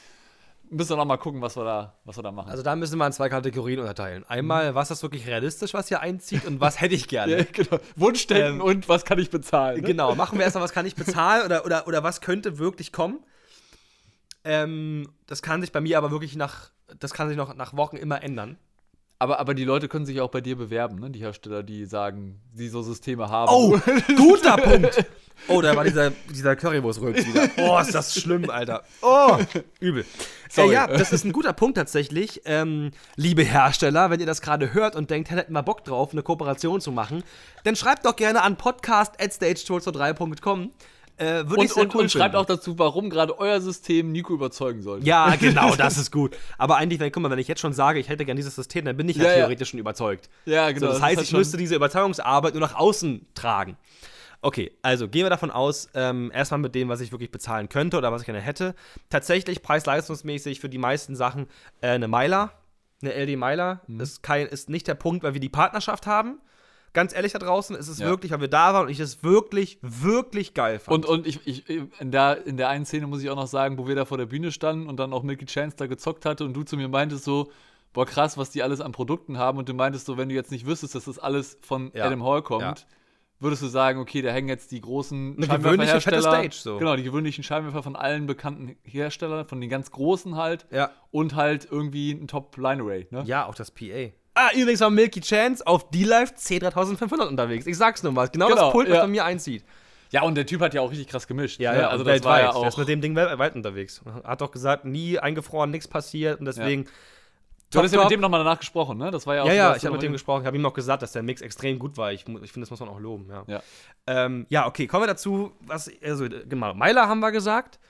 müssen 0.70 0.90
wir 0.90 0.96
noch 0.96 1.04
mal 1.04 1.16
gucken, 1.16 1.40
was 1.40 1.56
wir 1.56 1.64
da, 1.64 1.94
was 2.04 2.16
wir 2.16 2.22
da 2.22 2.32
machen. 2.32 2.50
Also 2.50 2.62
da 2.62 2.76
müssen 2.76 2.98
wir 2.98 3.06
in 3.06 3.12
zwei 3.12 3.28
Kategorien 3.28 3.80
unterteilen. 3.80 4.24
Einmal, 4.28 4.74
was 4.74 4.90
ist 4.90 5.02
wirklich 5.02 5.26
realistisch, 5.26 5.74
was 5.74 5.88
hier 5.88 6.00
einzieht 6.00 6.44
und 6.44 6.60
was 6.60 6.80
hätte 6.80 6.94
ich 6.94 7.08
gerne. 7.08 7.38
ja, 7.38 7.44
genau. 7.50 7.78
Wunschdenken 7.96 8.60
Ähm, 8.60 8.66
und 8.66 8.88
was 8.88 9.04
kann 9.04 9.18
ich 9.18 9.30
bezahlen? 9.30 9.80
Ne? 9.80 9.86
Genau, 9.86 10.14
machen 10.14 10.38
wir 10.38 10.44
erstmal, 10.44 10.64
was 10.64 10.72
kann 10.72 10.86
ich 10.86 10.94
bezahlen 10.94 11.44
oder, 11.44 11.64
oder, 11.64 11.86
oder 11.86 12.02
was 12.02 12.20
könnte 12.20 12.58
wirklich 12.58 12.92
kommen. 12.92 13.20
Ähm, 14.44 15.08
das 15.26 15.42
kann 15.42 15.60
sich 15.60 15.72
bei 15.72 15.80
mir 15.80 15.98
aber 15.98 16.10
wirklich 16.10 16.36
nach, 16.36 16.70
das 16.98 17.12
kann 17.12 17.28
sich 17.28 17.36
noch 17.36 17.54
nach 17.54 17.76
Wochen 17.76 17.96
immer 17.96 18.22
ändern. 18.22 18.58
Aber, 19.18 19.40
aber 19.40 19.54
die 19.54 19.64
Leute 19.64 19.88
können 19.88 20.04
sich 20.04 20.20
auch 20.20 20.30
bei 20.30 20.42
dir 20.42 20.56
bewerben, 20.56 20.98
ne? 20.98 21.10
Die 21.10 21.20
Hersteller, 21.20 21.62
die 21.62 21.86
sagen, 21.86 22.38
die 22.52 22.68
so 22.68 22.82
Systeme 22.82 23.30
haben. 23.30 23.50
Oh, 23.50 23.80
guter 24.16 24.58
Punkt. 24.58 25.06
Oh, 25.48 25.62
da 25.62 25.76
war 25.76 25.84
dieser, 25.84 26.10
dieser 26.30 26.56
Currywurst-Rülps 26.56 27.26
wieder. 27.26 27.48
Oh, 27.58 27.78
ist 27.78 27.94
das 27.94 28.20
schlimm, 28.20 28.50
Alter. 28.50 28.82
Oh, 29.00 29.38
übel. 29.80 30.04
Äh, 30.56 30.70
ja, 30.70 30.86
das 30.86 31.12
ist 31.12 31.24
ein 31.24 31.32
guter 31.32 31.52
Punkt 31.52 31.76
tatsächlich. 31.76 32.42
Ähm, 32.44 32.92
liebe 33.16 33.42
Hersteller, 33.42 34.10
wenn 34.10 34.20
ihr 34.20 34.26
das 34.26 34.42
gerade 34.42 34.74
hört 34.74 34.94
und 34.96 35.10
denkt, 35.10 35.30
hättet 35.30 35.50
mal 35.50 35.62
Bock 35.62 35.84
drauf, 35.84 36.12
eine 36.12 36.22
Kooperation 36.22 36.80
zu 36.80 36.92
machen, 36.92 37.24
dann 37.64 37.74
schreibt 37.76 38.04
doch 38.04 38.16
gerne 38.16 38.42
an 38.42 38.56
podcast.stagetour3.com. 38.56 40.70
Äh, 41.18 41.48
würde 41.48 41.64
ich 41.64 41.70
Und, 41.70 41.70
sehr 41.70 41.82
und, 41.84 41.94
cool 41.94 42.00
und 42.02 42.10
schreibt 42.10 42.24
finden. 42.34 42.36
auch 42.36 42.44
dazu, 42.46 42.78
warum 42.78 43.08
gerade 43.08 43.38
euer 43.38 43.60
System 43.60 44.12
Nico 44.12 44.34
überzeugen 44.34 44.82
soll. 44.82 45.02
Ja, 45.04 45.34
genau, 45.40 45.74
das 45.74 45.96
ist 45.96 46.10
gut. 46.12 46.36
Aber 46.58 46.76
eigentlich, 46.76 47.00
wenn, 47.00 47.10
guck 47.10 47.22
mal, 47.22 47.30
wenn 47.30 47.38
ich 47.38 47.48
jetzt 47.48 47.60
schon 47.60 47.72
sage, 47.72 47.98
ich 47.98 48.08
hätte 48.08 48.24
gern 48.26 48.36
dieses 48.36 48.54
System, 48.54 48.84
dann 48.84 48.96
bin 48.96 49.08
ich 49.08 49.16
ja, 49.16 49.24
Ja, 49.24 49.34
theoretisch 49.36 49.70
schon 49.70 49.80
überzeugt. 49.80 50.28
ja 50.44 50.68
So, 50.68 50.74
genau. 50.74 50.86
das 50.88 50.96
ist 50.96 51.02
heißt, 51.02 51.16
halt 51.16 51.26
ich 51.28 51.32
müsste 51.32 51.56
diese 51.56 51.74
Überzeugungsarbeit 51.74 52.52
nur 52.54 52.60
nach 52.60 52.74
außen 52.74 53.26
tragen. 53.34 53.76
Okay, 54.42 54.72
also 54.82 55.08
gehen 55.08 55.24
wir 55.24 55.30
davon 55.30 55.50
aus, 55.50 55.88
ähm, 55.94 56.30
erstmal 56.32 56.60
mit 56.60 56.74
dem, 56.74 56.88
was 56.90 57.00
ich 57.00 57.10
wirklich 57.10 57.30
bezahlen 57.30 57.68
könnte 57.70 57.96
oder 57.96 58.12
was 58.12 58.20
ich 58.22 58.26
gerne 58.26 58.40
hätte. 58.40 58.74
Tatsächlich 59.08 59.62
preis-leistungsmäßig 59.62 60.60
für 60.60 60.68
die 60.68 60.78
meisten 60.78 61.16
Sachen 61.16 61.46
äh, 61.80 61.88
eine 61.88 62.08
Myla, 62.08 62.52
eine 63.02 63.14
LD 63.14 63.36
Myla. 63.38 63.80
Mhm. 63.86 64.00
Ist, 64.00 64.22
kein, 64.22 64.46
ist 64.46 64.68
nicht 64.68 64.86
der 64.86 64.94
Punkt, 64.94 65.24
weil 65.24 65.32
wir 65.32 65.40
die 65.40 65.48
Partnerschaft 65.48 66.06
haben. 66.06 66.40
Ganz 66.96 67.14
ehrlich 67.14 67.32
da 67.32 67.38
draußen, 67.38 67.76
ist 67.76 67.88
es 67.88 67.98
Ja. 67.98 68.06
wirklich, 68.06 68.32
weil 68.32 68.40
wir 68.40 68.48
da 68.48 68.72
waren 68.72 68.86
und 68.86 68.90
ich 68.90 69.00
es 69.00 69.22
wirklich, 69.22 69.78
wirklich 69.82 70.54
geil 70.54 70.78
fand. 70.78 71.04
Und, 71.04 71.06
und 71.06 71.26
ich, 71.26 71.46
ich 71.46 71.68
in, 71.68 72.10
der, 72.10 72.46
in 72.46 72.56
der 72.56 72.70
einen 72.70 72.86
Szene 72.86 73.06
muss 73.06 73.22
ich 73.22 73.28
auch 73.28 73.36
noch 73.36 73.48
sagen, 73.48 73.76
wo 73.76 73.86
wir 73.86 73.94
da 73.94 74.06
vor 74.06 74.16
der 74.16 74.24
Bühne 74.24 74.50
standen 74.50 74.86
und 74.88 74.96
dann 74.96 75.12
auch 75.12 75.22
Milky 75.22 75.44
Chance 75.44 75.76
da 75.76 75.86
gezockt 75.88 76.24
hatte 76.24 76.46
und 76.46 76.54
du 76.54 76.62
zu 76.62 76.78
mir 76.78 76.88
meintest 76.88 77.24
so, 77.24 77.50
boah 77.92 78.06
krass, 78.06 78.38
was 78.38 78.48
die 78.48 78.62
alles 78.62 78.80
an 78.80 78.92
Produkten 78.92 79.36
haben 79.36 79.58
und 79.58 79.68
du 79.68 79.74
meintest 79.74 80.06
so, 80.06 80.16
wenn 80.16 80.30
du 80.30 80.34
jetzt 80.34 80.50
nicht 80.50 80.64
wüsstest, 80.66 80.94
dass 80.94 81.04
das 81.04 81.18
alles 81.18 81.58
von 81.60 81.90
Ja. 81.94 82.06
Adam 82.06 82.24
Hall 82.24 82.40
kommt, 82.40 82.62
Ja. 82.62 82.74
würdest 83.40 83.60
du 83.60 83.66
sagen, 83.66 84.00
okay, 84.00 84.22
da 84.22 84.30
hängen 84.30 84.48
jetzt 84.48 84.72
die 84.72 84.80
großen 84.80 85.36
Eine 85.36 85.46
gewöhnliche, 85.46 86.00
fette 86.00 86.22
Stage, 86.22 86.54
so. 86.54 86.78
Genau, 86.78 86.96
die 86.96 87.02
gewöhnlichen 87.02 87.44
Scheinwerfer 87.44 87.82
von 87.82 87.94
allen 87.94 88.26
bekannten 88.26 88.76
Herstellern, 88.84 89.46
von 89.46 89.60
den 89.60 89.68
ganz 89.68 89.90
großen 89.90 90.34
halt 90.36 90.66
ja. 90.70 90.90
und 91.10 91.34
halt 91.34 91.68
irgendwie 91.70 92.12
ein 92.12 92.26
Top-Line-Array, 92.26 93.08
ne? 93.10 93.22
Ja, 93.26 93.44
auch 93.44 93.54
das 93.54 93.70
PA. 93.70 94.12
Ah, 94.38 94.50
übrigens 94.54 94.80
war 94.80 94.90
Milky 94.90 95.22
Chance 95.22 95.66
auf 95.66 95.88
D-Live 95.90 96.32
C3500 96.32 97.26
unterwegs. 97.26 97.66
Ich 97.66 97.78
sag's 97.78 98.02
nur 98.02 98.12
mal. 98.12 98.28
Genau, 98.28 98.48
Genau, 98.48 98.64
das 98.64 98.72
Pult, 98.72 98.88
was 98.88 98.96
ja. 98.96 99.00
von 99.00 99.10
mir 99.10 99.24
einzieht. 99.24 99.64
Ja, 100.10 100.22
und 100.22 100.34
der 100.34 100.44
Typ 100.44 100.60
hat 100.60 100.74
ja 100.74 100.82
auch 100.82 100.90
richtig 100.90 101.08
krass 101.08 101.26
gemischt. 101.26 101.58
Ja, 101.58 101.72
ne? 101.72 101.80
ja, 101.80 101.88
also 101.88 102.04
das 102.04 102.22
war 102.22 102.38
ja 102.38 102.44
weltweit. 102.44 102.62
Der 102.62 102.68
ist 102.68 102.74
auch. 102.74 102.78
mit 102.78 102.88
dem 102.88 103.00
Ding 103.00 103.16
weltweit 103.16 103.54
unterwegs. 103.54 104.02
Hat 104.24 104.42
doch 104.42 104.50
gesagt, 104.50 104.84
nie 104.84 105.18
eingefroren, 105.18 105.70
nichts 105.70 105.88
passiert 105.88 106.38
und 106.38 106.44
deswegen. 106.44 106.86
Du 107.70 107.78
hattest 107.78 107.94
ja 107.94 108.02
mit 108.02 108.10
dem 108.10 108.20
nochmal 108.20 108.44
danach 108.44 108.58
gesprochen, 108.60 108.98
ne? 108.98 109.10
Das 109.10 109.26
war 109.26 109.36
ja 109.36 109.42
auch 109.42 109.48
ja, 109.48 109.54
ja, 109.54 109.76
ich 109.76 109.84
habe 109.84 109.94
mit 109.94 110.02
dem 110.02 110.12
gesprochen. 110.12 110.42
Ich 110.42 110.46
habe 110.46 110.56
ihm 110.56 110.62
noch 110.62 110.74
gesagt, 110.74 111.02
dass 111.02 111.12
der 111.12 111.22
Mix 111.22 111.40
extrem 111.40 111.78
gut 111.78 111.96
war. 111.96 112.12
Ich, 112.12 112.20
ich 112.20 112.52
finde, 112.52 112.60
das 112.60 112.70
muss 112.70 112.78
man 112.78 112.88
auch 112.90 113.00
loben. 113.00 113.28
Ja. 113.28 113.44
Ja. 113.48 113.62
Ähm, 114.06 114.46
ja, 114.50 114.66
okay, 114.66 114.86
kommen 114.86 115.02
wir 115.02 115.08
dazu. 115.08 115.52
Was, 115.60 115.90
also, 116.04 116.28
genau, 116.28 116.74
Meiler 116.74 117.08
haben 117.08 117.20
wir 117.20 117.32
gesagt. 117.32 117.80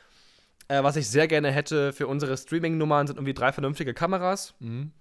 Äh, 0.69 0.83
was 0.83 0.97
ich 0.97 1.09
sehr 1.11 1.29
gerne 1.29 1.51
hätte 1.51 1.93
für 1.93 2.07
unsere 2.07 2.37
Streaming-Nummern 2.37 3.07
sind 3.09 3.17
irgendwie 3.17 3.35
drei 3.35 3.53
vernünftige 3.53 3.93
Kameras. 3.93 4.55
Mhm. 4.61 4.93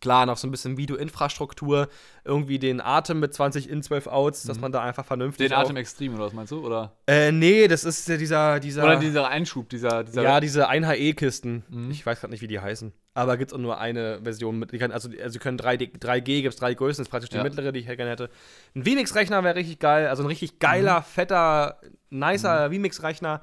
Klar, 0.00 0.26
noch 0.26 0.36
so 0.36 0.46
ein 0.46 0.50
bisschen 0.50 0.76
Videoinfrastruktur, 0.76 1.88
irgendwie 2.24 2.58
den 2.58 2.80
Atem 2.80 3.20
mit 3.20 3.32
20 3.34 3.68
in 3.70 3.82
12 3.82 4.06
Outs, 4.06 4.42
dass 4.44 4.58
man 4.60 4.72
da 4.72 4.82
einfach 4.82 5.04
vernünftig. 5.04 5.46
Mhm. 5.46 5.54
Den 5.54 5.58
Atem 5.58 5.76
Extrem, 5.76 6.14
oder 6.14 6.24
was 6.26 6.32
meinst 6.32 6.52
du? 6.52 6.64
Oder, 6.64 6.92
Äh, 7.06 7.32
nee, 7.32 7.66
das 7.68 7.84
ist 7.84 8.08
ja 8.08 8.16
dieser. 8.16 8.60
dieser 8.60 8.84
oder 8.84 8.96
dieser 8.96 9.28
Einschub, 9.28 9.68
dieser. 9.68 10.04
dieser 10.04 10.22
ja, 10.22 10.40
diese 10.40 10.68
1HE-Kisten. 10.68 11.64
Mhm. 11.68 11.90
Ich 11.90 12.04
weiß 12.04 12.20
gerade 12.20 12.32
nicht, 12.32 12.42
wie 12.42 12.48
die 12.48 12.60
heißen. 12.60 12.92
Aber 13.14 13.38
gibt 13.38 13.50
es 13.50 13.54
auch 13.56 13.60
nur 13.60 13.78
eine 13.78 14.20
Version 14.22 14.58
mit. 14.58 14.72
Also, 14.92 15.08
also, 15.08 15.28
sie 15.30 15.38
können 15.38 15.56
3D, 15.58 15.98
3G, 15.98 16.42
gibt 16.42 16.52
es 16.54 16.56
drei 16.60 16.74
Größen, 16.74 17.00
das 17.02 17.06
ist 17.06 17.10
praktisch 17.10 17.30
die 17.30 17.36
Ja. 17.38 17.42
mittlere, 17.42 17.72
die 17.72 17.78
ich 17.80 17.86
gerne 17.86 18.10
hätte. 18.10 18.28
Ein 18.74 18.82
Vmix-Rechner 18.84 19.42
wäre 19.42 19.56
richtig 19.56 19.78
geil. 19.78 20.08
Also 20.08 20.22
ein 20.22 20.26
richtig 20.26 20.52
Mhm. 20.52 20.58
geiler, 20.58 21.02
fetter, 21.02 21.80
nicer 22.10 22.68
Vmix-Rechner. 22.70 23.40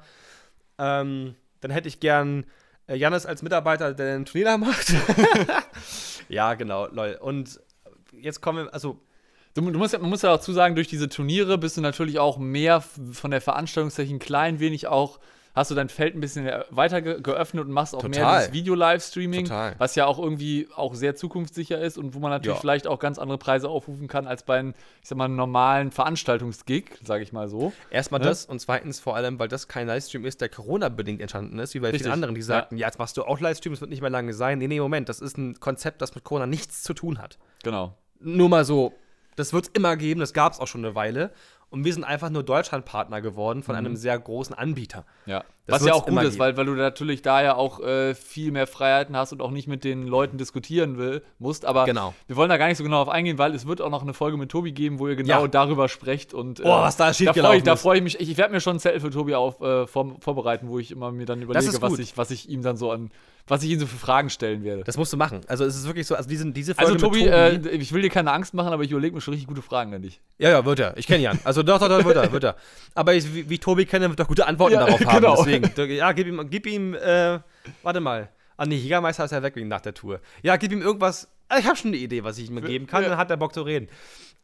Ähm, 0.78 1.34
dann 1.60 1.70
hätte 1.70 1.88
ich 1.88 2.00
gern 2.00 2.44
äh, 2.86 2.96
Jannis 2.96 3.26
als 3.26 3.42
Mitarbeiter, 3.42 3.94
der 3.94 4.14
den 4.14 4.24
Turnier 4.24 4.46
da 4.46 4.58
macht. 4.58 4.94
ja, 6.28 6.54
genau, 6.54 6.86
lol. 6.88 7.18
Und 7.20 7.60
jetzt 8.12 8.40
kommen 8.40 8.66
wir, 8.66 8.74
also 8.74 9.00
Du, 9.54 9.60
du 9.70 9.78
musst 9.78 9.92
ja, 9.92 10.00
man 10.00 10.10
muss 10.10 10.22
ja 10.22 10.30
dazu 10.30 10.52
sagen, 10.52 10.74
durch 10.74 10.88
diese 10.88 11.08
Turniere 11.08 11.58
bist 11.58 11.76
du 11.76 11.80
natürlich 11.80 12.18
auch 12.18 12.38
mehr 12.38 12.80
von 12.80 13.30
der 13.30 13.40
Veranstaltungstechnik 13.40 14.16
ein 14.16 14.18
klein 14.18 14.58
wenig 14.58 14.88
auch, 14.88 15.20
hast 15.54 15.70
du 15.70 15.74
dein 15.74 15.88
Feld 15.88 16.14
ein 16.16 16.20
bisschen 16.20 16.50
weiter 16.70 17.00
ge 17.00 17.20
geöffnet 17.22 17.64
und 17.64 17.70
machst 17.70 17.94
auch 17.94 18.02
mehr 18.02 18.10
Total. 18.12 18.38
dieses 18.40 18.52
Video-Livestreaming, 18.52 19.44
Total. 19.44 19.74
was 19.78 19.94
ja 19.94 20.06
auch 20.06 20.18
irgendwie 20.18 20.68
auch 20.74 20.94
sehr 20.94 21.14
zukunftssicher 21.14 21.80
ist 21.80 21.96
und 21.96 22.14
wo 22.14 22.18
man 22.18 22.30
natürlich 22.30 22.56
Ja. 22.56 22.60
vielleicht 22.60 22.86
auch 22.86 22.98
ganz 22.98 23.18
andere 23.18 23.38
Preise 23.38 23.68
aufrufen 23.68 24.08
kann 24.08 24.26
als 24.26 24.42
bei 24.42 24.58
einem, 24.58 24.74
ich 25.02 25.08
sag 25.08 25.16
mal, 25.16 25.28
normalen 25.28 25.90
Veranstaltungsgig, 25.92 26.98
sage 27.04 27.22
ich 27.22 27.32
mal 27.32 27.48
so. 27.48 27.72
Erstmal 27.90 28.20
Ne? 28.20 28.26
das 28.26 28.46
und 28.46 28.58
zweitens 28.60 28.98
vor 29.00 29.14
allem, 29.16 29.38
weil 29.38 29.48
das 29.48 29.68
kein 29.68 29.86
Livestream 29.86 30.24
ist, 30.24 30.40
der 30.40 30.48
Corona-bedingt 30.48 31.20
entstanden 31.20 31.58
ist, 31.58 31.74
wie 31.74 31.80
bei 31.80 31.88
Richtig, 31.88 32.02
vielen 32.02 32.12
anderen, 32.14 32.34
die 32.34 32.40
ja. 32.40 32.46
sagten, 32.46 32.76
ja. 32.76 32.86
jetzt 32.86 32.98
machst 32.98 33.16
du 33.16 33.22
auch 33.24 33.40
Livestream, 33.40 33.72
es 33.74 33.80
wird 33.80 33.90
nicht 33.90 34.00
mehr 34.00 34.10
lange 34.10 34.32
sein. 34.32 34.58
Nee, 34.58 34.68
nee, 34.68 34.80
Moment, 34.80 35.08
das 35.08 35.20
ist 35.20 35.36
ein 35.38 35.60
Konzept, 35.60 36.02
das 36.02 36.14
mit 36.14 36.24
Corona 36.24 36.46
nichts 36.46 36.82
zu 36.82 36.94
tun 36.94 37.18
hat. 37.18 37.38
Genau. 37.62 37.94
Nur 38.20 38.48
mal 38.48 38.64
so, 38.64 38.92
das 39.36 39.52
wird 39.52 39.64
es 39.66 39.70
immer 39.74 39.96
geben, 39.96 40.20
das 40.20 40.32
gab 40.32 40.52
es 40.52 40.60
auch 40.60 40.66
schon 40.68 40.84
eine 40.84 40.94
Weile. 40.94 41.30
Und 41.74 41.84
wir 41.84 41.92
sind 41.92 42.04
einfach 42.04 42.30
nur 42.30 42.44
Deutschlandpartner 42.44 43.20
geworden 43.20 43.64
von 43.64 43.74
einem 43.74 43.96
sehr 43.96 44.16
großen 44.16 44.54
Anbieter. 44.54 45.04
Ja. 45.26 45.42
Das 45.66 45.80
Was 45.80 45.86
ja 45.88 45.94
auch 45.94 46.04
gut 46.04 46.18
ist, 46.22 46.32
geben. 46.32 46.38
weil, 46.40 46.56
weil 46.58 46.66
du 46.66 46.72
natürlich 46.74 47.22
da 47.22 47.42
ja 47.42 47.54
auch 47.56 47.80
äh, 47.80 48.14
viel 48.14 48.52
mehr 48.52 48.66
Freiheiten 48.66 49.16
hast 49.16 49.32
und 49.32 49.40
auch 49.40 49.50
nicht 49.50 49.66
mit 49.66 49.82
den 49.82 50.06
Leuten 50.06 50.36
diskutieren 50.36 50.98
will, 50.98 51.22
musst. 51.38 51.64
Aber 51.64 51.86
Genau. 51.86 52.12
wir 52.26 52.36
wollen 52.36 52.50
da 52.50 52.58
gar 52.58 52.68
nicht 52.68 52.76
so 52.76 52.84
genau 52.84 53.00
auf 53.00 53.08
eingehen, 53.08 53.38
weil 53.38 53.54
es 53.54 53.66
wird 53.66 53.80
auch 53.80 53.88
noch 53.88 54.02
eine 54.02 54.12
Folge 54.12 54.36
mit 54.36 54.50
Tobi 54.50 54.72
geben, 54.72 54.98
wo 54.98 55.08
ihr 55.08 55.16
genau 55.16 55.42
Ja. 55.42 55.48
darüber 55.48 55.88
sprecht. 55.88 56.34
Und, 56.34 56.60
äh, 56.60 56.64
Oh, 56.66 56.68
was 56.68 56.96
da 56.98 57.12
da 57.12 57.32
freue 57.32 57.56
ich, 57.56 57.62
da 57.62 57.76
freu 57.76 57.96
ich 57.96 58.02
mich. 58.02 58.20
Ich, 58.20 58.30
ich 58.32 58.36
werde 58.36 58.52
mir 58.52 58.60
schon 58.60 58.76
ein 58.76 58.80
Zettel 58.80 59.00
für 59.00 59.10
Tobi 59.10 59.34
auf, 59.34 59.60
äh, 59.62 59.86
vor, 59.86 60.16
vorbereiten, 60.20 60.68
wo 60.68 60.78
ich 60.78 60.90
immer 60.90 61.10
mir 61.12 61.24
dann 61.24 61.40
überlege, 61.40 61.80
was 61.80 61.98
ich, 61.98 62.18
was 62.18 62.30
ich 62.30 62.50
ihm 62.50 62.60
dann 62.62 62.76
so 62.76 62.90
an, 62.90 63.10
was 63.46 63.62
ich 63.62 63.70
ihm 63.70 63.78
so 63.78 63.86
für 63.86 63.96
Fragen 63.96 64.28
stellen 64.30 64.64
werde. 64.64 64.84
Das 64.84 64.96
musst 64.98 65.12
du 65.12 65.16
machen. 65.18 65.40
Also 65.48 65.64
es 65.64 65.76
ist 65.76 65.86
wirklich 65.86 66.06
so, 66.06 66.14
also 66.14 66.28
diese, 66.28 66.50
diese 66.52 66.74
Folge 66.74 66.92
Also 66.92 67.06
Tobi, 67.06 67.24
mit 67.24 67.32
Äh, 67.32 67.70
ich 67.70 67.92
will 67.92 68.02
dir 68.02 68.08
keine 68.10 68.32
Angst 68.32 68.52
machen, 68.54 68.72
aber 68.72 68.82
ich 68.84 68.90
überlege 68.90 69.14
mir 69.14 69.20
schon 69.22 69.32
richtig 69.32 69.48
gute 69.48 69.60
Fragen 69.62 69.94
an 69.94 70.02
dich. 70.02 70.20
Ja, 70.38 70.50
ja, 70.50 70.64
wird 70.64 70.78
er. 70.80 70.96
Ich 70.96 71.06
kenne 71.06 71.22
Jan. 71.22 71.38
Also 71.44 71.62
doch, 71.62 71.78
doch, 71.78 71.88
doch, 71.88 72.04
wird 72.04 72.16
er, 72.16 72.32
wird 72.32 72.44
er. 72.44 72.56
Aber 72.94 73.12
ich, 73.14 73.32
wie, 73.34 73.48
wie 73.50 73.58
Tobi 73.58 73.84
kenne, 73.86 74.08
wird 74.08 74.18
er 74.18 74.24
gute 74.24 74.46
Antworten 74.46 74.74
Ja, 74.74 74.86
darauf 74.86 75.00
haben. 75.04 75.20
genau. 75.20 75.36
Deswegen, 75.36 75.53
ja, 75.62 76.12
gib 76.12 76.26
ihm, 76.26 76.48
gib 76.50 76.66
ihm, 76.66 76.94
äh, 76.94 77.40
warte 77.82 78.00
mal. 78.00 78.30
Ah, 78.56 78.66
nee, 78.66 78.76
Jägermeister 78.76 79.24
ist 79.24 79.30
ja 79.32 79.42
weg 79.42 79.56
wegen 79.56 79.68
nach 79.68 79.80
der 79.80 79.94
Tour. 79.94 80.20
Ja, 80.42 80.56
gib 80.56 80.70
ihm 80.72 80.80
irgendwas. 80.82 81.28
Ah, 81.48 81.58
ich 81.58 81.66
habe 81.66 81.76
schon 81.76 81.88
eine 81.88 81.96
Idee, 81.98 82.24
was 82.24 82.38
ich 82.38 82.48
ihm 82.50 82.60
geben 82.62 82.86
kann, 82.86 83.02
Ja. 83.02 83.08
dann 83.10 83.18
hat 83.18 83.30
er 83.30 83.36
Bock 83.36 83.52
zu 83.52 83.62
reden. 83.62 83.88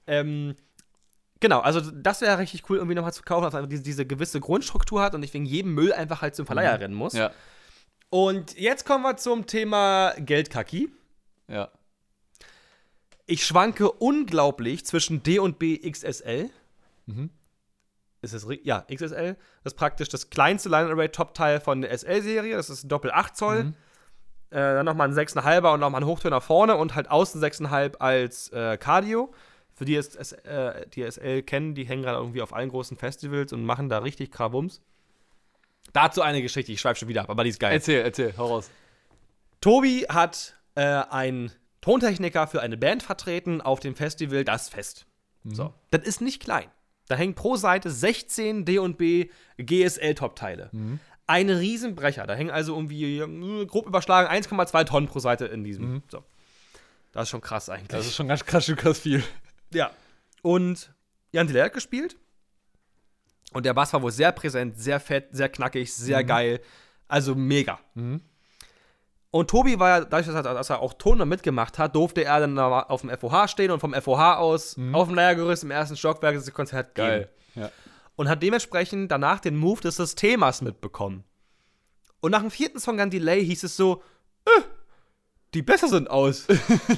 Ähm, 0.07 0.57
genau, 1.38 1.61
also 1.61 1.81
das 1.81 2.20
wäre 2.20 2.38
richtig 2.38 2.68
cool, 2.68 2.77
irgendwie 2.79 2.94
nochmal 2.96 3.12
zu 3.12 3.23
kaufen, 3.23 3.44
dass 3.44 3.55
einfach 3.55 3.68
diese, 3.68 3.83
diese 3.83 4.05
gewisse 4.07 4.40
Grundstruktur 4.40 5.01
hat 5.03 5.14
und 5.14 5.20
nicht 5.20 5.33
wegen 5.33 5.46
jedem 5.46 5.75
Müll 5.75 5.92
einfach 5.92 6.23
halt 6.23 6.35
zum 6.35 6.44
Verleiher 6.46 6.79
rennen 6.81 6.94
muss. 6.94 7.12
Mhm. 7.14 7.18
Ja, 7.20 7.31
Und 8.11 8.59
jetzt 8.59 8.85
kommen 8.85 9.05
wir 9.05 9.16
zum 9.16 9.46
Thema 9.46 10.12
Geldkacki. 10.18 10.90
ja. 11.49 11.70
Ich 13.27 13.46
schwanke 13.46 13.92
unglaublich 13.92 14.85
zwischen 14.85 15.23
D 15.23 15.38
und 15.38 15.61
B 15.61 15.79
XSL. 15.79 16.51
Mhm. 17.07 17.31
Ist 18.23 18.35
es 18.35 18.47
ja, 18.63 18.85
XSL. 18.93 19.37
Das 19.65 19.73
ist 19.73 19.79
praktisch 19.79 20.09
das 20.09 20.31
kleinste 20.31 20.69
Line 20.69 20.91
Array 20.91 21.09
Top-Teil 21.09 21.61
von 21.61 21.81
der 21.81 21.97
SL-Serie. 21.97 22.57
Das 22.57 22.69
ist 22.69 22.85
ein 22.85 22.89
Doppel 22.89 23.11
8 23.11 23.37
Zoll. 23.37 23.65
Mhm. 23.65 23.75
Äh, 24.51 24.57
dann 24.57 24.85
nochmal 24.85 25.09
ein 25.09 25.15
6,5er 25.15 25.75
und 25.75 25.81
nochmal 25.81 26.03
ein 26.03 26.07
Hochtöner 26.07 26.41
vorne 26.41 26.77
und 26.77 26.95
halt 26.95 27.11
außen 27.11 27.41
6,5 27.41 27.97
als 27.99 28.49
äh, 28.49 28.77
Cardio. 28.77 29.33
Für 29.73 29.85
die 29.87 29.97
es, 29.97 30.33
äh, 30.33 30.87
die 30.89 31.11
SL 31.11 31.43
kennen, 31.43 31.75
die 31.75 31.85
hängen 31.85 32.03
gerade 32.03 32.19
irgendwie 32.19 32.43
auf 32.43 32.53
allen 32.53 32.69
großen 32.69 32.99
Festivals 32.99 33.53
und 33.53 33.65
machen 33.65 33.89
da 33.89 33.99
richtig 33.99 34.31
Krawums. 34.31 34.83
Dazu 35.93 36.21
eine 36.21 36.43
Geschichte, 36.43 36.73
ich 36.73 36.81
schweife 36.81 37.01
schon 37.01 37.09
wieder 37.09 37.23
ab, 37.23 37.31
aber 37.31 37.45
die 37.45 37.51
ist 37.51 37.61
geil. 37.61 37.73
Erzähl, 37.73 38.03
erzähl, 38.03 38.37
hau 38.37 38.49
raus. 38.49 38.71
Tobi 39.61 40.07
hat 40.09 40.57
äh, 40.75 40.83
einen 40.83 41.53
Tontechniker 41.81 42.47
für 42.47 42.61
eine 42.61 42.77
Band 42.77 43.03
vertreten 43.03 43.61
auf 43.61 43.81
dem 43.81 43.95
Festival 43.95 44.45
Das 44.45 44.69
Fest. 44.69 45.07
So. 45.45 45.73
Das 45.91 46.03
ist 46.03 46.21
nicht 46.21 46.43
klein. 46.43 46.71
Da 47.11 47.16
hängen 47.16 47.35
pro 47.35 47.57
Seite 47.57 47.90
16 47.90 48.64
D&B 48.64 49.31
GSL 49.59 50.14
Top-Teile. 50.14 50.70
Ein 51.27 51.51
Riesenbrecher. 51.51 52.25
Da 52.25 52.35
hängen 52.35 52.51
also 52.51 52.77
irgendwie 52.77 53.18
äh, 53.18 53.66
grob 53.66 53.87
überschlagen 53.87 54.29
1,2 54.31 54.85
Tonnen 54.85 55.09
pro 55.09 55.18
Seite 55.18 55.46
in 55.46 55.64
diesem. 55.64 56.03
So. 56.09 56.23
Das 57.11 57.25
ist 57.25 57.31
schon 57.31 57.40
krass 57.40 57.68
eigentlich. 57.68 57.88
Das 57.88 58.07
ist 58.07 58.14
schon 58.14 58.29
ganz 58.29 58.44
krass, 58.44 58.73
krass 58.77 59.01
viel. 59.01 59.25
Ja. 59.73 59.90
Und 60.42 60.92
Jan 61.33 61.49
Delay 61.49 61.64
hat 61.64 61.73
gespielt. 61.73 62.16
Und 63.53 63.66
der 63.66 63.75
Bass 63.75 63.92
war 63.92 64.03
wohl 64.03 64.12
sehr 64.12 64.31
präsent, 64.31 64.79
sehr 64.79 65.01
fett, 65.01 65.31
sehr 65.33 65.49
knackig, 65.49 65.92
sehr 65.92 66.23
geil. 66.23 66.61
Also 67.09 67.35
mega. 67.35 67.81
Und 69.33 69.49
Tobi 69.49 69.79
war 69.79 69.88
ja, 69.88 70.01
dadurch, 70.05 70.27
dass 70.27 70.35
er, 70.35 70.43
dass 70.43 70.71
er 70.71 70.81
auch 70.81 70.95
Ton 70.95 71.19
noch 71.19 71.27
mitgemacht 71.27 71.79
hat, 71.79 71.95
durfte 71.95 72.25
er 72.25 72.40
dann 72.40 72.57
da 72.57 72.81
auf 72.81 73.03
dem 73.03 73.11
FOH 73.11 73.49
stehen 73.49 73.71
und 73.71 73.79
vom 73.79 73.95
FOH 73.95 74.38
aus 74.38 74.77
auf 74.93 75.07
dem 75.07 75.14
Leiergerüst 75.14 75.62
im 75.62 75.71
ersten 75.71 75.97
Stockwerk 75.97 76.35
das 76.35 76.53
Konzert 76.53 76.95
geben. 76.95 77.09
Geil. 77.09 77.31
Ja. 77.55 77.71
Und 78.16 78.29
hat 78.29 78.43
dementsprechend 78.43 79.11
danach 79.11 79.38
den 79.40 79.57
Move 79.57 79.81
des 79.81 79.97
Systemas 79.97 80.62
mitbekommen. 80.62 81.25
Und 82.21 82.33
nach 82.33 82.40
dem 82.40 82.51
vierten 82.51 82.81
Song 82.81 83.01
an 83.01 83.11
Delay 83.11 83.45
hieß 83.45 83.64
es 83.64 83.77
so, 83.77 84.03
äh, 84.45 84.62
die 85.55 85.62
besser 85.62 85.88
sind 85.88 86.09
aus. 86.11 86.47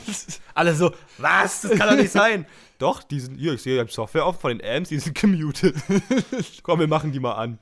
Alle 0.55 0.75
so, 0.75 0.93
was? 1.19 1.63
Das 1.63 1.73
kann 1.73 1.89
doch 1.89 1.97
nicht 1.97 2.13
sein. 2.13 2.47
Doch, 2.79 3.03
die 3.03 3.21
sind, 3.21 3.37
hier, 3.39 3.55
ich 3.55 3.63
sehe, 3.63 3.75
ich 3.75 3.81
habe 3.81 3.93
Software 3.93 4.27
auf 4.27 4.41
von 4.41 4.59
den 4.59 4.67
Amps, 4.67 4.89
die 4.89 4.99
sind 4.99 5.17
gemutet. 5.19 5.77
Komm, 6.63 6.81
wir 6.81 6.89
machen 6.89 7.13
die 7.13 7.21
mal 7.21 7.35
an. 7.35 7.59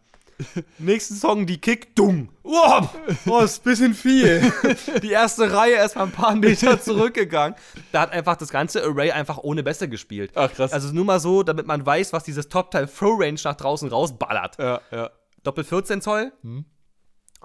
Nächsten 0.79 1.14
Song, 1.14 1.46
die 1.46 1.61
Kick, 1.61 1.94
dumm. 1.94 2.29
Oh, 2.42 2.83
oh, 3.26 3.40
ist 3.40 3.61
ein 3.61 3.70
bisschen 3.70 3.94
viel. 3.94 4.53
Die 5.03 5.11
erste 5.11 5.53
Reihe 5.53 5.85
ist 5.85 5.94
mal 5.96 6.05
ein 6.05 6.11
paar 6.11 6.35
Meter 6.35 6.81
zurückgegangen. 6.83 7.57
Da 7.92 8.00
hat 8.00 8.12
einfach 8.12 8.37
das 8.37 8.50
ganze 8.50 8.83
Array 8.83 9.12
einfach 9.12 9.38
ohne 9.38 9.62
Bässe 9.62 9.88
gespielt. 9.88 10.33
Ach, 10.35 10.53
krass. 10.53 10.72
Also 10.72 10.92
nur 10.92 11.05
mal 11.05 11.20
so, 11.20 11.42
damit 11.42 11.66
man 11.66 11.85
weiß, 11.85 12.12
was 12.12 12.24
dieses 12.24 12.48
Top-Teil 12.48 12.88
Throw 12.88 13.20
Range 13.20 13.38
nach 13.44 13.55
draußen 13.55 13.88
rausballert. 13.88 14.59
Ja, 14.59 14.81
ja. 14.90 15.11
Doppel 15.42 15.64
14 15.64 16.00
Zoll. 16.00 16.33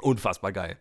Unfassbar 0.02 0.52
geil. 0.52 0.78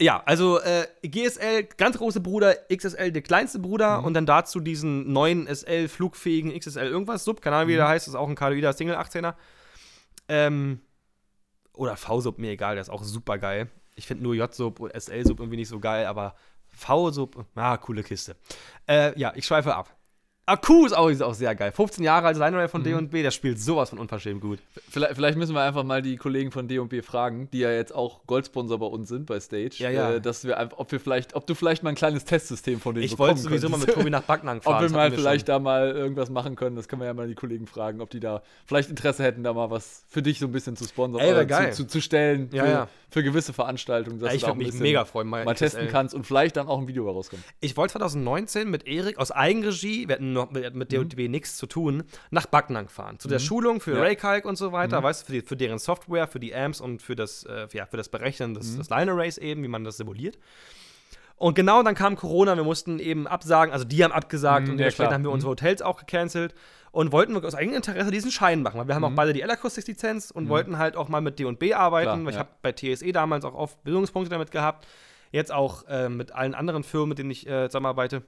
Ja, 0.00 0.22
also 0.26 0.60
äh, 0.60 0.86
GSL, 1.02 1.64
ganz 1.78 1.96
große 1.96 2.20
Bruder, 2.20 2.54
XSL, 2.74 3.12
der 3.12 3.22
kleinste 3.22 3.58
Bruder 3.58 4.04
und 4.04 4.12
dann 4.12 4.26
dazu 4.26 4.60
diesen 4.60 5.10
neuen 5.10 5.46
SL, 5.46 5.88
flugfähigen 5.88 6.56
XSL 6.56 6.86
irgendwas, 6.86 7.24
Sub, 7.24 7.40
keine 7.40 7.56
Ahnung, 7.56 7.68
wie 7.68 7.76
der 7.76 7.88
heißt, 7.88 8.06
ist 8.06 8.14
auch 8.14 8.28
ein 8.28 8.34
Cardoida 8.34 8.74
Single 8.74 8.96
18er. 8.96 9.34
Ähm, 10.28 10.80
oder 11.76 11.96
V-Sub, 11.96 12.38
mir 12.38 12.50
egal, 12.50 12.74
der 12.74 12.82
ist 12.82 12.90
auch 12.90 13.04
super 13.04 13.38
geil. 13.38 13.70
Ich 13.94 14.06
finde 14.06 14.24
nur 14.24 14.34
J-Sub 14.34 14.80
und 14.80 14.92
SL-Sub 14.92 15.38
irgendwie 15.40 15.56
nicht 15.56 15.68
so 15.68 15.80
geil, 15.80 16.06
aber 16.06 16.34
V-Sub, 16.68 17.46
ah, 17.54 17.76
coole 17.78 18.02
Kiste. 18.02 18.36
Äh, 18.86 19.18
ja, 19.18 19.32
ich 19.34 19.46
schweife 19.46 19.74
ab. 19.74 19.94
Akku 20.48 20.86
ist 20.86 20.92
auch, 20.92 21.08
ist 21.08 21.22
auch 21.22 21.34
sehr 21.34 21.56
geil. 21.56 21.72
15 21.72 22.04
Jahre 22.04 22.28
alt, 22.28 22.36
Line 22.36 22.68
von 22.68 22.84
D&B, 22.84 23.20
der 23.22 23.32
spielt 23.32 23.58
sowas 23.60 23.90
von 23.90 23.98
unverschämt 23.98 24.40
gut. 24.40 24.60
Vielleicht, 24.88 25.14
vielleicht 25.16 25.36
müssen 25.36 25.54
wir 25.56 25.62
einfach 25.62 25.82
mal 25.82 26.02
die 26.02 26.16
Kollegen 26.16 26.52
von 26.52 26.68
D&B 26.68 27.02
fragen, 27.02 27.48
die 27.52 27.58
ja 27.58 27.72
jetzt 27.72 27.92
auch 27.92 28.24
Goldsponsor 28.28 28.78
bei 28.78 28.86
uns 28.86 29.08
sind 29.08 29.26
bei 29.26 29.40
Stage, 29.40 29.74
Ja, 29.78 29.90
ja. 29.90 30.12
Äh, 30.14 30.20
dass 30.20 30.44
wir 30.44 30.56
einfach, 30.56 30.78
ob 30.78 30.92
wir 30.92 31.00
vielleicht, 31.00 31.34
ob 31.34 31.48
du 31.48 31.56
vielleicht 31.56 31.82
mal 31.82 31.90
ein 31.90 31.96
kleines 31.96 32.24
Testsystem 32.24 32.78
von 32.78 32.94
denen 32.94 33.04
Ich 33.04 33.18
wollte 33.18 33.34
bekommen 33.34 33.48
sowieso 33.58 33.68
mal 33.68 33.78
mit 33.78 33.86
könntest. 33.86 33.98
Tobi 33.98 34.10
nach 34.10 34.22
Backnang 34.22 34.62
fahren. 34.62 34.76
Ob 34.84 34.90
wir 34.90 34.96
mal 34.96 35.10
vielleicht 35.10 35.48
schon. 35.48 35.54
da 35.54 35.58
mal 35.58 35.90
irgendwas 35.90 36.30
machen 36.30 36.54
können, 36.54 36.76
das 36.76 36.86
können 36.86 37.02
wir 37.02 37.06
ja 37.06 37.14
mal 37.14 37.26
die 37.26 37.34
Kollegen 37.34 37.66
fragen, 37.66 38.00
ob 38.00 38.10
die 38.10 38.20
da 38.20 38.42
vielleicht 38.66 38.88
Interesse 38.88 39.24
hätten, 39.24 39.42
da 39.42 39.52
mal 39.52 39.70
was 39.70 40.04
für 40.08 40.22
dich 40.22 40.38
so 40.38 40.46
ein 40.46 40.52
bisschen 40.52 40.76
zu 40.76 40.84
sponsern 40.84 41.22
Ey, 41.22 41.32
oder 41.32 41.44
geil. 41.44 41.72
Zu, 41.72 41.82
zu, 41.84 41.88
zu 41.88 42.00
stellen 42.00 42.50
Ja, 42.52 42.64
für, 42.64 42.70
ja. 42.70 42.88
für 43.10 43.22
gewisse 43.24 43.52
Veranstaltungen, 43.52 44.20
dass 44.20 44.28
Ja, 44.28 44.34
ich 44.36 44.42
du 44.42 44.46
da 44.48 44.54
mich 44.54 44.72
mega 44.74 45.04
freuen, 45.06 45.26
mal, 45.26 45.44
mal 45.44 45.54
testen 45.54 45.88
kannst 45.88 46.14
und 46.14 46.24
vielleicht 46.24 46.56
dann 46.56 46.68
auch 46.68 46.78
ein 46.78 46.86
Video 46.86 47.10
rauskommt. 47.10 47.42
Ich 47.60 47.76
wollte 47.76 47.92
2019 47.94 48.70
mit 48.70 48.86
Erik 48.86 49.18
aus 49.18 49.32
Eigenregie, 49.32 50.06
wir 50.06 50.14
hatten 50.14 50.35
noch 50.36 50.50
mit, 50.50 50.74
mit 50.74 50.92
D&B 50.92 51.28
nichts 51.28 51.56
zu 51.56 51.66
tun, 51.66 52.04
nach 52.30 52.46
Backnang 52.46 52.88
fahren. 52.88 53.18
Zu 53.18 53.28
der 53.28 53.38
Schulung 53.40 53.80
für 53.80 53.94
Ja. 53.96 54.00
Raycalc 54.02 54.44
und 54.44 54.56
so 54.56 54.72
weiter, 54.72 55.02
weißt 55.02 55.22
du, 55.22 55.26
für, 55.26 55.32
die, 55.32 55.42
für 55.42 55.56
deren 55.56 55.78
Software, 55.78 56.28
für 56.28 56.38
die 56.40 56.54
Amps 56.54 56.80
und 56.80 57.02
für 57.02 57.16
das, 57.16 57.44
äh, 57.44 57.66
ja, 57.72 57.86
für 57.86 57.96
das 57.96 58.08
Berechnen 58.08 58.54
des, 58.54 58.76
des 58.76 58.88
Line 58.90 59.10
Arrays 59.12 59.38
eben, 59.38 59.62
wie 59.62 59.68
man 59.68 59.84
das 59.84 59.96
simuliert. 59.96 60.38
Und 61.38 61.54
genau 61.54 61.82
dann 61.82 61.94
kam 61.94 62.16
Corona, 62.16 62.56
wir 62.56 62.64
mussten 62.64 62.98
eben 62.98 63.26
absagen, 63.26 63.70
also 63.72 63.84
die 63.84 64.02
haben 64.02 64.12
abgesagt 64.12 64.66
Mhm, 64.68 64.72
und 64.74 64.78
ja, 64.78 64.88
klar. 64.90 65.12
haben 65.12 65.22
wir 65.22 65.28
Mhm. 65.28 65.34
unsere 65.34 65.50
Hotels 65.50 65.82
auch 65.82 65.98
gecancelt 65.98 66.54
und 66.92 67.12
wollten 67.12 67.36
aus 67.36 67.54
eigenem 67.54 67.76
Interesse 67.76 68.10
diesen 68.10 68.30
Schein 68.30 68.62
machen, 68.62 68.80
weil 68.80 68.88
wir 68.88 68.94
haben 68.94 69.04
auch 69.04 69.12
beide 69.14 69.34
die 69.34 69.42
L-Acoustics-Lizenz 69.42 70.30
und 70.30 70.48
wollten 70.48 70.78
halt 70.78 70.96
auch 70.96 71.08
mal 71.10 71.20
mit 71.20 71.38
D&B 71.38 71.74
arbeiten, 71.74 72.04
Klar, 72.04 72.24
weil 72.24 72.30
ich 72.30 72.36
ja. 72.36 72.40
habe 72.40 72.50
bei 72.62 72.72
TSE 72.72 73.12
damals 73.12 73.44
auch 73.44 73.54
oft 73.54 73.84
Bildungspunkte 73.84 74.30
damit 74.30 74.50
gehabt, 74.50 74.86
jetzt 75.30 75.52
auch 75.52 75.86
äh, 75.88 76.08
mit 76.08 76.32
allen 76.32 76.54
anderen 76.54 76.84
Firmen, 76.84 77.10
mit 77.10 77.18
denen 77.18 77.30
ich 77.30 77.46
äh, 77.46 77.68
zusammenarbeite, 77.68 78.22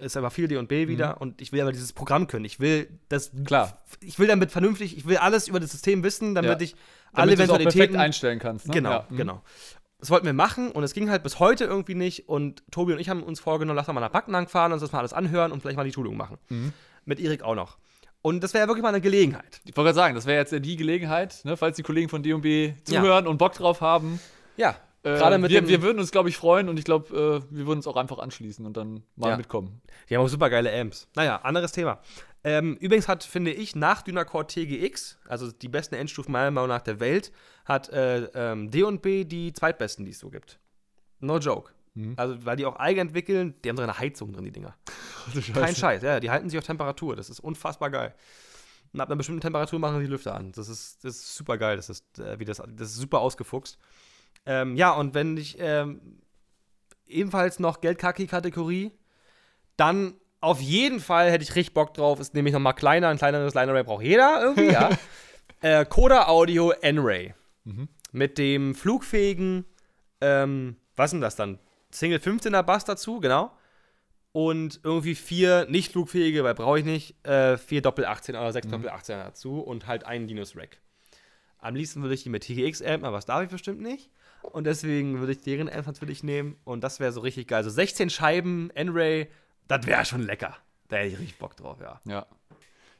ist 0.00 0.16
aber 0.16 0.30
viel 0.30 0.48
D&B 0.48 0.88
wieder 0.88 1.20
und 1.20 1.40
ich 1.40 1.52
will 1.52 1.60
aber 1.60 1.72
dieses 1.72 1.92
Programm 1.92 2.26
können. 2.26 2.44
Ich 2.44 2.60
will 2.60 2.88
das, 3.08 3.30
Klar. 3.44 3.78
ich 4.02 4.18
will 4.18 4.26
damit 4.26 4.50
vernünftig, 4.50 4.96
ich 4.96 5.06
will 5.06 5.16
alles 5.18 5.48
über 5.48 5.60
das 5.60 5.70
System 5.70 6.02
wissen, 6.02 6.34
damit 6.34 6.50
Ja. 6.60 6.60
ich 6.60 6.74
alle 7.12 7.34
Damit 7.36 7.50
auch 7.50 7.54
perfekt 7.56 7.74
Eventualitäten 7.74 7.96
einstellen 8.00 8.38
kannst. 8.38 8.68
Ne? 8.68 8.74
Genau, 8.74 8.90
Ja. 8.90 9.06
Mhm. 9.08 9.16
genau. 9.16 9.42
Das 9.98 10.10
wollten 10.10 10.24
wir 10.26 10.32
machen 10.32 10.70
und 10.72 10.82
es 10.82 10.94
ging 10.94 11.10
halt 11.10 11.22
bis 11.22 11.38
heute 11.40 11.64
irgendwie 11.64 11.94
nicht. 11.94 12.28
Und 12.28 12.62
Tobi 12.70 12.94
und 12.94 13.00
ich 13.00 13.08
haben 13.10 13.22
uns 13.22 13.38
vorgenommen, 13.38 13.76
lass 13.76 13.86
mal 13.88 14.00
nach 14.00 14.08
Backnang 14.10 14.48
fahren 14.48 14.72
und 14.72 14.76
uns 14.76 14.82
das 14.82 14.92
mal 14.92 15.00
alles 15.00 15.12
anhören 15.12 15.52
und 15.52 15.60
vielleicht 15.60 15.76
mal 15.76 15.84
die 15.84 15.92
Schulung 15.92 16.16
machen. 16.16 16.38
Mhm. 16.48 16.72
Mit 17.04 17.20
Erik 17.20 17.42
auch 17.42 17.54
noch. 17.54 17.76
Und 18.22 18.42
das 18.42 18.52
wäre 18.54 18.64
ja 18.64 18.68
wirklich 18.68 18.82
mal 18.82 18.90
eine 18.90 19.00
Gelegenheit. 19.00 19.60
Ich 19.64 19.76
wollte 19.76 19.88
gerade 19.88 19.94
sagen, 19.94 20.14
das 20.14 20.26
wäre 20.26 20.38
jetzt 20.38 20.52
ja 20.52 20.58
die 20.58 20.76
Gelegenheit, 20.76 21.40
ne, 21.44 21.56
falls 21.56 21.76
die 21.76 21.82
Kollegen 21.82 22.08
von 22.08 22.22
D&B 22.22 22.74
zuhören 22.84 23.26
und 23.26 23.38
Bock 23.38 23.52
drauf 23.54 23.80
haben. 23.80 24.20
Ja, 24.56 24.76
Äh, 25.02 25.16
gerade 25.16 25.38
mit 25.38 25.50
wir, 25.50 25.62
dem. 25.62 25.68
wir 25.68 25.82
würden 25.82 25.98
uns, 25.98 26.10
glaube 26.10 26.28
ich, 26.28 26.36
freuen 26.36 26.68
und 26.68 26.78
ich 26.78 26.84
glaube, 26.84 27.08
äh, 27.14 27.54
wir 27.54 27.66
würden 27.66 27.78
uns 27.78 27.86
auch 27.86 27.96
einfach 27.96 28.18
anschließen 28.18 28.66
und 28.66 28.76
dann 28.76 29.02
mal 29.16 29.30
Ja. 29.30 29.36
mitkommen. 29.36 29.80
die 30.08 30.16
haben 30.16 30.24
auch 30.24 30.28
super 30.28 30.50
geile 30.50 30.72
Amps. 30.78 31.08
Naja, 31.14 31.36
anderes 31.42 31.72
Thema. 31.72 32.00
Ähm, 32.42 32.76
übrigens 32.80 33.06
hat, 33.08 33.22
finde 33.24 33.52
ich, 33.52 33.76
nach 33.76 34.02
Dynacore 34.02 34.46
TGX, 34.46 35.18
also 35.28 35.52
die 35.52 35.68
besten 35.68 35.94
Endstufen 35.94 36.32
meiner 36.32 36.50
Meinung 36.50 36.68
nach 36.68 36.80
der 36.82 36.98
Welt, 37.00 37.32
hat 37.64 37.88
äh, 37.90 38.24
ähm, 38.34 38.70
D&B 38.70 39.24
die 39.24 39.52
zweitbesten, 39.52 40.04
die 40.04 40.12
es 40.12 40.18
so 40.18 40.30
gibt. 40.30 40.58
No 41.20 41.38
joke. 41.38 41.72
Mhm. 41.94 42.14
Also, 42.16 42.44
weil 42.46 42.56
die 42.56 42.64
auch 42.66 42.76
eigen 42.76 43.00
entwickeln, 43.00 43.54
die 43.62 43.68
haben 43.68 43.76
sogar 43.76 43.90
eine 43.90 43.98
Heizung 43.98 44.32
drin, 44.32 44.44
die 44.44 44.52
Dinger. 44.52 44.74
Kein 45.54 45.74
Scheiß, 45.76 46.02
ja, 46.02 46.20
die 46.20 46.30
halten 46.30 46.48
sich 46.48 46.58
auf 46.58 46.64
Temperatur. 46.64 47.16
Das 47.16 47.28
ist 47.28 47.40
unfassbar 47.40 47.90
geil. 47.90 48.14
Und 48.92 49.00
ab 49.00 49.08
einer 49.08 49.16
bestimmten 49.16 49.40
Temperatur 49.42 49.78
machen 49.78 50.00
die 50.00 50.06
Lüfter 50.06 50.34
an. 50.34 50.52
Das 50.52 50.68
ist, 50.68 51.04
das 51.04 51.16
ist 51.16 51.34
super 51.36 51.58
geil. 51.58 51.76
Das 51.76 51.90
ist, 51.90 52.18
äh, 52.18 52.38
wie 52.38 52.44
das, 52.44 52.56
das 52.56 52.88
ist 52.90 52.96
super 52.96 53.20
ausgefuchst. 53.20 53.78
Ähm, 54.46 54.76
ja, 54.76 54.92
und 54.92 55.14
wenn 55.14 55.36
ich 55.36 55.56
ähm, 55.58 56.20
ebenfalls 57.06 57.58
noch 57.58 57.80
Geldkaki-Kategorie, 57.80 58.92
dann 59.76 60.14
auf 60.40 60.60
jeden 60.60 61.00
Fall 61.00 61.30
hätte 61.30 61.44
ich 61.44 61.54
richtig 61.54 61.74
Bock 61.74 61.94
drauf. 61.94 62.20
Ist 62.20 62.34
nämlich 62.34 62.54
noch 62.54 62.60
mal 62.60 62.72
kleiner. 62.72 63.08
Ein 63.08 63.18
kleineres 63.18 63.54
Line 63.54 63.70
Array 63.70 63.84
braucht 63.84 64.04
jeder 64.04 64.40
irgendwie, 64.42 64.72
ja. 64.72 64.90
äh, 65.60 65.84
Coda 65.84 66.28
Audio 66.28 66.70
N-Ray. 66.70 67.34
Mit 68.12 68.38
dem 68.38 68.74
flugfähigen, 68.74 69.64
ähm, 70.20 70.76
was 70.96 71.08
ist 71.08 71.12
denn 71.12 71.20
das 71.20 71.36
dann? 71.36 71.58
Single 71.90 72.18
15er 72.18 72.62
Bass 72.62 72.84
dazu, 72.84 73.20
genau. 73.20 73.52
Und 74.32 74.80
irgendwie 74.84 75.14
vier 75.14 75.66
nicht 75.68 75.92
flugfähige, 75.92 76.44
weil 76.44 76.54
brauche 76.54 76.78
ich 76.78 76.84
nicht, 76.84 77.26
äh, 77.26 77.58
vier 77.58 77.82
Doppel 77.82 78.04
18 78.04 78.36
oder 78.36 78.52
sechs 78.52 78.68
Doppel 78.68 78.88
18er 78.88 79.24
dazu 79.24 79.60
und 79.60 79.86
halt 79.86 80.04
einen 80.04 80.28
Linus 80.28 80.56
Rack. 80.56 80.78
Am 81.58 81.74
liebsten 81.74 82.00
würde 82.02 82.14
ich 82.14 82.22
die 82.22 82.28
mit 82.30 82.44
TGX 82.44 82.80
ampen, 82.80 83.04
aber 83.04 83.16
das 83.16 83.26
darf 83.26 83.42
ich 83.42 83.50
bestimmt 83.50 83.80
nicht. 83.80 84.10
Und 84.42 84.64
deswegen 84.64 85.18
würde 85.20 85.32
ich 85.32 85.40
deren 85.40 85.68
Amps 85.68 85.86
natürlich 85.86 86.22
nehmen 86.22 86.56
und 86.64 86.82
das 86.82 86.98
wäre 87.00 87.12
so 87.12 87.20
richtig 87.20 87.46
geil. 87.48 87.58
Also 87.58 87.70
16 87.70 88.10
Scheiben, 88.10 88.70
N-Ray, 88.74 89.28
das 89.68 89.86
wäre 89.86 90.04
schon 90.04 90.22
lecker. 90.22 90.56
Da 90.88 90.96
hätte 90.96 91.08
ich 91.08 91.18
richtig 91.18 91.38
Bock 91.38 91.56
drauf, 91.56 91.78
ja. 91.80 92.00
Ja. 92.04 92.26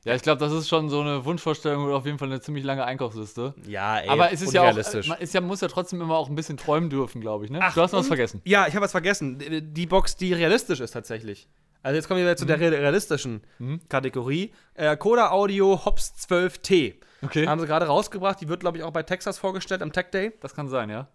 Ja, 0.04 0.14
ich 0.14 0.22
glaube, 0.22 0.38
das 0.40 0.50
ist 0.52 0.66
schon 0.68 0.88
so 0.88 1.00
eine 1.02 1.26
Wunschvorstellung 1.26 1.84
oder 1.84 1.96
auf 1.96 2.06
jeden 2.06 2.16
Fall 2.18 2.28
eine 2.28 2.40
ziemlich 2.40 2.64
lange 2.64 2.84
Einkaufsliste. 2.84 3.52
Ja, 3.66 3.98
ey, 3.98 4.08
Aber 4.08 4.32
es 4.32 4.40
ist 4.40 4.54
ja 4.54 4.62
auch, 4.62 4.74
man 5.08 5.18
ist 5.18 5.34
ja, 5.34 5.40
muss 5.42 5.60
ja 5.60 5.68
trotzdem 5.68 6.00
immer 6.00 6.16
auch 6.16 6.30
ein 6.30 6.34
bisschen 6.34 6.56
träumen 6.56 6.88
dürfen, 6.88 7.20
glaube 7.20 7.44
ich, 7.44 7.50
ne? 7.50 7.58
Ach, 7.60 7.74
du 7.74 7.82
hast 7.82 7.92
noch 7.92 7.98
was 8.00 8.06
vergessen. 8.06 8.40
Ja, 8.44 8.66
ich 8.66 8.74
habe 8.74 8.84
was 8.84 8.92
vergessen. 8.92 9.38
Die 9.74 9.86
Box, 9.86 10.16
die 10.16 10.32
realistisch 10.32 10.80
ist 10.80 10.92
tatsächlich. 10.92 11.48
Also 11.82 11.96
jetzt 11.96 12.08
kommen 12.08 12.18
wir 12.18 12.24
wieder 12.24 12.36
zu 12.36 12.46
der 12.46 12.56
Mhm. 12.56 12.62
re- 12.64 12.72
realistischen 12.80 13.42
Kategorie. 13.90 14.52
Äh, 14.74 14.96
Coda 14.96 15.30
Audio 15.32 15.84
Hops 15.84 16.14
12T. 16.16 16.94
Okay. 17.22 17.46
Haben 17.46 17.60
sie 17.60 17.66
gerade 17.66 17.86
rausgebracht. 17.86 18.40
Die 18.40 18.48
wird, 18.48 18.60
glaube 18.60 18.78
ich, 18.78 18.84
auch 18.84 18.92
bei 18.92 19.02
Texas 19.02 19.36
vorgestellt 19.38 19.82
am 19.82 19.92
Tech 19.92 20.06
Day. 20.12 20.32
Das 20.40 20.54
kann 20.54 20.68
sein, 20.68 20.88
ja. 20.88 21.08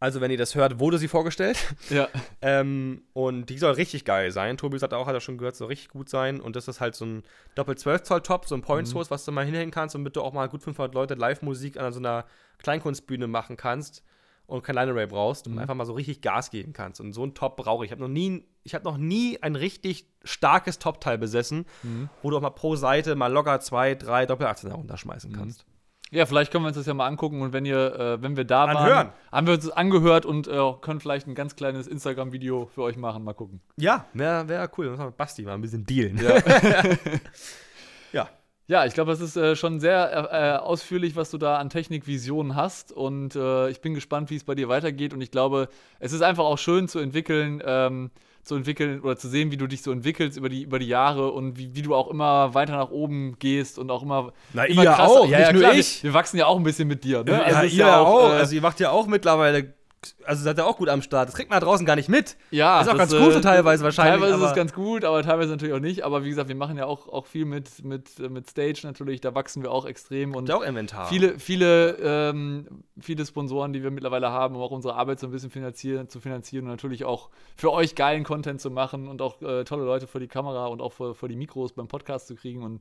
Also, 0.00 0.20
wenn 0.22 0.30
ihr 0.30 0.38
das 0.38 0.54
hört, 0.54 0.80
wurde 0.80 0.96
sie 0.98 1.08
vorgestellt. 1.08 1.58
Ja. 1.90 2.08
ähm, 2.40 3.02
und 3.12 3.46
die 3.50 3.58
soll 3.58 3.72
richtig 3.72 4.04
geil 4.04 4.32
sein. 4.32 4.56
Tobi 4.56 4.78
sagt 4.78 4.94
auch, 4.94 5.06
hat 5.06 5.14
er 5.14 5.20
schon 5.20 5.36
gehört, 5.38 5.56
soll 5.56 5.68
richtig 5.68 5.90
gut 5.90 6.08
sein. 6.08 6.40
Und 6.40 6.56
das 6.56 6.66
ist 6.68 6.80
halt 6.80 6.94
so 6.94 7.04
ein 7.04 7.22
doppel 7.54 7.76
12 7.76 8.02
Zoll 8.04 8.22
Top, 8.22 8.46
so 8.46 8.54
ein 8.54 8.62
Point 8.62 8.88
Mhm. 8.88 8.92
Source, 8.92 9.10
was 9.10 9.24
du 9.26 9.32
mal 9.32 9.44
hinhängen 9.44 9.70
kannst, 9.70 9.94
damit 9.94 10.16
du 10.16 10.22
auch 10.22 10.32
mal 10.32 10.48
gut 10.48 10.62
500 10.62 10.94
Leute 10.94 11.14
Live-Musik 11.14 11.76
an 11.78 11.92
so 11.92 11.98
einer 12.00 12.24
Kleinkunstbühne 12.58 13.26
machen 13.26 13.56
kannst 13.56 14.02
und 14.46 14.62
kein 14.64 14.74
Line 14.74 14.90
Array 14.92 15.06
brauchst 15.06 15.46
Mhm. 15.46 15.52
und 15.54 15.58
einfach 15.60 15.74
mal 15.74 15.84
so 15.86 15.92
richtig 15.92 16.22
Gas 16.22 16.50
geben 16.50 16.72
kannst. 16.72 17.00
Und 17.00 17.12
so 17.12 17.24
ein 17.24 17.34
Top 17.34 17.56
brauche 17.56 17.84
ich. 17.84 17.88
Ich 17.90 17.92
habe 17.92 18.02
noch 18.02 18.08
nie, 18.08 18.44
ich 18.64 18.74
habe 18.74 18.84
noch 18.84 18.96
nie 18.96 19.38
ein 19.42 19.54
richtig 19.54 20.06
starkes 20.24 20.78
Top-Teil 20.78 21.18
besessen, 21.18 21.66
Mhm. 21.82 22.08
wo 22.22 22.30
du 22.30 22.36
auch 22.38 22.40
mal 22.42 22.50
pro 22.50 22.74
Seite 22.76 23.14
mal 23.16 23.32
locker 23.32 23.60
zwei, 23.60 23.94
drei 23.94 24.26
Doppelachsen 24.26 24.70
herunterschmeißen 24.70 25.32
kannst. 25.32 25.66
Ja, 26.12 26.26
vielleicht 26.26 26.50
können 26.50 26.64
wir 26.64 26.68
uns 26.68 26.76
das 26.76 26.86
ja 26.86 26.94
mal 26.94 27.06
angucken 27.06 27.40
und 27.40 27.52
wenn 27.52 27.64
ihr, 27.64 27.94
äh, 27.94 28.22
wenn 28.22 28.36
wir 28.36 28.44
da 28.44 28.66
waren, 28.66 28.76
Anhören. 28.76 29.12
haben 29.30 29.46
wir 29.46 29.54
uns 29.54 29.64
das 29.64 29.76
angehört 29.76 30.26
und 30.26 30.48
äh, 30.48 30.72
können 30.80 30.98
vielleicht 30.98 31.28
ein 31.28 31.36
ganz 31.36 31.54
kleines 31.54 31.86
Instagram-Video 31.86 32.68
für 32.74 32.82
euch 32.82 32.96
machen. 32.96 33.22
Mal 33.22 33.34
gucken. 33.34 33.60
Ja, 33.76 34.06
wäre 34.12 34.48
wär 34.48 34.68
cool. 34.76 34.86
Wir 34.86 34.90
müssen 34.90 35.06
mit 35.06 35.16
Basti 35.16 35.42
mal 35.42 35.54
ein 35.54 35.60
bisschen 35.60 35.86
dealen. 35.86 36.18
Ja. 36.18 36.42
ja. 38.12 38.28
Ja, 38.66 38.86
ich 38.86 38.94
glaube, 38.94 39.10
das 39.10 39.20
ist 39.20 39.36
äh, 39.36 39.56
schon 39.56 39.80
sehr 39.80 40.30
äh, 40.32 40.58
ausführlich, 40.58 41.16
was 41.16 41.30
du 41.30 41.38
da 41.38 41.58
an 41.58 41.70
Technikvisionen 41.70 42.54
hast. 42.54 42.92
Und 42.92 43.34
äh, 43.34 43.68
ich 43.68 43.80
bin 43.80 43.94
gespannt, 43.94 44.30
wie 44.30 44.36
es 44.36 44.44
bei 44.44 44.54
dir 44.54 44.68
weitergeht. 44.68 45.12
Und 45.12 45.20
ich 45.20 45.32
glaube, 45.32 45.68
es 45.98 46.12
ist 46.12 46.22
einfach 46.22 46.44
auch 46.44 46.58
schön 46.58 46.86
zu 46.86 47.00
entwickeln, 47.00 47.60
ähm, 47.64 48.10
zu 48.42 48.54
entwickeln 48.56 49.00
oder 49.00 49.16
zu 49.16 49.28
sehen, 49.28 49.50
wie 49.52 49.56
du 49.56 49.66
dich 49.66 49.82
so 49.82 49.92
entwickelst 49.92 50.36
über 50.38 50.48
die, 50.48 50.62
über 50.62 50.78
die 50.78 50.86
Jahre 50.88 51.30
und 51.30 51.58
wie, 51.58 51.74
wie 51.74 51.82
du 51.82 51.94
auch 51.94 52.08
immer 52.08 52.54
weiter 52.54 52.76
nach 52.76 52.90
oben 52.90 53.38
gehst 53.38 53.78
und 53.78 53.90
auch 53.90 54.02
immer. 54.02 54.32
Na, 54.52 54.64
immer 54.64 54.82
ihr 54.84 54.98
auch, 54.98 55.28
ja, 55.28 55.38
nicht 55.38 55.46
ja, 55.48 55.52
nur 55.52 55.62
klar, 55.62 55.74
ich. 55.74 56.02
Wir, 56.02 56.10
wir 56.10 56.14
wachsen 56.14 56.38
ja 56.38 56.46
auch 56.46 56.56
ein 56.56 56.62
bisschen 56.62 56.88
mit 56.88 57.04
dir. 57.04 57.22
Ne? 57.22 57.32
Ja, 57.32 57.40
Also 57.42 57.60
ist 57.66 57.74
ihr 57.74 57.98
auch. 57.98 58.30
äh, 58.30 58.36
also 58.36 58.54
ihr 58.54 58.62
macht 58.62 58.80
ja 58.80 58.90
auch 58.90 59.06
mittlerweile 59.06 59.74
also 60.24 60.44
seid 60.44 60.58
ihr 60.58 60.66
auch 60.66 60.78
gut 60.78 60.88
am 60.88 61.02
Start. 61.02 61.28
Das 61.28 61.34
kriegt 61.34 61.50
man 61.50 61.60
da 61.60 61.66
draußen 61.66 61.84
gar 61.84 61.96
nicht 61.96 62.08
mit. 62.08 62.36
Ja, 62.50 62.80
ist 62.80 62.88
auch 62.88 62.96
das, 62.96 63.10
ganz 63.10 63.24
gut 63.24 63.34
äh, 63.34 63.40
teilweise 63.42 63.84
wahrscheinlich. 63.84 64.20
Teilweise 64.20 64.42
ist 64.42 64.50
es 64.50 64.56
ganz 64.56 64.72
gut, 64.72 65.04
aber 65.04 65.22
teilweise 65.22 65.50
natürlich 65.50 65.74
auch 65.74 65.80
nicht. 65.80 66.04
Aber 66.04 66.24
wie 66.24 66.30
gesagt, 66.30 66.48
wir 66.48 66.56
machen 66.56 66.78
ja 66.78 66.86
auch, 66.86 67.06
auch 67.08 67.26
viel 67.26 67.44
mit, 67.44 67.84
mit, 67.84 68.18
mit 68.18 68.48
Stage 68.48 68.80
natürlich. 68.84 69.20
Da 69.20 69.34
wachsen 69.34 69.62
wir 69.62 69.70
auch 69.70 69.84
extrem. 69.84 70.34
Und 70.34 70.50
auch 70.50 70.62
Inventar. 70.62 71.06
viele, 71.06 71.38
viele, 71.38 71.98
ähm, 72.02 72.84
viele 72.98 73.26
Sponsoren, 73.26 73.74
die 73.74 73.82
wir 73.82 73.90
mittlerweile 73.90 74.30
haben, 74.30 74.56
um 74.56 74.62
auch 74.62 74.70
unsere 74.70 74.94
Arbeit 74.94 75.20
so 75.20 75.26
ein 75.26 75.32
bisschen 75.32 75.50
finanzieren, 75.50 76.08
zu 76.08 76.20
finanzieren 76.20 76.64
und 76.64 76.70
natürlich 76.70 77.04
auch 77.04 77.28
für 77.56 77.70
euch 77.70 77.94
geilen 77.94 78.24
Content 78.24 78.60
zu 78.60 78.70
machen 78.70 79.06
und 79.06 79.20
auch 79.20 79.42
äh, 79.42 79.64
tolle 79.64 79.84
Leute 79.84 80.06
vor 80.06 80.20
die 80.20 80.28
Kamera 80.28 80.66
und 80.66 80.80
auch 80.80 80.92
vor, 80.92 81.14
vor 81.14 81.28
die 81.28 81.36
Mikros 81.36 81.72
beim 81.72 81.88
Podcast 81.88 82.26
zu 82.26 82.36
kriegen. 82.36 82.62
Und 82.62 82.80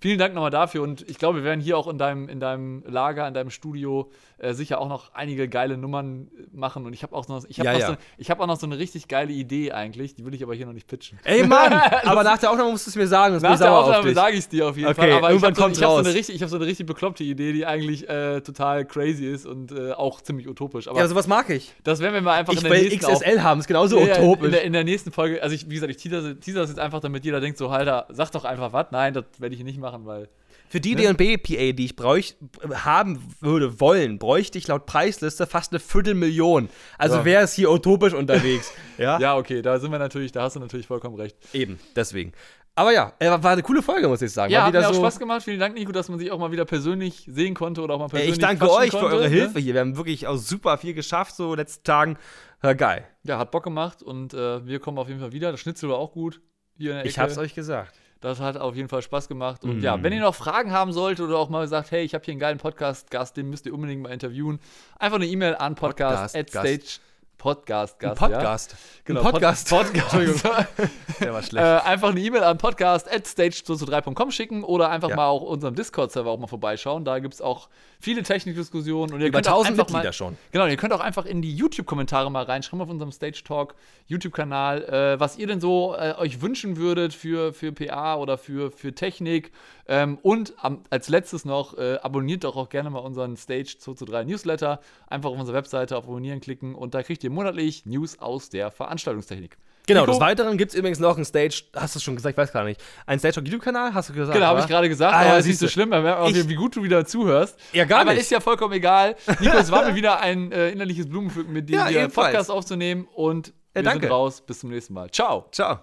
vielen 0.00 0.18
Dank 0.18 0.34
nochmal 0.34 0.50
dafür. 0.50 0.82
Und 0.82 1.08
ich 1.08 1.18
glaube, 1.18 1.38
wir 1.38 1.44
werden 1.44 1.60
hier 1.60 1.76
auch 1.78 1.88
in 1.88 1.98
deinem, 1.98 2.28
in 2.28 2.40
deinem 2.40 2.82
Lager, 2.86 3.26
in 3.28 3.34
deinem 3.34 3.50
Studio 3.50 4.10
äh, 4.38 4.54
sicher 4.54 4.80
auch 4.80 4.88
noch 4.88 5.12
einige 5.14 5.48
geile 5.48 5.76
Nummern 5.76 6.28
äh, 6.36 6.56
machen. 6.56 6.86
Und 6.86 6.92
ich 6.92 7.02
habe 7.02 7.14
auch 7.16 7.26
noch, 7.28 7.44
ich 7.48 7.58
habe 7.58 7.66
Ja, 7.66 7.72
noch, 7.72 7.80
ja. 7.80 7.86
So, 7.88 7.96
ich 8.18 8.30
hab 8.30 8.38
auch 8.40 8.46
noch 8.46 8.58
so 8.58 8.66
eine 8.66 8.78
richtig 8.78 9.08
geile 9.08 9.32
Idee 9.32 9.72
eigentlich. 9.72 10.14
Die 10.14 10.24
will 10.24 10.34
ich 10.34 10.42
aber 10.42 10.54
hier 10.54 10.66
noch 10.66 10.72
nicht 10.72 10.86
pitchen. 10.86 11.18
Ey 11.24 11.44
Mann, 11.46 11.72
aber 12.04 12.22
nach 12.22 12.38
der 12.38 12.50
Aufnahme 12.50 12.70
musst 12.70 12.86
du 12.86 12.90
es 12.90 12.96
mir 12.96 13.06
sagen, 13.08 13.34
bin 13.34 13.42
Nach 13.42 13.54
ich 13.54 13.58
der 13.60 13.72
Aufnahme 13.72 14.14
sage 14.14 14.34
ich 14.34 14.40
es 14.40 14.48
dir 14.48 14.68
auf 14.68 14.76
jeden 14.76 14.88
Okay, 14.90 15.00
Fall. 15.00 15.12
Aber 15.12 15.28
ich 15.32 15.42
irgendwann 15.42 15.64
habe 15.64 15.74
so, 15.74 15.80
ich 15.80 15.84
hab 15.84 15.90
so, 15.92 15.96
eine 15.98 16.14
richtig- 16.14 16.34
ich 16.36 16.42
hab 16.42 16.48
so 16.50 16.56
eine 16.56 16.66
richtig 16.66 16.86
bekloppte 16.86 17.24
Idee, 17.24 17.52
die 17.52 17.66
eigentlich 17.66 18.08
äh, 18.08 18.40
total 18.40 18.84
crazy 18.84 19.26
ist 19.26 19.46
und 19.46 19.72
äh, 19.72 19.92
auch 19.92 20.20
ziemlich 20.20 20.48
utopisch. 20.48 20.86
Aber 20.88 20.98
Ja, 21.00 21.08
sowas 21.08 21.26
mag 21.26 21.50
ich. 21.50 21.74
das 21.82 21.98
werden 22.00 22.14
wir 22.14 22.20
mal 22.22 22.34
einfach 22.34 22.52
Ich 22.52 22.62
in 22.62 22.70
der 22.70 22.80
nächsten 22.80 23.04
Auf- 23.06 23.14
XSL 23.20 23.42
haben, 23.42 23.58
ist 23.60 23.66
genauso 23.66 23.98
Ja, 23.98 24.18
utopisch. 24.20 24.44
In 24.46 24.52
der, 24.52 24.62
in 24.62 24.72
der 24.72 24.84
nächsten 24.84 25.10
Folge, 25.10 25.42
also 25.42 25.54
ich, 25.54 25.68
wie 25.68 25.74
gesagt, 25.74 25.90
ich 25.90 25.96
teaser, 25.96 26.38
teaser 26.38 26.60
das 26.60 26.70
jetzt 26.70 26.78
einfach, 26.78 27.00
damit 27.00 27.24
jeder 27.24 27.40
denkt, 27.40 27.58
so, 27.58 27.68
Alter, 27.68 28.06
sag 28.10 28.30
doch 28.30 28.44
einfach 28.44 28.72
was. 28.72 28.86
Nein, 28.92 29.14
das 29.14 29.24
werde 29.38 29.54
ich 29.56 29.64
nicht 29.64 29.78
machen, 29.80 29.87
weil. 30.06 30.28
Für 30.70 30.80
die 30.80 30.94
D&B-PA, 30.94 31.72
die 31.72 31.84
ich 31.86 31.96
bräuch, 31.96 32.34
haben 32.74 33.22
würde, 33.40 33.80
wollen, 33.80 34.18
bräuchte 34.18 34.58
ich 34.58 34.68
laut 34.68 34.84
Preisliste 34.84 35.46
fast 35.46 35.72
eine 35.72 35.80
Viertelmillion. 35.80 36.68
Also 36.98 37.16
Ja. 37.18 37.24
wer 37.24 37.42
ist 37.42 37.54
hier 37.54 37.70
utopisch 37.70 38.12
unterwegs? 38.12 38.70
ja? 38.98 39.18
Ja, 39.18 39.36
okay, 39.36 39.62
da 39.62 39.78
sind 39.78 39.90
wir 39.92 39.98
natürlich, 39.98 40.30
da 40.30 40.42
hast 40.42 40.56
du 40.56 40.60
natürlich 40.60 40.86
vollkommen 40.86 41.16
recht. 41.16 41.36
Eben, 41.54 41.78
deswegen. 41.96 42.32
Aber 42.74 42.92
ja, 42.92 43.12
äh, 43.18 43.28
war 43.28 43.50
eine 43.50 43.62
coole 43.62 43.82
Folge, 43.82 44.06
muss 44.06 44.22
ich 44.22 44.30
sagen. 44.30 44.52
Ja, 44.52 44.66
hat 44.66 44.72
mir 44.72 44.88
auch 44.88 44.92
so, 44.92 45.00
Spaß 45.00 45.18
gemacht. 45.18 45.42
Vielen 45.42 45.58
Dank, 45.58 45.74
Nico, 45.74 45.90
dass 45.90 46.08
man 46.08 46.18
sich 46.18 46.30
auch 46.30 46.38
mal 46.38 46.52
wieder 46.52 46.64
persönlich 46.64 47.26
sehen 47.28 47.54
konnte 47.54 47.80
oder 47.82 47.94
auch 47.94 47.98
mal 47.98 48.06
persönlich 48.06 48.34
ich 48.34 48.38
danke 48.38 48.70
euch 48.70 48.90
für 48.90 48.98
konnte, 48.98 49.16
eure 49.16 49.24
ne? 49.24 49.30
Hilfe 49.30 49.58
hier. 49.58 49.74
Wir 49.74 49.80
haben 49.80 49.96
wirklich 49.96 50.28
auch 50.28 50.36
super 50.36 50.78
viel 50.78 50.94
geschafft, 50.94 51.34
so 51.34 51.56
letzten 51.56 51.82
Tagen. 51.82 52.18
Ja, 52.62 52.74
geil. 52.74 53.04
Ja, 53.24 53.38
hat 53.38 53.50
Bock 53.50 53.64
gemacht 53.64 54.02
und 54.02 54.32
äh, 54.32 54.64
wir 54.64 54.78
kommen 54.78 54.98
auf 54.98 55.08
jeden 55.08 55.18
Fall 55.18 55.32
wieder. 55.32 55.50
Das 55.50 55.58
Schnitzel 55.58 55.88
war 55.88 55.96
auch 55.96 56.12
gut. 56.12 56.40
Hier 56.76 56.90
in 56.90 56.96
der 56.96 57.00
Ecke. 57.00 57.08
Ich 57.08 57.18
hab's 57.18 57.36
euch 57.36 57.54
gesagt. 57.54 57.94
Das 58.20 58.40
hat 58.40 58.56
auf 58.56 58.74
jeden 58.74 58.88
Fall 58.88 59.00
Spaß 59.02 59.28
gemacht. 59.28 59.62
Und 59.64 59.78
Mm. 59.78 59.82
ja, 59.84 60.02
wenn 60.02 60.12
ihr 60.12 60.20
noch 60.20 60.34
Fragen 60.34 60.72
haben 60.72 60.92
solltet 60.92 61.24
oder 61.26 61.38
auch 61.38 61.48
mal 61.48 61.68
sagt, 61.68 61.90
hey, 61.92 62.02
ich 62.02 62.14
habe 62.14 62.24
hier 62.24 62.32
einen 62.32 62.40
geilen 62.40 62.58
Podcast-Gast, 62.58 63.36
den 63.36 63.48
müsst 63.48 63.64
ihr 63.66 63.72
unbedingt 63.74 64.02
mal 64.02 64.10
interviewen, 64.12 64.58
einfach 64.98 65.16
eine 65.16 65.26
E-Mail 65.26 65.54
an 65.56 65.74
podcast, 65.76 66.34
at 66.34 66.46
Podcast-Gast. 66.46 66.82
stage 66.82 67.07
podcast 67.38 68.02
Ein 68.04 68.14
Podcast. 68.14 68.76
Genau, 69.04 69.20
Ein 69.20 69.30
Podcast. 69.30 69.70
Pod 69.70 69.86
Podcast. 69.92 70.44
Der 71.20 71.32
war 71.32 71.40
äh, 71.40 71.42
schlecht. 71.42 71.64
einfach 71.86 72.10
eine 72.10 72.20
E-Mail 72.20 72.42
an 72.42 72.58
podcast 72.58 73.10
at 73.10 73.24
stage223.com 73.26 74.30
schicken 74.30 74.64
oder 74.64 74.90
einfach 74.90 75.08
Ja. 75.10 75.16
mal 75.16 75.26
auch 75.28 75.42
unserem 75.42 75.74
Discord-Server 75.74 76.30
auch 76.30 76.38
mal 76.38 76.46
vorbeischauen. 76.48 77.04
Da 77.04 77.18
gibt 77.20 77.34
es 77.34 77.40
auch 77.40 77.68
viele 78.00 78.22
Technikdiskussionen. 78.22 79.14
Und 79.14 79.20
ihr 79.20 79.28
Über 79.28 79.38
könnt 79.38 79.48
auch 79.48 79.58
1000 79.64 79.70
einfach 79.72 79.84
Mitglieder 79.86 80.08
mal, 80.08 80.12
schon. 80.12 80.36
Genau, 80.52 80.66
ihr 80.66 80.76
könnt 80.76 80.92
auch 80.92 81.00
einfach 81.00 81.24
in 81.26 81.40
die 81.40 81.54
YouTube-Kommentare 81.54 82.30
mal 82.30 82.44
reinschreiben 82.44 82.82
auf 82.82 82.90
unserem 82.90 83.12
Stage 83.12 83.42
Talk 83.44 83.74
YouTube-Kanal, 84.06 84.84
äh, 84.84 85.20
was 85.20 85.38
ihr 85.38 85.46
denn 85.46 85.60
so 85.60 85.94
äh, 85.96 86.14
euch 86.18 86.40
wünschen 86.40 86.76
würdet 86.76 87.14
für, 87.14 87.52
für 87.52 87.72
PA 87.72 88.16
oder 88.16 88.36
für, 88.38 88.70
für 88.70 88.94
Technik. 88.94 89.52
Ähm, 89.86 90.18
und 90.22 90.52
am, 90.58 90.82
als 90.90 91.08
letztes 91.08 91.44
noch, 91.44 91.76
äh, 91.78 91.98
abonniert 92.02 92.44
doch 92.44 92.56
auch 92.56 92.68
gerne 92.68 92.90
mal 92.90 92.98
unseren 92.98 93.36
Stage 93.36 93.76
2 93.78 93.94
zu 93.94 94.04
3 94.04 94.24
Newsletter. 94.24 94.80
Einfach 95.08 95.30
auf 95.30 95.38
unserer 95.38 95.56
Webseite 95.56 95.96
auf 95.96 96.04
Abonnieren 96.04 96.40
klicken 96.40 96.74
und 96.74 96.94
da 96.94 97.02
kriegt 97.02 97.24
ihr 97.24 97.27
monatlich 97.30 97.86
News 97.86 98.18
aus 98.18 98.48
der 98.50 98.70
Veranstaltungstechnik. 98.70 99.56
Genau, 99.86 100.00
Nico? 100.02 100.12
des 100.12 100.20
Weiteren 100.20 100.58
gibt 100.58 100.72
es 100.72 100.78
übrigens 100.78 100.98
noch 100.98 101.16
einen 101.16 101.24
Stage, 101.24 101.62
hast 101.74 101.96
du 101.96 102.00
schon 102.00 102.14
gesagt, 102.14 102.34
ich 102.34 102.36
weiß 102.36 102.52
gar 102.52 102.64
nicht, 102.64 102.78
einen 103.06 103.18
Stage 103.20 103.40
auf 103.40 103.46
YouTube-Kanal, 103.46 103.94
hast 103.94 104.10
du 104.10 104.12
gesagt? 104.12 104.34
Genau, 104.34 104.48
habe 104.48 104.60
ich 104.60 104.66
gerade 104.66 104.86
gesagt, 104.88 105.14
Ah, 105.14 105.22
ja, 105.22 105.28
aber 105.30 105.38
es 105.38 105.46
ist 105.46 105.52
nicht 105.52 105.58
so 105.60 105.68
schlimm, 105.68 105.88
wir 105.90 106.02
merken 106.02 106.20
auch, 106.20 106.28
wie 106.48 106.54
gut 106.56 106.76
du 106.76 106.82
wieder 106.82 107.06
zuhörst. 107.06 107.58
Ja, 107.72 107.86
gar 107.86 108.00
aber 108.00 108.10
nicht. 108.12 108.20
ist 108.20 108.30
ja 108.30 108.40
vollkommen 108.40 108.74
egal. 108.74 109.16
Nico, 109.40 109.56
es 109.56 109.70
war 109.70 109.84
mir 109.88 109.94
wieder 109.94 110.20
ein 110.20 110.52
äh, 110.52 110.70
innerliches 110.70 111.08
Blumenpflücken, 111.08 111.52
mit 111.54 111.70
dir 111.70 111.76
Ja, 111.76 111.86
hier. 111.86 112.08
Podcast 112.08 112.50
aufzunehmen 112.50 113.08
und 113.14 113.54
wir 113.72 113.82
danke. 113.82 114.00
sind 114.06 114.12
raus. 114.12 114.42
Bis 114.42 114.58
zum 114.60 114.68
nächsten 114.70 114.92
Mal. 114.92 115.10
Ciao. 115.10 115.46
Ciao. 115.52 115.78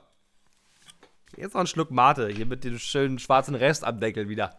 Jetzt 1.38 1.54
noch 1.56 1.62
ein 1.62 1.68
Schluck 1.68 1.90
Mate, 1.92 2.28
hier 2.30 2.46
mit 2.46 2.64
dem 2.64 2.78
schönen 2.78 3.18
schwarzen 3.20 3.56
Rest 3.56 3.84
am 3.84 4.00
Deckel 4.00 4.30
wieder. 4.30 4.56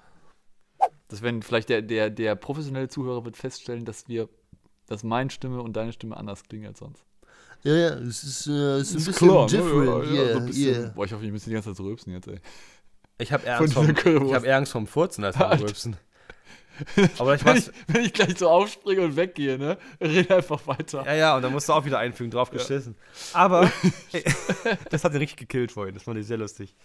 Das 1.08 1.22
werden 1.22 1.42
vielleicht 1.42 1.68
der, 1.68 1.82
der, 1.82 2.10
der 2.10 2.34
professionelle 2.34 2.88
Zuhörer 2.88 3.24
wird 3.24 3.36
feststellen, 3.36 3.84
dass 3.84 4.08
wir, 4.08 4.28
dass 4.86 5.02
meine 5.02 5.30
Stimme 5.30 5.62
und 5.62 5.74
deine 5.76 5.92
Stimme 5.92 6.16
anders 6.16 6.42
klingen 6.44 6.66
als 6.66 6.78
sonst. 6.78 7.04
Ja, 7.62 7.74
ja, 7.74 7.88
es 7.94 8.22
ist, 8.22 8.46
äh, 8.46 8.50
es 8.50 8.90
ist 8.90 8.94
ein 8.94 8.98
Ist 8.98 9.06
bisschen 9.06 9.28
klar, 9.28 9.42
ne? 9.42 9.50
different. 9.50 10.06
Ja, 10.06 10.12
ja, 10.12 10.22
yeah, 10.22 10.32
so 10.32 10.38
ein 10.38 10.46
bisschen. 10.46 10.74
yeah. 10.82 10.92
Boah, 10.94 11.04
ich 11.04 11.12
hoffe, 11.12 11.24
ich 11.24 11.32
müsste 11.32 11.50
die 11.50 11.54
ganze 11.54 11.70
Zeit 11.70 11.76
so 11.76 11.82
rülpsen 11.84 12.12
jetzt, 12.12 12.28
ey. 12.28 12.40
Ich 13.18 13.32
habe 13.32 13.46
eher, 13.46 13.58
hab 13.58 14.44
eher 14.44 14.56
Angst 14.56 14.72
vom 14.72 14.86
Furzen 14.86 15.24
als 15.24 15.36
vom. 15.38 15.50
Rülpsen. 15.50 15.96
Aber 17.18 17.34
ich 17.34 17.44
Wenn 17.44 17.56
ich, 17.56 17.70
wenn 17.86 18.02
ich 18.04 18.12
gleich 18.12 18.38
so 18.38 18.50
aufspringe 18.50 19.00
und 19.00 19.16
weggehe, 19.16 19.58
ne? 19.58 19.78
Rede 20.00 20.36
einfach 20.36 20.66
weiter. 20.66 21.04
Ja, 21.06 21.14
ja, 21.14 21.36
und 21.36 21.42
dann 21.42 21.52
musst 21.52 21.68
du 21.68 21.72
auch 21.72 21.84
wieder 21.86 21.98
einfügen, 21.98 22.30
drauf 22.30 22.50
geschissen. 22.50 22.94
Aber 23.32 23.70
das 24.90 25.02
hat 25.02 25.12
ihn 25.12 25.18
richtig 25.18 25.38
gekillt 25.38 25.72
vorhin, 25.72 25.94
das 25.94 26.02
fand 26.02 26.18
ich 26.18 26.26
sehr 26.26 26.36
lustig. 26.36 26.76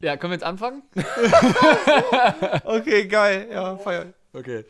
Ja, 0.00 0.16
können 0.16 0.32
wir 0.32 0.36
jetzt 0.36 0.44
anfangen? 0.44 0.82
Okay, 2.64 3.06
geil, 3.06 3.48
ja, 3.52 3.76
feier. 3.76 4.12
Okay. 4.32 4.64